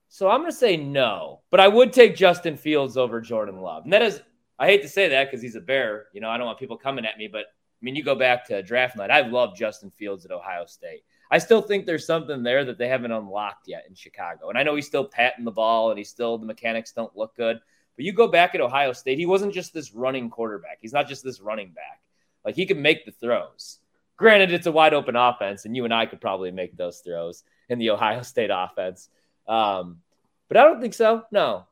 so 0.09 0.29
I'm 0.29 0.39
going 0.39 0.51
to 0.51 0.57
say 0.57 0.77
no, 0.77 1.41
but 1.51 1.59
I 1.59 1.67
would 1.67 1.93
take 1.93 2.15
Justin 2.15 2.57
Fields 2.57 2.97
over 2.97 3.21
Jordan 3.21 3.59
Love. 3.59 3.83
And 3.83 3.93
that 3.93 4.01
is, 4.01 4.21
I 4.57 4.67
hate 4.67 4.81
to 4.83 4.89
say 4.89 5.09
that 5.09 5.25
because 5.25 5.41
he's 5.41 5.55
a 5.55 5.61
bear. 5.61 6.05
You 6.13 6.21
know, 6.21 6.29
I 6.29 6.37
don't 6.37 6.45
want 6.45 6.57
people 6.59 6.77
coming 6.77 7.05
at 7.05 7.17
me, 7.17 7.27
but 7.27 7.45
mean, 7.85 7.95
you 7.95 8.03
go 8.03 8.15
back 8.15 8.45
to 8.47 8.63
draft 8.63 8.97
night. 8.97 9.11
I 9.11 9.21
love 9.21 9.55
Justin 9.55 9.91
Fields 9.91 10.25
at 10.25 10.31
Ohio 10.31 10.65
State. 10.65 11.03
I 11.29 11.37
still 11.37 11.61
think 11.61 11.85
there's 11.85 12.05
something 12.05 12.43
there 12.43 12.65
that 12.65 12.77
they 12.77 12.87
haven't 12.87 13.11
unlocked 13.11 13.67
yet 13.67 13.85
in 13.87 13.95
Chicago. 13.95 14.49
And 14.49 14.57
I 14.57 14.63
know 14.63 14.75
he's 14.75 14.87
still 14.87 15.05
patting 15.05 15.45
the 15.45 15.51
ball 15.51 15.91
and 15.91 15.97
he's 15.97 16.09
still, 16.09 16.37
the 16.37 16.45
mechanics 16.45 16.91
don't 16.91 17.15
look 17.15 17.35
good. 17.35 17.59
But 17.95 18.05
you 18.05 18.11
go 18.11 18.27
back 18.27 18.55
at 18.55 18.61
Ohio 18.61 18.91
State, 18.91 19.19
he 19.19 19.25
wasn't 19.25 19.53
just 19.53 19.73
this 19.73 19.93
running 19.93 20.29
quarterback. 20.29 20.79
He's 20.81 20.93
not 20.93 21.07
just 21.07 21.23
this 21.23 21.39
running 21.39 21.69
back. 21.69 22.01
Like 22.43 22.55
he 22.55 22.65
could 22.65 22.77
make 22.77 23.05
the 23.05 23.11
throws. 23.11 23.79
Granted, 24.17 24.51
it's 24.51 24.67
a 24.67 24.71
wide 24.71 24.93
open 24.93 25.15
offense, 25.15 25.65
and 25.65 25.75
you 25.75 25.83
and 25.83 25.93
I 25.93 26.05
could 26.05 26.21
probably 26.21 26.51
make 26.51 26.77
those 26.77 26.99
throws 26.99 27.43
in 27.69 27.79
the 27.79 27.89
Ohio 27.89 28.21
State 28.21 28.49
offense. 28.53 29.09
Um, 29.47 30.01
but 30.47 30.57
I 30.57 30.63
don't 30.63 30.81
think 30.81 30.93
so. 30.93 31.23
No, 31.31 31.65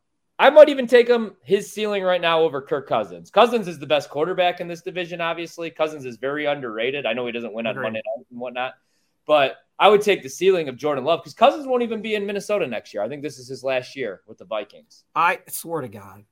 I 0.44 0.50
might 0.50 0.68
even 0.68 0.88
take 0.88 1.08
him 1.08 1.38
his 1.42 1.72
ceiling 1.72 2.04
right 2.04 2.20
now 2.20 2.42
over 2.42 2.62
Kirk 2.62 2.86
Cousins. 2.86 3.32
Cousins 3.32 3.66
is 3.70 3.80
the 3.80 3.88
best 3.88 4.10
quarterback 4.10 4.60
in 4.60 4.68
this 4.68 4.82
division, 4.82 5.22
obviously. 5.22 5.72
Cousins 5.72 6.04
is 6.06 6.18
very 6.18 6.48
underrated. 6.48 7.06
I 7.06 7.14
know 7.14 7.26
he 7.26 7.32
doesn't 7.32 7.54
win 7.54 7.66
on 7.66 7.76
Monday 7.82 8.02
night 8.06 8.26
and 8.30 8.40
whatnot, 8.42 8.74
But 9.26 9.56
I 9.80 9.88
would 9.88 10.02
take 10.02 10.22
the 10.22 10.28
ceiling 10.28 10.68
of 10.68 10.76
Jordan 10.76 11.06
Love 11.06 11.22
because 11.22 11.34
Cousins 11.34 11.66
won't 11.66 11.82
even 11.82 12.02
be 12.02 12.16
in 12.16 12.26
Minnesota 12.26 12.68
next 12.68 12.94
year. 12.94 13.02
I 13.02 13.08
think 13.08 13.24
this 13.24 13.40
is 13.40 13.48
his 13.48 13.64
last 13.64 13.96
year 13.96 14.20
with 14.28 14.38
the 14.38 14.44
Vikings. 14.44 15.06
I 15.16 15.40
swear 15.48 15.80
to 15.80 15.88
God, 15.88 16.26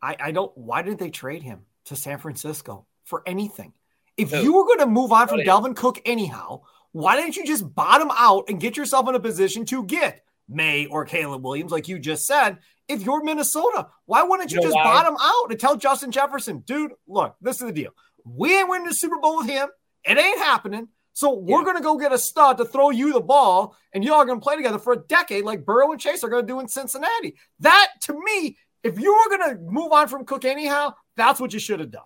I, 0.00 0.16
I 0.18 0.32
don't. 0.32 0.56
Why 0.56 0.80
did 0.80 0.98
they 0.98 1.10
trade 1.10 1.42
him 1.42 1.66
to 1.84 1.96
San 1.96 2.16
Francisco 2.16 2.86
for 3.04 3.22
anything? 3.26 3.74
If 4.16 4.32
you 4.32 4.54
were 4.54 4.64
going 4.64 4.78
to 4.78 4.86
move 4.86 5.12
on 5.12 5.28
from 5.28 5.40
Dalvin 5.40 5.76
Cook 5.76 6.00
anyhow, 6.06 6.62
why 6.92 7.16
didn't 7.16 7.36
you 7.36 7.44
just 7.44 7.74
bottom 7.74 8.10
out 8.16 8.48
and 8.48 8.58
get 8.58 8.78
yourself 8.78 9.06
in 9.06 9.14
a 9.14 9.20
position 9.20 9.66
to 9.66 9.84
get 9.84 10.24
Maye 10.50 10.86
or 10.86 11.04
Caleb 11.04 11.44
Williams, 11.44 11.72
like 11.72 11.88
you 11.88 11.98
just 11.98 12.26
said? 12.26 12.58
If 12.88 13.02
you're 13.02 13.22
Minnesota, 13.22 13.88
why 14.06 14.24
wouldn't 14.24 14.50
you, 14.50 14.56
you 14.56 14.62
know 14.62 14.66
just 14.66 14.74
why? 14.74 14.84
bottom 14.84 15.16
out 15.20 15.50
and 15.50 15.60
tell 15.60 15.76
Justin 15.76 16.10
Jefferson, 16.10 16.58
dude, 16.66 16.92
look, 17.06 17.36
this 17.40 17.60
is 17.60 17.66
the 17.66 17.72
deal. 17.72 17.92
We 18.24 18.58
ain't 18.58 18.68
winning 18.68 18.88
the 18.88 18.94
Super 18.94 19.18
Bowl 19.18 19.38
with 19.38 19.48
him. 19.48 19.68
It 20.04 20.18
ain't 20.18 20.38
happening. 20.38 20.88
So 21.12 21.34
we're 21.34 21.58
yeah. 21.58 21.64
going 21.64 21.76
to 21.76 21.82
go 21.82 21.96
get 21.98 22.12
a 22.12 22.18
stud 22.18 22.58
to 22.58 22.64
throw 22.64 22.90
you 22.90 23.12
the 23.12 23.20
ball, 23.20 23.76
and 23.92 24.04
y'all 24.04 24.14
are 24.14 24.24
going 24.24 24.40
to 24.40 24.44
play 24.44 24.56
together 24.56 24.78
for 24.78 24.94
a 24.94 24.98
decade, 24.98 25.44
like 25.44 25.64
Burrow 25.64 25.92
and 25.92 26.00
Chase 26.00 26.24
are 26.24 26.28
going 26.28 26.46
to 26.46 26.52
do 26.52 26.60
in 26.60 26.68
Cincinnati. 26.68 27.36
That, 27.60 27.88
to 28.02 28.14
me, 28.14 28.56
if 28.82 28.98
you 28.98 29.12
were 29.12 29.36
going 29.36 29.56
to 29.56 29.62
move 29.62 29.92
on 29.92 30.08
from 30.08 30.24
Cook 30.24 30.44
anyhow, 30.44 30.94
that's 31.16 31.40
what 31.40 31.52
you 31.52 31.58
should 31.58 31.80
have 31.80 31.90
done. 31.90 32.02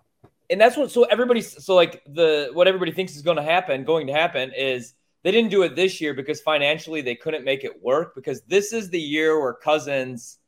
And 0.50 0.60
that's 0.60 0.76
what. 0.76 0.90
So 0.90 1.04
everybody's 1.04 1.64
so 1.64 1.74
like 1.74 2.02
the 2.06 2.50
what 2.52 2.68
everybody 2.68 2.92
thinks 2.92 3.16
is 3.16 3.22
going 3.22 3.38
to 3.38 3.42
happen, 3.42 3.84
going 3.84 4.08
to 4.08 4.12
happen 4.12 4.52
is 4.54 4.92
they 5.24 5.32
didn't 5.32 5.50
do 5.50 5.62
it 5.62 5.74
this 5.74 6.00
year 6.00 6.14
because 6.14 6.40
financially 6.40 7.00
they 7.00 7.16
couldn't 7.16 7.44
make 7.44 7.64
it 7.64 7.82
work. 7.82 8.14
Because 8.14 8.42
this 8.42 8.72
is 8.72 8.90
the 8.90 9.00
year 9.00 9.40
where 9.40 9.54
Cousins, 9.54 10.38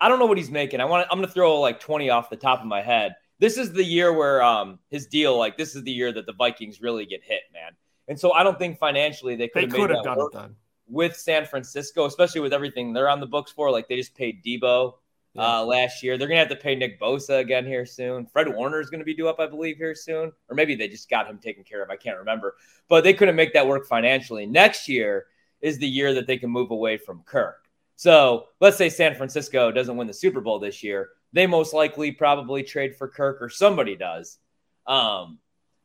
I 0.00 0.08
don't 0.08 0.18
know 0.18 0.26
what 0.26 0.38
he's 0.38 0.50
making. 0.50 0.80
I 0.80 0.86
want. 0.86 1.06
I'm 1.10 1.18
going 1.18 1.28
to 1.28 1.32
throw 1.32 1.60
like 1.60 1.78
20 1.78 2.10
off 2.10 2.28
the 2.28 2.36
top 2.36 2.60
of 2.60 2.66
my 2.66 2.82
head 2.82 3.14
this 3.38 3.56
is 3.56 3.72
the 3.72 3.84
year 3.84 4.12
where 4.12 4.42
um 4.42 4.78
his 4.90 5.06
deal, 5.06 5.36
like 5.38 5.56
this 5.56 5.74
is 5.74 5.82
the 5.84 5.92
year 5.92 6.12
that 6.12 6.26
the 6.26 6.32
Vikings 6.32 6.80
really 6.80 7.06
get 7.06 7.22
hit, 7.22 7.42
man. 7.52 7.72
And 8.08 8.18
so 8.18 8.32
I 8.32 8.42
don't 8.42 8.58
think 8.58 8.78
financially 8.78 9.36
they 9.36 9.48
could 9.48 9.70
they 9.70 9.80
have, 9.80 9.90
have 9.90 10.04
done 10.04 10.18
it 10.20 10.32
then. 10.32 10.56
with 10.88 11.16
San 11.16 11.46
Francisco, 11.46 12.06
especially 12.06 12.40
with 12.40 12.52
everything 12.52 12.92
they're 12.92 13.08
on 13.08 13.20
the 13.20 13.26
books 13.26 13.52
for. 13.52 13.70
Like 13.70 13.88
they 13.88 13.96
just 13.96 14.14
paid 14.14 14.42
yeah. 14.44 14.98
Uh, 15.38 15.64
last 15.64 16.02
year. 16.02 16.18
They're 16.18 16.28
gonna 16.28 16.40
have 16.40 16.48
to 16.48 16.56
pay 16.56 16.74
Nick 16.74 17.00
Bosa 17.00 17.40
again 17.40 17.66
here 17.66 17.86
soon. 17.86 18.26
Fred 18.26 18.48
Warner 18.54 18.80
is 18.80 18.90
gonna 18.90 19.04
be 19.04 19.14
due 19.14 19.28
up, 19.28 19.40
I 19.40 19.46
believe, 19.46 19.76
here 19.76 19.94
soon, 19.94 20.32
or 20.48 20.54
maybe 20.54 20.74
they 20.74 20.88
just 20.88 21.08
got 21.08 21.26
him 21.26 21.38
taken 21.38 21.64
care 21.64 21.82
of. 21.82 21.90
I 21.90 21.96
can't 21.96 22.18
remember, 22.18 22.56
but 22.88 23.04
they 23.04 23.14
couldn't 23.14 23.36
make 23.36 23.54
that 23.54 23.66
work 23.66 23.86
financially. 23.86 24.46
Next 24.46 24.88
year 24.88 25.26
is 25.60 25.78
the 25.78 25.88
year 25.88 26.14
that 26.14 26.26
they 26.26 26.36
can 26.36 26.50
move 26.50 26.70
away 26.70 26.96
from 26.96 27.22
Kirk. 27.24 27.68
So 27.96 28.46
let's 28.60 28.76
say 28.76 28.88
San 28.88 29.14
Francisco 29.14 29.72
doesn't 29.72 29.96
win 29.96 30.06
the 30.06 30.14
Super 30.14 30.40
Bowl 30.40 30.58
this 30.58 30.82
year 30.82 31.10
they 31.32 31.46
most 31.46 31.74
likely 31.74 32.12
probably 32.12 32.62
trade 32.62 32.96
for 32.96 33.08
Kirk 33.08 33.42
or 33.42 33.48
somebody 33.48 33.96
does. 33.96 34.38
Um, 34.86 35.38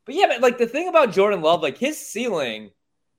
but 0.05 0.15
yeah, 0.15 0.27
but 0.27 0.41
like 0.41 0.57
the 0.57 0.67
thing 0.67 0.87
about 0.87 1.11
Jordan 1.11 1.41
Love, 1.41 1.61
like 1.61 1.77
his 1.77 1.97
ceiling, 1.97 2.71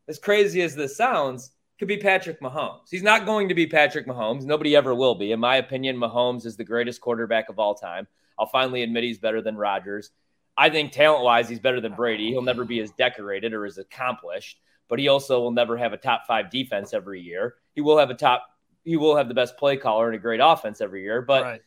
as 0.08 0.18
crazy 0.18 0.62
as 0.62 0.74
this 0.74 0.96
sounds, 0.96 1.50
could 1.78 1.88
be 1.88 1.96
Patrick 1.96 2.40
Mahomes. 2.40 2.88
He's 2.90 3.02
not 3.02 3.26
going 3.26 3.48
to 3.48 3.54
be 3.54 3.66
Patrick 3.66 4.06
Mahomes. 4.06 4.44
Nobody 4.44 4.76
ever 4.76 4.94
will 4.94 5.14
be. 5.14 5.32
In 5.32 5.40
my 5.40 5.56
opinion, 5.56 5.96
Mahomes 5.96 6.46
is 6.46 6.56
the 6.56 6.64
greatest 6.64 7.00
quarterback 7.00 7.48
of 7.48 7.58
all 7.58 7.74
time. 7.74 8.06
I'll 8.38 8.46
finally 8.46 8.82
admit 8.82 9.04
he's 9.04 9.18
better 9.18 9.42
than 9.42 9.56
Rodgers. 9.56 10.10
I 10.56 10.70
think 10.70 10.92
talent 10.92 11.24
wise, 11.24 11.48
he's 11.48 11.58
better 11.58 11.80
than 11.80 11.94
Brady. 11.94 12.28
He'll 12.30 12.42
never 12.42 12.64
be 12.64 12.80
as 12.80 12.92
decorated 12.92 13.52
or 13.52 13.66
as 13.66 13.78
accomplished, 13.78 14.60
but 14.88 14.98
he 14.98 15.08
also 15.08 15.40
will 15.40 15.50
never 15.50 15.76
have 15.76 15.92
a 15.92 15.96
top 15.96 16.22
five 16.26 16.50
defense 16.50 16.94
every 16.94 17.20
year. 17.20 17.54
He 17.74 17.80
will 17.80 17.98
have 17.98 18.10
a 18.10 18.14
top, 18.14 18.46
he 18.84 18.96
will 18.96 19.16
have 19.16 19.26
the 19.26 19.34
best 19.34 19.56
play 19.56 19.76
caller 19.76 20.06
and 20.06 20.14
a 20.14 20.20
great 20.20 20.40
offense 20.42 20.80
every 20.80 21.02
year. 21.02 21.22
But 21.22 21.42
right 21.42 21.62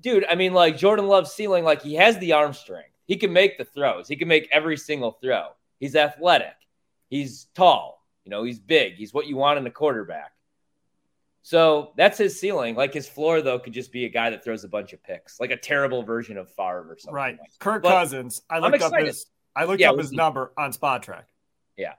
dude, 0.00 0.24
I 0.28 0.34
mean, 0.34 0.52
like 0.52 0.76
Jordan 0.76 1.06
Love's 1.06 1.32
ceiling, 1.32 1.64
like 1.64 1.82
he 1.82 1.94
has 1.94 2.18
the 2.18 2.32
arm 2.32 2.52
strength. 2.52 2.90
He 3.06 3.16
can 3.16 3.32
make 3.32 3.58
the 3.58 3.64
throws. 3.64 4.08
He 4.08 4.16
can 4.16 4.28
make 4.28 4.48
every 4.52 4.76
single 4.76 5.12
throw. 5.12 5.48
He's 5.80 5.96
athletic. 5.96 6.54
He's 7.08 7.46
tall. 7.54 7.97
You 8.28 8.36
know, 8.36 8.42
he's 8.42 8.58
big. 8.58 8.96
He's 8.96 9.14
what 9.14 9.26
you 9.26 9.36
want 9.36 9.58
in 9.58 9.66
a 9.66 9.70
quarterback. 9.70 10.32
So 11.40 11.92
that's 11.96 12.18
his 12.18 12.38
ceiling. 12.38 12.74
Like 12.74 12.92
his 12.92 13.08
floor, 13.08 13.40
though, 13.40 13.58
could 13.58 13.72
just 13.72 13.90
be 13.90 14.04
a 14.04 14.10
guy 14.10 14.28
that 14.28 14.44
throws 14.44 14.64
a 14.64 14.68
bunch 14.68 14.92
of 14.92 15.02
picks, 15.02 15.40
like 15.40 15.50
a 15.50 15.56
terrible 15.56 16.02
version 16.02 16.36
of 16.36 16.50
Favre 16.50 16.84
or 16.90 16.98
something. 16.98 17.14
Right. 17.14 17.38
Like 17.40 17.58
Kirk 17.58 17.82
but 17.82 17.88
Cousins. 17.88 18.42
I 18.50 18.58
looked 18.58 18.82
up 18.82 18.92
his. 18.94 19.24
I 19.56 19.64
looked 19.64 19.80
yeah, 19.80 19.92
up 19.92 19.96
his 19.96 20.10
he, 20.10 20.16
number 20.16 20.52
on 20.58 20.74
Spotrac. 20.74 21.22
Yeah. 21.78 21.94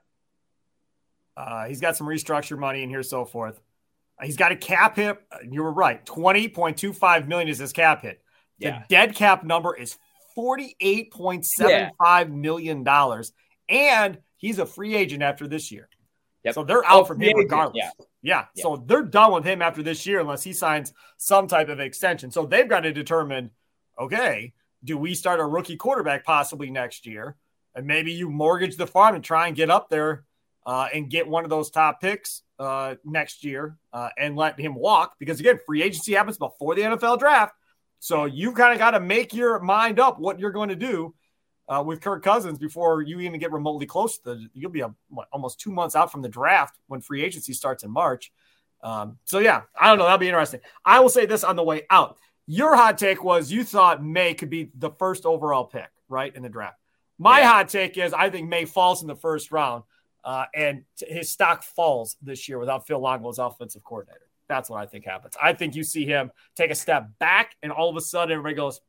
Uh, 1.36 1.64
he's 1.64 1.80
got 1.80 1.96
some 1.96 2.06
restructure 2.06 2.56
money 2.56 2.84
in 2.84 2.90
here, 2.90 3.02
so 3.02 3.24
forth. 3.24 3.60
He's 4.22 4.36
got 4.36 4.52
a 4.52 4.56
cap 4.56 4.94
hit. 4.94 5.20
You 5.50 5.64
were 5.64 5.72
right. 5.72 6.06
20.25 6.06 7.26
million 7.26 7.48
is 7.48 7.58
his 7.58 7.72
cap 7.72 8.02
hit. 8.02 8.22
The 8.60 8.66
yeah. 8.66 8.82
dead 8.88 9.16
cap 9.16 9.42
number 9.42 9.74
is 9.74 9.98
forty-eight 10.36 11.10
point 11.10 11.44
seven 11.44 11.90
five 11.98 12.30
million 12.30 12.84
dollars, 12.84 13.32
and 13.68 14.18
he's 14.36 14.60
a 14.60 14.66
free 14.66 14.94
agent 14.94 15.24
after 15.24 15.48
this 15.48 15.72
year. 15.72 15.88
Yep. 16.44 16.54
So 16.54 16.64
they're 16.64 16.84
out 16.84 17.02
oh, 17.02 17.04
from 17.04 17.20
him 17.20 17.36
regardless. 17.36 17.76
Yeah. 17.76 17.90
yeah. 18.22 18.44
yeah. 18.54 18.62
So 18.62 18.82
they're 18.86 19.02
done 19.02 19.32
with 19.32 19.44
him 19.44 19.60
after 19.60 19.82
this 19.82 20.06
year 20.06 20.20
unless 20.20 20.42
he 20.42 20.52
signs 20.52 20.92
some 21.18 21.46
type 21.46 21.68
of 21.68 21.80
extension. 21.80 22.30
So 22.30 22.46
they've 22.46 22.68
got 22.68 22.80
to 22.80 22.92
determine 22.92 23.50
okay, 23.98 24.54
do 24.82 24.96
we 24.96 25.14
start 25.14 25.40
a 25.40 25.44
rookie 25.44 25.76
quarterback 25.76 26.24
possibly 26.24 26.70
next 26.70 27.06
year? 27.06 27.36
And 27.74 27.86
maybe 27.86 28.12
you 28.12 28.30
mortgage 28.30 28.76
the 28.76 28.86
farm 28.86 29.14
and 29.14 29.22
try 29.22 29.46
and 29.46 29.54
get 29.54 29.70
up 29.70 29.90
there 29.90 30.24
uh, 30.66 30.88
and 30.92 31.10
get 31.10 31.28
one 31.28 31.44
of 31.44 31.50
those 31.50 31.70
top 31.70 32.00
picks 32.00 32.42
uh, 32.58 32.94
next 33.04 33.44
year 33.44 33.76
uh, 33.92 34.08
and 34.18 34.36
let 34.36 34.58
him 34.58 34.74
walk 34.74 35.14
because 35.18 35.40
again, 35.40 35.58
free 35.66 35.82
agency 35.82 36.12
happens 36.12 36.38
before 36.38 36.74
the 36.74 36.82
NFL 36.82 37.18
draft. 37.18 37.54
So 37.98 38.24
you 38.24 38.52
kind 38.52 38.72
of 38.72 38.78
got 38.78 38.92
to 38.92 39.00
make 39.00 39.34
your 39.34 39.60
mind 39.60 40.00
up 40.00 40.18
what 40.18 40.38
you're 40.38 40.52
going 40.52 40.70
to 40.70 40.76
do 40.76 41.14
uh, 41.70 41.82
with 41.82 42.00
Kirk 42.00 42.22
Cousins 42.22 42.58
before 42.58 43.00
you 43.00 43.20
even 43.20 43.38
get 43.38 43.52
remotely 43.52 43.86
close 43.86 44.18
to 44.18 44.24
the. 44.24 44.48
You'll 44.52 44.70
be 44.70 44.80
a, 44.80 44.92
what, 45.08 45.28
almost 45.32 45.60
two 45.60 45.70
months 45.70 45.94
out 45.94 46.10
from 46.10 46.20
the 46.20 46.28
draft 46.28 46.78
when 46.88 47.00
free 47.00 47.22
agency 47.22 47.52
starts 47.52 47.84
in 47.84 47.90
March. 47.90 48.32
Um, 48.82 49.18
so 49.24 49.38
yeah, 49.38 49.62
I 49.78 49.88
don't 49.88 49.98
know. 49.98 50.04
That'll 50.04 50.18
be 50.18 50.28
interesting. 50.28 50.60
I 50.84 51.00
will 51.00 51.08
say 51.08 51.26
this 51.26 51.44
on 51.44 51.56
the 51.56 51.62
way 51.62 51.82
out. 51.88 52.18
Your 52.46 52.74
hot 52.74 52.98
take 52.98 53.22
was 53.22 53.52
you 53.52 53.62
thought 53.62 54.02
Maye 54.02 54.34
could 54.34 54.50
be 54.50 54.70
the 54.74 54.90
first 54.90 55.24
overall 55.24 55.64
pick, 55.64 55.88
right, 56.08 56.34
in 56.34 56.42
the 56.42 56.48
draft. 56.48 56.78
My 57.18 57.40
yeah. 57.40 57.52
hot 57.52 57.68
take 57.68 57.96
is 57.96 58.12
I 58.12 58.30
think 58.30 58.48
Maye 58.48 58.64
falls 58.64 59.02
in 59.02 59.08
the 59.08 59.14
first 59.14 59.52
round. 59.52 59.84
Uh, 60.22 60.44
and 60.54 60.82
t- 60.98 61.06
his 61.08 61.30
stock 61.30 61.62
falls 61.62 62.16
this 62.20 62.46
year 62.48 62.58
without 62.58 62.86
Phil 62.86 62.98
Longo 62.98 63.30
as 63.30 63.38
offensive 63.38 63.82
coordinator. 63.84 64.26
That's 64.48 64.68
what 64.68 64.82
I 64.82 64.86
think 64.86 65.04
happens. 65.06 65.34
I 65.40 65.52
think 65.52 65.74
you 65.74 65.84
see 65.84 66.04
him 66.04 66.30
take 66.56 66.70
a 66.70 66.74
step 66.74 67.08
back, 67.18 67.56
and 67.62 67.70
all 67.72 67.88
of 67.88 67.96
a 67.96 68.00
sudden 68.00 68.32
everybody 68.32 68.56
goes, 68.56 68.80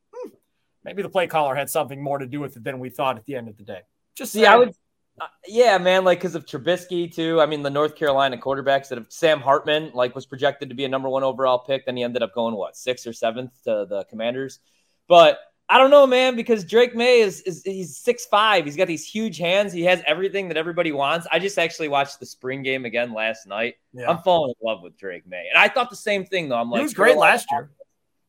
maybe 0.84 1.02
the 1.02 1.08
play 1.08 1.26
caller 1.26 1.54
had 1.54 1.70
something 1.70 2.02
more 2.02 2.18
to 2.18 2.26
do 2.26 2.40
with 2.40 2.56
it 2.56 2.64
than 2.64 2.78
we 2.78 2.90
thought 2.90 3.16
at 3.16 3.24
the 3.24 3.36
end 3.36 3.48
of 3.48 3.56
the 3.56 3.64
day. 3.64 3.80
Just 4.14 4.34
yeah, 4.34 4.52
I 4.52 4.56
would. 4.56 4.74
Uh, 5.20 5.26
yeah, 5.46 5.76
man, 5.78 6.04
like 6.04 6.18
because 6.18 6.34
of 6.34 6.46
Trubisky 6.46 7.12
too. 7.12 7.40
I 7.40 7.46
mean, 7.46 7.62
the 7.62 7.70
North 7.70 7.96
Carolina 7.96 8.36
quarterbacks 8.36 8.88
that 8.88 8.98
have 8.98 9.06
Sam 9.10 9.40
Hartman 9.40 9.90
like 9.94 10.14
was 10.14 10.26
projected 10.26 10.70
to 10.70 10.74
be 10.74 10.84
a 10.84 10.88
number 10.88 11.08
one 11.08 11.22
overall 11.22 11.58
pick, 11.58 11.84
then 11.84 11.96
he 11.96 12.02
ended 12.02 12.22
up 12.22 12.34
going 12.34 12.54
what 12.54 12.76
sixth 12.76 13.06
or 13.06 13.12
seventh 13.12 13.52
to 13.64 13.86
the 13.88 14.04
Commanders. 14.08 14.60
But 15.08 15.38
I 15.68 15.78
don't 15.78 15.90
know, 15.90 16.06
man, 16.06 16.34
because 16.36 16.64
Drake 16.64 16.94
Maye 16.94 17.20
is, 17.20 17.40
is 17.42 17.62
he's 17.62 17.96
six 17.96 18.26
five. 18.26 18.64
He's 18.64 18.76
got 18.76 18.88
these 18.88 19.06
huge 19.06 19.38
hands. 19.38 19.72
He 19.72 19.82
has 19.84 20.02
everything 20.06 20.48
that 20.48 20.56
everybody 20.56 20.92
wants. 20.92 21.26
I 21.30 21.38
just 21.38 21.58
actually 21.58 21.88
watched 21.88 22.20
the 22.20 22.26
spring 22.26 22.62
game 22.62 22.84
again 22.84 23.12
last 23.12 23.46
night. 23.46 23.74
Yeah. 23.92 24.10
I'm 24.10 24.18
falling 24.18 24.54
in 24.60 24.66
love 24.66 24.82
with 24.82 24.96
Drake 24.96 25.26
Maye, 25.26 25.48
and 25.50 25.58
I 25.58 25.68
thought 25.68 25.90
the 25.90 25.96
same 25.96 26.24
thing 26.24 26.48
though. 26.48 26.58
I'm 26.58 26.70
like, 26.70 26.80
he 26.80 26.82
was 26.84 26.94
great 26.94 27.16
last 27.16 27.46
year. 27.50 27.70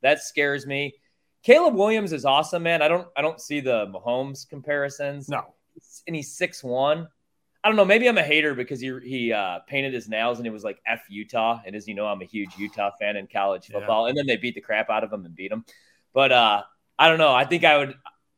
That 0.01 0.21
scares 0.21 0.65
me. 0.65 0.95
Caleb 1.43 1.75
Williams 1.75 2.13
is 2.13 2.25
awesome, 2.25 2.63
man. 2.63 2.81
I 2.81 2.87
don't 2.87 3.07
I 3.15 3.21
don't 3.21 3.39
see 3.39 3.59
the 3.59 3.87
Mahomes 3.87 4.47
comparisons. 4.47 5.29
No, 5.29 5.53
and 6.07 6.15
he's 6.15 6.35
six 6.35 6.63
one. 6.63 7.07
I 7.63 7.69
don't 7.69 7.77
know. 7.77 7.85
Maybe 7.85 8.07
I'm 8.07 8.17
a 8.17 8.23
hater 8.23 8.55
because 8.55 8.79
he 8.79 8.97
he 9.03 9.31
uh, 9.31 9.59
painted 9.67 9.93
his 9.93 10.09
nails 10.09 10.37
and 10.37 10.47
it 10.47 10.51
was 10.51 10.63
like 10.63 10.79
F 10.85 11.03
Utah. 11.09 11.61
And 11.65 11.75
as 11.75 11.87
you 11.87 11.95
know, 11.95 12.07
I'm 12.07 12.21
a 12.21 12.25
huge 12.25 12.57
Utah 12.57 12.91
fan 12.99 13.15
in 13.15 13.27
college 13.27 13.67
football. 13.67 14.03
Yeah. 14.03 14.09
And 14.09 14.17
then 14.17 14.25
they 14.25 14.37
beat 14.37 14.55
the 14.55 14.61
crap 14.61 14.89
out 14.89 15.03
of 15.03 15.11
him 15.11 15.25
and 15.25 15.35
beat 15.35 15.51
him. 15.51 15.63
But 16.13 16.31
uh, 16.31 16.63
I 16.99 17.07
don't 17.07 17.19
know. 17.19 17.33
I 17.33 17.45
think 17.45 17.63
I 17.63 17.77
would 17.77 17.95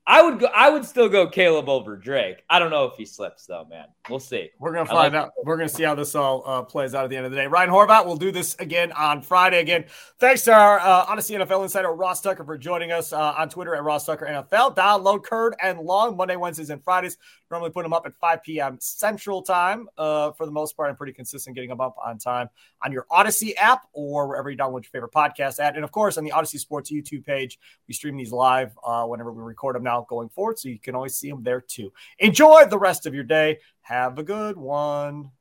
I 0.08 0.22
would 0.22 0.40
go. 0.40 0.46
I 0.48 0.70
would 0.70 0.86
still 0.86 1.10
go 1.10 1.28
Caleb 1.28 1.68
over 1.68 1.98
Drake. 1.98 2.44
I 2.48 2.60
don't 2.60 2.70
know 2.70 2.86
if 2.86 2.96
he 2.96 3.06
slips 3.06 3.48
though, 3.48 3.66
man. 3.68 3.86
We'll 4.08 4.20
see. 4.20 4.52
We're 4.60 4.72
gonna 4.72 4.86
find 4.86 5.14
like 5.14 5.24
out. 5.24 5.32
We're 5.44 5.58
gonna 5.58 5.68
see 5.68 5.82
how 5.82 5.96
this 5.96 6.14
all 6.14 6.44
uh, 6.46 6.62
plays 6.62 6.94
out 6.94 7.06
at 7.06 7.10
the 7.10 7.18
end 7.18 7.26
of 7.26 7.32
the 7.32 7.38
day. 7.38 7.48
Ryan 7.48 7.72
Horvat 7.72 8.06
will 8.06 8.16
do 8.16 8.32
this 8.32 8.56
again 8.60 8.92
on 8.92 9.24
Friday. 9.24 9.60
Again, 9.60 9.86
thanks 10.20 10.44
to 10.44 10.54
our 10.54 10.80
uh, 10.80 11.08
Audacy 11.08 11.42
NFL 11.44 11.64
insider 11.64 11.92
Ross 11.92 12.22
Tucker 12.22 12.44
for 12.44 12.56
joining 12.56 12.92
us 12.92 13.14
uh, 13.14 13.34
on 13.36 13.50
Twitter 13.50 13.76
at 13.76 13.84
Ross 13.84 14.06
Tucker 14.06 14.28
NFL. 14.28 14.76
Download 14.76 15.24
Curd 15.24 15.56
and 15.62 15.80
Long 15.80 16.16
Monday, 16.16 16.36
Wednesdays, 16.36 16.70
and 16.70 16.84
Fridays. 16.84 17.18
Normally 17.52 17.70
put 17.70 17.84
them 17.84 17.94
up 17.94 18.06
at 18.06 18.14
5 18.16 18.44
p.m. 18.44 18.78
Central 18.80 19.42
Time. 19.42 19.88
Uh, 19.98 20.32
for 20.32 20.46
the 20.46 20.52
most 20.52 20.76
part, 20.76 20.90
I'm 20.90 20.96
pretty 20.96 21.14
consistent 21.14 21.56
getting 21.56 21.70
them 21.70 21.82
up 21.82 21.96
on 22.04 22.18
time 22.18 22.50
on 22.84 22.92
your 22.92 23.06
Audacy 23.12 23.54
app 23.58 23.84
or 23.94 24.28
wherever 24.28 24.50
you 24.50 24.58
download 24.58 24.84
your 24.84 24.92
favorite 24.92 25.12
podcast 25.12 25.60
at, 25.60 25.76
and 25.76 25.84
of 25.84 25.92
course 25.92 26.18
on 26.18 26.24
the 26.24 26.32
Audacy 26.32 26.60
Sports 26.60 26.92
YouTube 26.92 27.26
page. 27.26 27.60
We 27.88 27.94
stream 27.94 28.18
these 28.18 28.32
live 28.32 28.78
uh, 28.84 29.06
whenever 29.06 29.32
we 29.32 29.44
record 29.44 29.76
them 29.76 29.84
now 29.84 30.06
going 30.10 30.30
forward, 30.30 30.60
so 30.60 30.70
you 30.70 30.80
can 30.80 30.96
always 30.96 31.16
see 31.16 31.30
them 31.30 31.44
there 31.44 31.62
too. 31.62 31.92
Enjoy 32.20 32.66
the 32.66 32.80
rest 32.80 33.06
of 33.06 33.14
your 33.14 33.24
day. 33.24 33.60
Have 33.82 34.18
a 34.18 34.24
good 34.24 34.58
one. 34.58 35.32